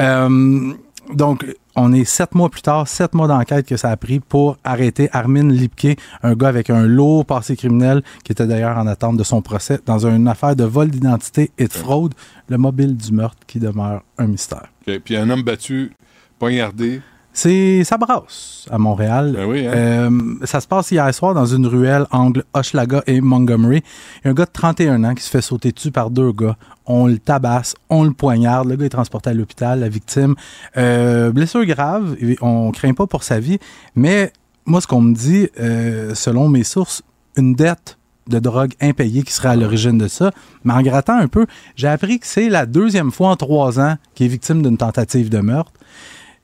[0.00, 0.72] Euh,
[1.14, 1.44] donc,
[1.76, 5.08] on est sept mois plus tard, sept mois d'enquête que ça a pris pour arrêter
[5.12, 9.24] Armin Lipke, un gars avec un lourd passé criminel qui était d'ailleurs en attente de
[9.24, 12.14] son procès dans une affaire de vol d'identité et de fraude,
[12.48, 14.66] le mobile du meurtre qui demeure un mystère.
[14.86, 14.98] OK.
[15.04, 15.92] Puis un homme battu,
[16.38, 17.00] poignardé.
[17.32, 19.32] C'est ça brasse à Montréal.
[19.36, 19.72] Ben oui, hein?
[19.74, 23.82] Euh, ça se passe hier soir dans une ruelle angle Hochelaga et Montgomery.
[24.16, 26.32] Il y a un gars de 31 ans qui se fait sauter dessus par deux
[26.32, 26.56] gars.
[26.86, 28.68] On le tabasse, on le poignarde.
[28.68, 29.80] Le gars est transporté à l'hôpital.
[29.80, 30.34] La victime,
[30.76, 32.16] euh, blessure grave.
[32.40, 33.58] On craint pas pour sa vie.
[33.94, 34.32] Mais
[34.66, 37.02] moi, ce qu'on me dit, euh, selon mes sources,
[37.36, 37.96] une dette
[38.28, 40.30] de drogue impayée qui serait à l'origine de ça.
[40.64, 41.46] Mais en grattant un peu,
[41.76, 45.28] j'ai appris que c'est la deuxième fois en trois ans qu'il est victime d'une tentative
[45.28, 45.72] de meurtre.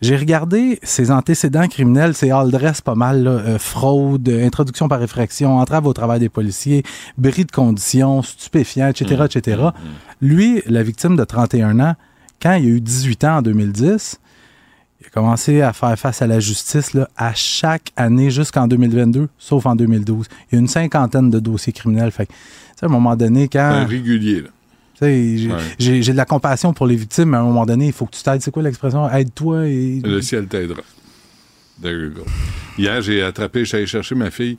[0.02, 4.88] J'ai regardé ses antécédents criminels, c'est all dress pas mal, là, euh, fraude, euh, introduction
[4.88, 6.82] par effraction, entrave au travail des policiers,
[7.16, 9.62] bris de conditions, stupéfiants, etc., etc.
[10.20, 11.94] Lui, la victime de 31 ans,
[12.42, 14.20] quand il a eu 18 ans en 2010,
[15.00, 19.28] il a commencé à faire face à la justice là, à chaque année jusqu'en 2022,
[19.38, 20.26] sauf en 2012.
[20.52, 22.10] Il y a une cinquantaine de dossiers criminels.
[22.10, 22.32] Fait que,
[22.82, 23.60] à un moment donné, quand...
[23.60, 24.48] Un régulier, là.
[25.00, 26.00] J'ai Ouais.
[26.00, 28.22] de la compassion pour les victimes, mais à un moment donné, il faut que tu
[28.22, 28.40] t'aides.
[28.42, 29.08] C'est quoi l'expression?
[29.10, 30.00] Aide-toi et.
[30.04, 30.82] Le ciel t'aidera.
[31.82, 32.22] There you go.
[32.78, 34.56] Hier, j'ai attrapé, j'allais chercher ma fille.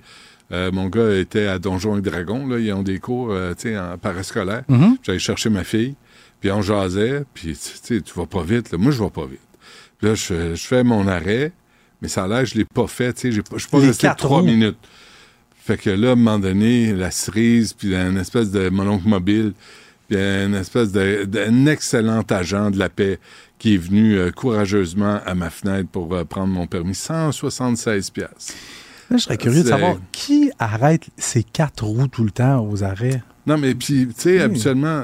[0.51, 2.47] Euh, mon gars était à Donjons et Dragons.
[2.47, 4.63] Là, ils ont des cours euh, en parascolaire.
[4.69, 4.97] Mhm.
[5.03, 5.95] J'allais chercher ma fille,
[6.39, 8.71] puis on jasait, puis tu vas pas vite.
[8.71, 8.77] Là.
[8.77, 9.39] Moi, je vais pas vite.
[9.97, 11.51] Puis là, je, je fais mon arrêt,
[12.01, 13.19] mais ça a l'air je l'ai pas fait.
[13.25, 14.45] Je suis pas Les resté trois roues.
[14.45, 14.77] minutes.
[15.65, 19.53] Fait que là, à un moment donné, la cerise, puis une espèce de mononcle mobile,
[20.07, 23.19] puis une espèce d'un excellent agent de la paix
[23.59, 26.95] qui est venu euh, courageusement à ma fenêtre pour euh, prendre mon permis.
[26.95, 28.53] 176 piastres.
[29.09, 32.83] Là, je serais curieux de savoir qui arrête ces quatre roues tout le temps aux
[32.83, 33.21] arrêts.
[33.45, 34.41] Non, mais puis, tu sais, Oui.
[34.41, 35.03] habituellement...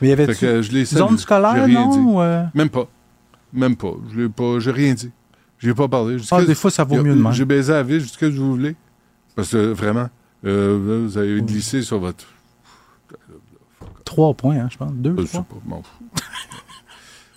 [0.00, 1.90] Mais y avait Fait que je l'ai zone scolaire, non?
[1.90, 1.98] dit.
[1.98, 2.44] ou, euh?
[2.54, 2.86] Même pas.
[3.52, 3.92] Même pas.
[4.12, 4.58] Je l'ai pas.
[4.58, 5.10] J'ai rien dit.
[5.58, 6.16] J'ai pas parlé.
[6.30, 7.32] Ah, des fois, ça vaut y a- mieux de même.
[7.32, 8.74] J'ai baisé ville, j'ai dit ce que vous voulez.
[9.36, 10.10] Parce que vraiment,
[10.44, 12.26] euh, vous avez glissé sur votre.
[14.04, 14.92] Trois points, hein, je pense.
[14.92, 15.44] Deux, Je sais trois.
[15.44, 15.82] pas, fous.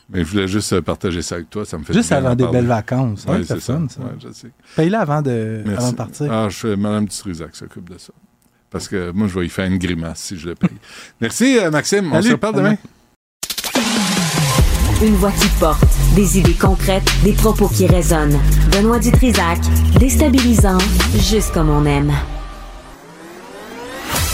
[0.09, 1.65] Mais je voulais juste euh, partager ça avec toi.
[1.65, 2.59] Ça me fait Juste avant des parler.
[2.59, 3.25] belles vacances.
[3.25, 3.77] Ouais, Ouais, c'est ça.
[3.89, 4.01] ça.
[4.01, 4.51] Ouais, je sais.
[4.75, 5.81] Paye-la avant de, Merci.
[5.83, 6.31] avant de partir.
[6.31, 8.13] Ah, je fais Mme Dutrisac s'occupe de ça.
[8.69, 10.69] Parce que moi, je vais y faire une grimace si je le paye.
[11.21, 12.09] Merci, euh, Maxime.
[12.13, 12.75] On se reparle demain.
[15.03, 15.83] Une voix qui porte,
[16.15, 18.39] des idées concrètes, des propos qui résonnent.
[18.71, 19.59] Benoît Dutrisac,
[19.99, 20.79] déstabilisant,
[21.17, 22.11] juste comme on aime.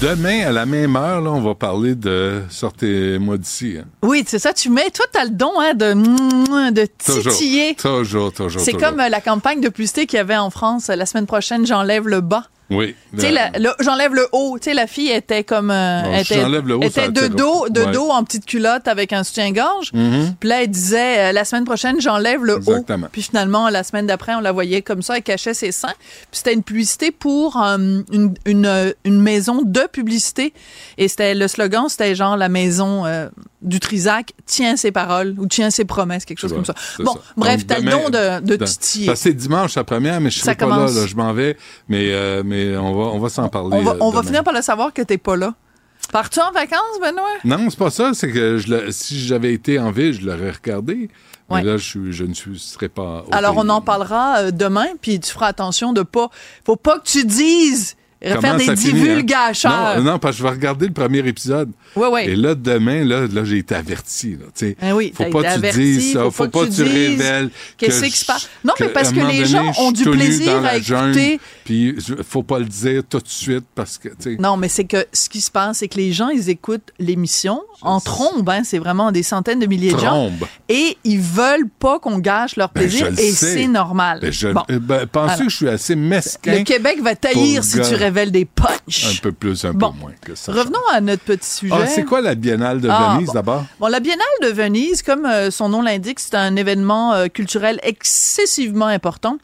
[0.00, 3.78] Demain, à la même heure, là, on va parler de Sortez-moi d'ici.
[3.80, 3.84] hein.
[4.02, 4.52] Oui, c'est ça.
[4.52, 5.92] Tu mets, toi, t'as le don hein, de,
[6.70, 6.86] de
[7.30, 7.74] titiller.
[7.74, 8.60] Toujours, toujours.
[8.62, 8.90] C'est toujours.
[8.90, 11.66] comme euh, la campagne de publicité qu'il y avait en France euh, la semaine prochaine.
[11.66, 12.44] J'enlève le bas.
[12.70, 12.94] Oui.
[13.80, 14.58] J'enlève le haut.
[14.58, 15.70] Tu sais, la fille était comme.
[15.70, 17.92] euh, Bon, était le haut, était de dos, de Ouais.
[17.92, 19.92] dos en petite culotte avec un soutien-gorge.
[19.94, 20.34] Mhm.
[20.38, 23.06] Puis là, elle disait, euh, la semaine prochaine, j'enlève le Exactement.
[23.06, 23.10] haut.
[23.10, 25.94] Puis finalement, la semaine d'après, on la voyait comme ça, elle cachait ses seins.
[26.30, 30.52] Puis c'était une publicité pour euh, une, une, une maison de publicité.
[30.98, 33.28] Et c'était le slogan, c'était genre la maison euh,
[33.60, 36.74] du Trisac tient ses paroles ou tient ses promesses, quelque chose comme ça.
[37.00, 37.20] Bon, ça.
[37.36, 39.08] bref, t'as le don de, de de- titiller.
[39.08, 41.06] Que c'est dimanche la première, mais je Ça serai pas là, là.
[41.06, 41.56] Je m'en vais,
[41.88, 43.70] mais, euh, mais on va, on va s'en parler.
[43.76, 45.54] On va, euh, on va finir par le savoir que t'es pas là.
[46.12, 47.22] Pars-tu en vacances, Benoît?
[47.44, 48.12] Non, c'est pas ça.
[48.14, 51.10] C'est que je si j'avais été en ville, je l'aurais regardé.
[51.50, 51.60] Ouais.
[51.60, 53.24] Mais là, je, suis- je ne suis, serais pas.
[53.32, 53.62] Alors, pays.
[53.64, 56.30] on en parlera euh, demain, puis tu feras attention de pas.
[56.64, 59.94] Faut pas que tu dises faire Comment des ça finit, hein?
[59.96, 61.70] Non, non, parce que je vais regarder le premier épisode.
[61.94, 62.28] Ouais, ouais.
[62.30, 64.32] Et là, demain, là, là j'ai été averti.
[64.32, 64.76] Là, tu sais.
[64.82, 66.24] Ah oui, faut pas que tu dises ça.
[66.24, 67.50] faut Faut, pas que tu révèles.
[67.76, 68.48] qu'est-ce que qui se passe.
[68.64, 71.40] Non, mais parce que les gens ont du plaisir à écouter.
[71.64, 71.96] Puis
[72.28, 74.36] faut pas le dire tout de suite parce que, tu sais.
[74.40, 77.60] Non, mais c'est que ce qui se passe, c'est que les gens, ils écoutent l'émission
[77.82, 78.48] en trombe.
[78.48, 80.06] Hein, c'est vraiment des centaines de milliers de gens.
[80.06, 80.44] Trombe.
[80.68, 83.08] Et ils veulent pas qu'on gâche leur Ben, plaisir.
[83.18, 84.20] et c'est normal.
[84.22, 85.06] Ben, je, ben,
[85.38, 86.56] que je suis assez mesquin.
[86.58, 89.16] Le Québec va taillir si tu ga- révèles des punchs.
[89.18, 89.92] Un peu plus, un Bon.
[89.92, 90.52] peu moins que ça.
[90.52, 91.74] Revenons à notre petit sujet.
[91.76, 93.32] Ah, c'est quoi la Biennale de Ah, Venise bon.
[93.34, 93.64] d'abord?
[93.80, 97.78] Bon, la Biennale de Venise, comme euh, son nom l'indique, c'est un événement euh, culturel
[97.82, 99.38] excessivement important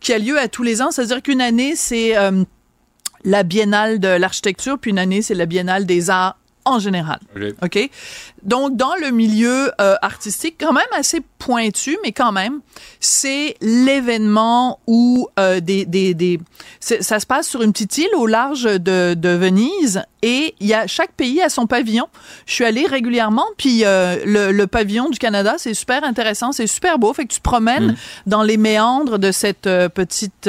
[0.00, 0.90] qui a lieu à tous les ans.
[0.90, 2.44] C'est-à-dire qu'une année, c'est euh,
[3.24, 7.20] la Biennale de l'architecture, puis une année, c'est la Biennale des arts en général.
[7.62, 7.90] OK?
[8.42, 12.60] Donc, dans le milieu euh, artistique, quand même assez pointu, mais quand même,
[13.00, 16.40] c'est l'événement où euh, des, des, des
[16.80, 20.74] ça se passe sur une petite île au large de, de Venise et il y
[20.74, 22.06] a chaque pays a son pavillon.
[22.46, 26.66] Je suis allée régulièrement, puis euh, le, le pavillon du Canada, c'est super intéressant, c'est
[26.66, 27.12] super beau.
[27.12, 27.96] Fait que tu te promènes
[28.26, 30.48] dans les méandres de cette petite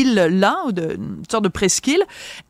[0.00, 2.02] île-là, une sorte de presqu'île,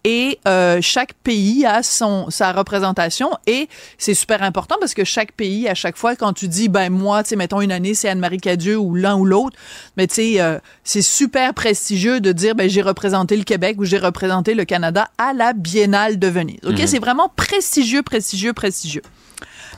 [0.05, 3.68] et euh, chaque pays a son, sa représentation, et
[3.98, 7.23] c'est super important parce que chaque pays, à chaque fois, quand tu dis, ben moi,
[7.23, 9.56] tu sais, mettons une année, c'est Anne-Marie Cadieux ou l'un ou l'autre,
[9.97, 13.85] mais tu sais, euh, c'est super prestigieux de dire, ben j'ai représenté le Québec ou
[13.85, 16.60] j'ai représenté le Canada à la Biennale de Venise.
[16.64, 16.78] OK?
[16.78, 16.86] Mhm.
[16.86, 19.02] C'est vraiment prestigieux, prestigieux, prestigieux.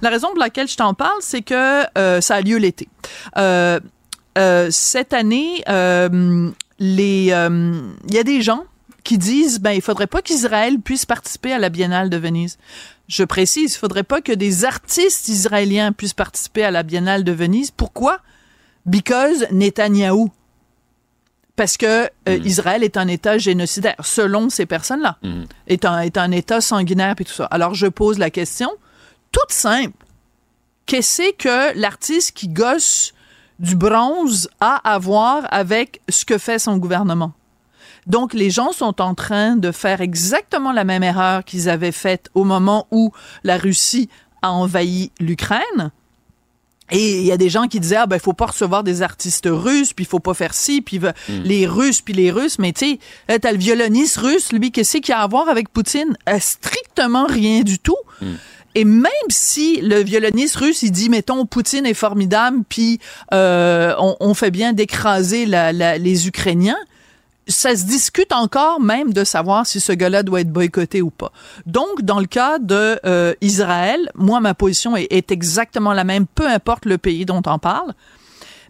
[0.02, 2.88] La raison pour laquelle je t'en parle, c'est que euh, ça a lieu l'été.
[3.36, 3.80] Euh,
[4.36, 5.62] euh, cette année,
[6.78, 8.64] les, euh, il y a des gens
[9.04, 12.58] qui disent, ben, il faudrait pas qu'Israël puisse participer à la Biennale de Venise.
[13.08, 17.32] Je précise, il faudrait pas que des artistes israéliens puissent participer à la Biennale de
[17.32, 17.70] Venise.
[17.70, 18.20] Pourquoi?
[18.84, 20.30] Because Netanyahou.
[21.56, 25.18] Parce que euh, Israël est un État génocidaire, selon ces personnes-là.
[25.66, 27.46] Est, un, est un État sanguinaire et tout ça.
[27.46, 28.70] Alors, je pose la question,
[29.32, 29.96] toute simple.
[30.86, 33.12] Qu'est-ce que l'artiste qui gosse
[33.58, 37.32] du bronze a à voir avec ce que fait son gouvernement?
[38.06, 42.30] Donc, les gens sont en train de faire exactement la même erreur qu'ils avaient faite
[42.34, 43.12] au moment où
[43.44, 44.08] la Russie
[44.40, 45.90] a envahi l'Ukraine.
[46.90, 49.02] Et il y a des gens qui disaient, ah ben, il faut pas recevoir des
[49.02, 52.58] artistes russes, puis il faut pas faire ci, puis va- les Russes, puis les Russes.
[52.58, 52.98] Mais tu sais,
[53.28, 56.16] là, t'as le violoniste russe, lui, qu'est-ce qu'il a à voir avec Poutine?
[56.30, 57.96] Euh, strictement rien du tout.
[58.74, 63.00] Et même si le violoniste russe, il dit, mettons, Poutine est formidable, puis
[63.32, 66.76] euh, on, fait bien d'écraser les Ukrainiens,
[67.48, 71.32] ça se discute encore même de savoir si ce gars-là doit être boycotté ou pas.
[71.66, 76.46] Donc, dans le cas de euh, Israël, moi, ma position est, exactement la même, peu
[76.46, 77.94] importe le pays dont on parle.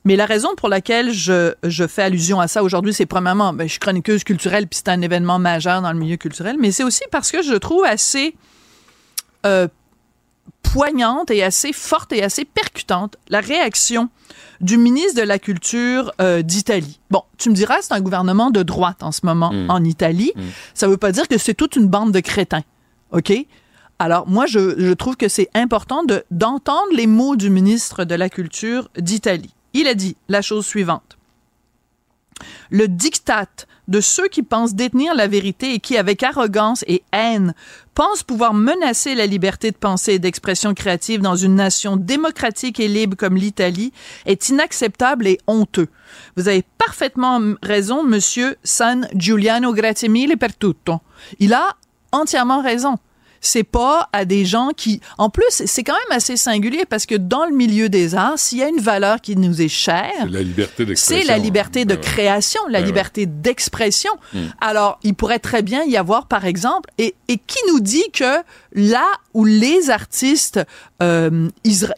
[0.04, 3.64] Mais la raison pour laquelle je, je fais allusion à ça aujourd'hui, c'est premièrement, ben,
[3.64, 6.84] je suis chroniqueuse culturelle, puis c'est un événement majeur dans le milieu culturel, mais c'est
[6.84, 8.36] aussi parce que je trouve assez
[9.44, 9.68] euh,
[10.62, 14.10] poignante et assez forte et assez percutante la réaction
[14.60, 17.00] du ministre de la Culture euh, d'Italie.
[17.10, 20.32] Bon, tu me diras, c'est un gouvernement de droite en ce moment en Italie.
[20.74, 22.64] Ça ne veut pas dire que c'est toute une bande de crétins.
[23.12, 23.32] OK?
[23.98, 28.14] Alors, moi, je, je trouve que c'est important de, d'entendre les mots du ministre de
[28.14, 29.54] la Culture d'Italie.
[29.72, 31.16] Il a dit la chose suivante.
[32.70, 33.46] le diktat
[33.88, 37.54] de ceux qui pensent détenir la vérité et qui, avec arrogance et haine,
[37.94, 42.86] pensent pouvoir menacer la liberté de pensée et d'expression créative dans une nation démocratique et
[42.88, 43.92] libre comme l'Italie
[44.26, 45.88] est inacceptable et honteux.
[46.36, 51.00] Vous avez parfaitement raison, monsieur San Giuliano Grazie mille per tutto.
[51.40, 51.76] Il a
[52.12, 52.98] entièrement raison
[53.40, 57.14] c'est pas à des gens qui, en plus, c'est quand même assez singulier parce que
[57.14, 60.30] dans le milieu des arts, s'il y a une valeur qui nous est chère, C'est
[60.30, 61.22] la liberté d'expression.
[61.22, 64.12] c'est la liberté de Ben création, la Ben liberté d'expression.
[64.32, 64.38] Mm.
[64.60, 68.42] Alors, il pourrait très bien y avoir, par exemple, et, et qui nous dit que
[68.72, 70.60] là où les artistes
[71.02, 71.48] euh,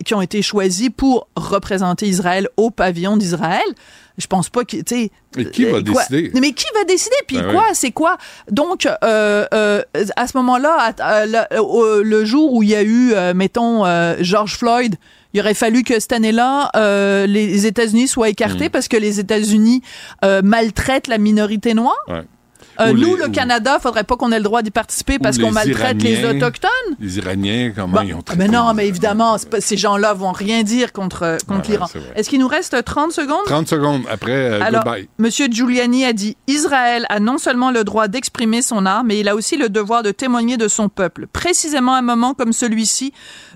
[0.05, 3.65] qui ont été choisis pour représenter Israël au pavillon d'Israël,
[4.21, 5.11] je pense pas que, tu sais...
[5.39, 6.31] Et qui va euh, quoi- décider?
[6.41, 7.15] Mais qui va décider?
[7.27, 7.65] Puis Ben quoi?
[7.69, 7.75] oui.
[7.75, 8.17] C'est quoi?
[8.51, 9.83] Donc, euh, euh,
[10.17, 10.93] à ce moment-là,
[11.53, 13.85] le, jour où il y a eu, mettons,
[14.21, 14.97] George Floyd,
[15.33, 18.71] il aurait fallu que cette année-là, euh, les États-Unis soient écartés Mm.
[18.71, 19.81] parce que les États-Unis
[20.25, 21.95] euh, maltraitent la minorité noire.
[22.09, 22.23] Ouais.
[22.81, 25.19] Euh, Ou nous, les- le ou- Canada, faudrait pas qu'on ait le droit d'y participer
[25.19, 26.25] parce qu'on maltraite les.
[26.25, 26.71] Autochtones.
[26.99, 30.63] Les Iraniens, comment ils ont traité mais non, mais évidemment, pas- ces gens-là vont rien
[30.63, 31.87] dire contre, contre Ouais, l'Iran.
[32.17, 33.45] Est-ce qu'il nous reste 30 secondes?
[33.47, 35.09] 30 secondes après, euh, Alors, goodbye.
[35.19, 39.29] Monsieur Giuliani a dit Israël a non seulement le droit d'exprimer son art, mais il
[39.29, 41.27] a aussi le devoir de témoigner de son peuple.
[41.33, 43.13] Précisément à un moment comme celui-ci,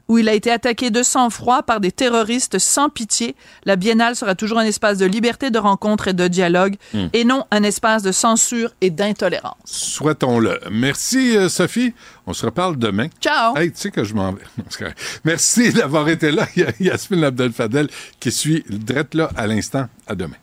[0.09, 4.35] où il a été attaqué de sang-froid par des terroristes sans pitié, la Biennale sera
[4.35, 7.07] toujours un espace de liberté de rencontre et de dialogue, Hmm.
[7.13, 9.57] et non un espace de censure et d'intolérance.
[9.65, 10.61] Souhaitons-le.
[10.71, 11.95] Merci, euh, Sophie.
[12.27, 13.09] On se reparle demain.
[13.21, 13.57] Ciao.
[13.57, 14.43] Hey, tu sais que je m'en vais.
[15.25, 16.47] Merci d'avoir été là.
[16.57, 17.89] Il y a Yasmine Abdel-Fadel
[18.21, 19.87] qui suit direct là à l'instant.
[20.07, 20.37] À demain.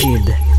[0.00, 0.57] Cube.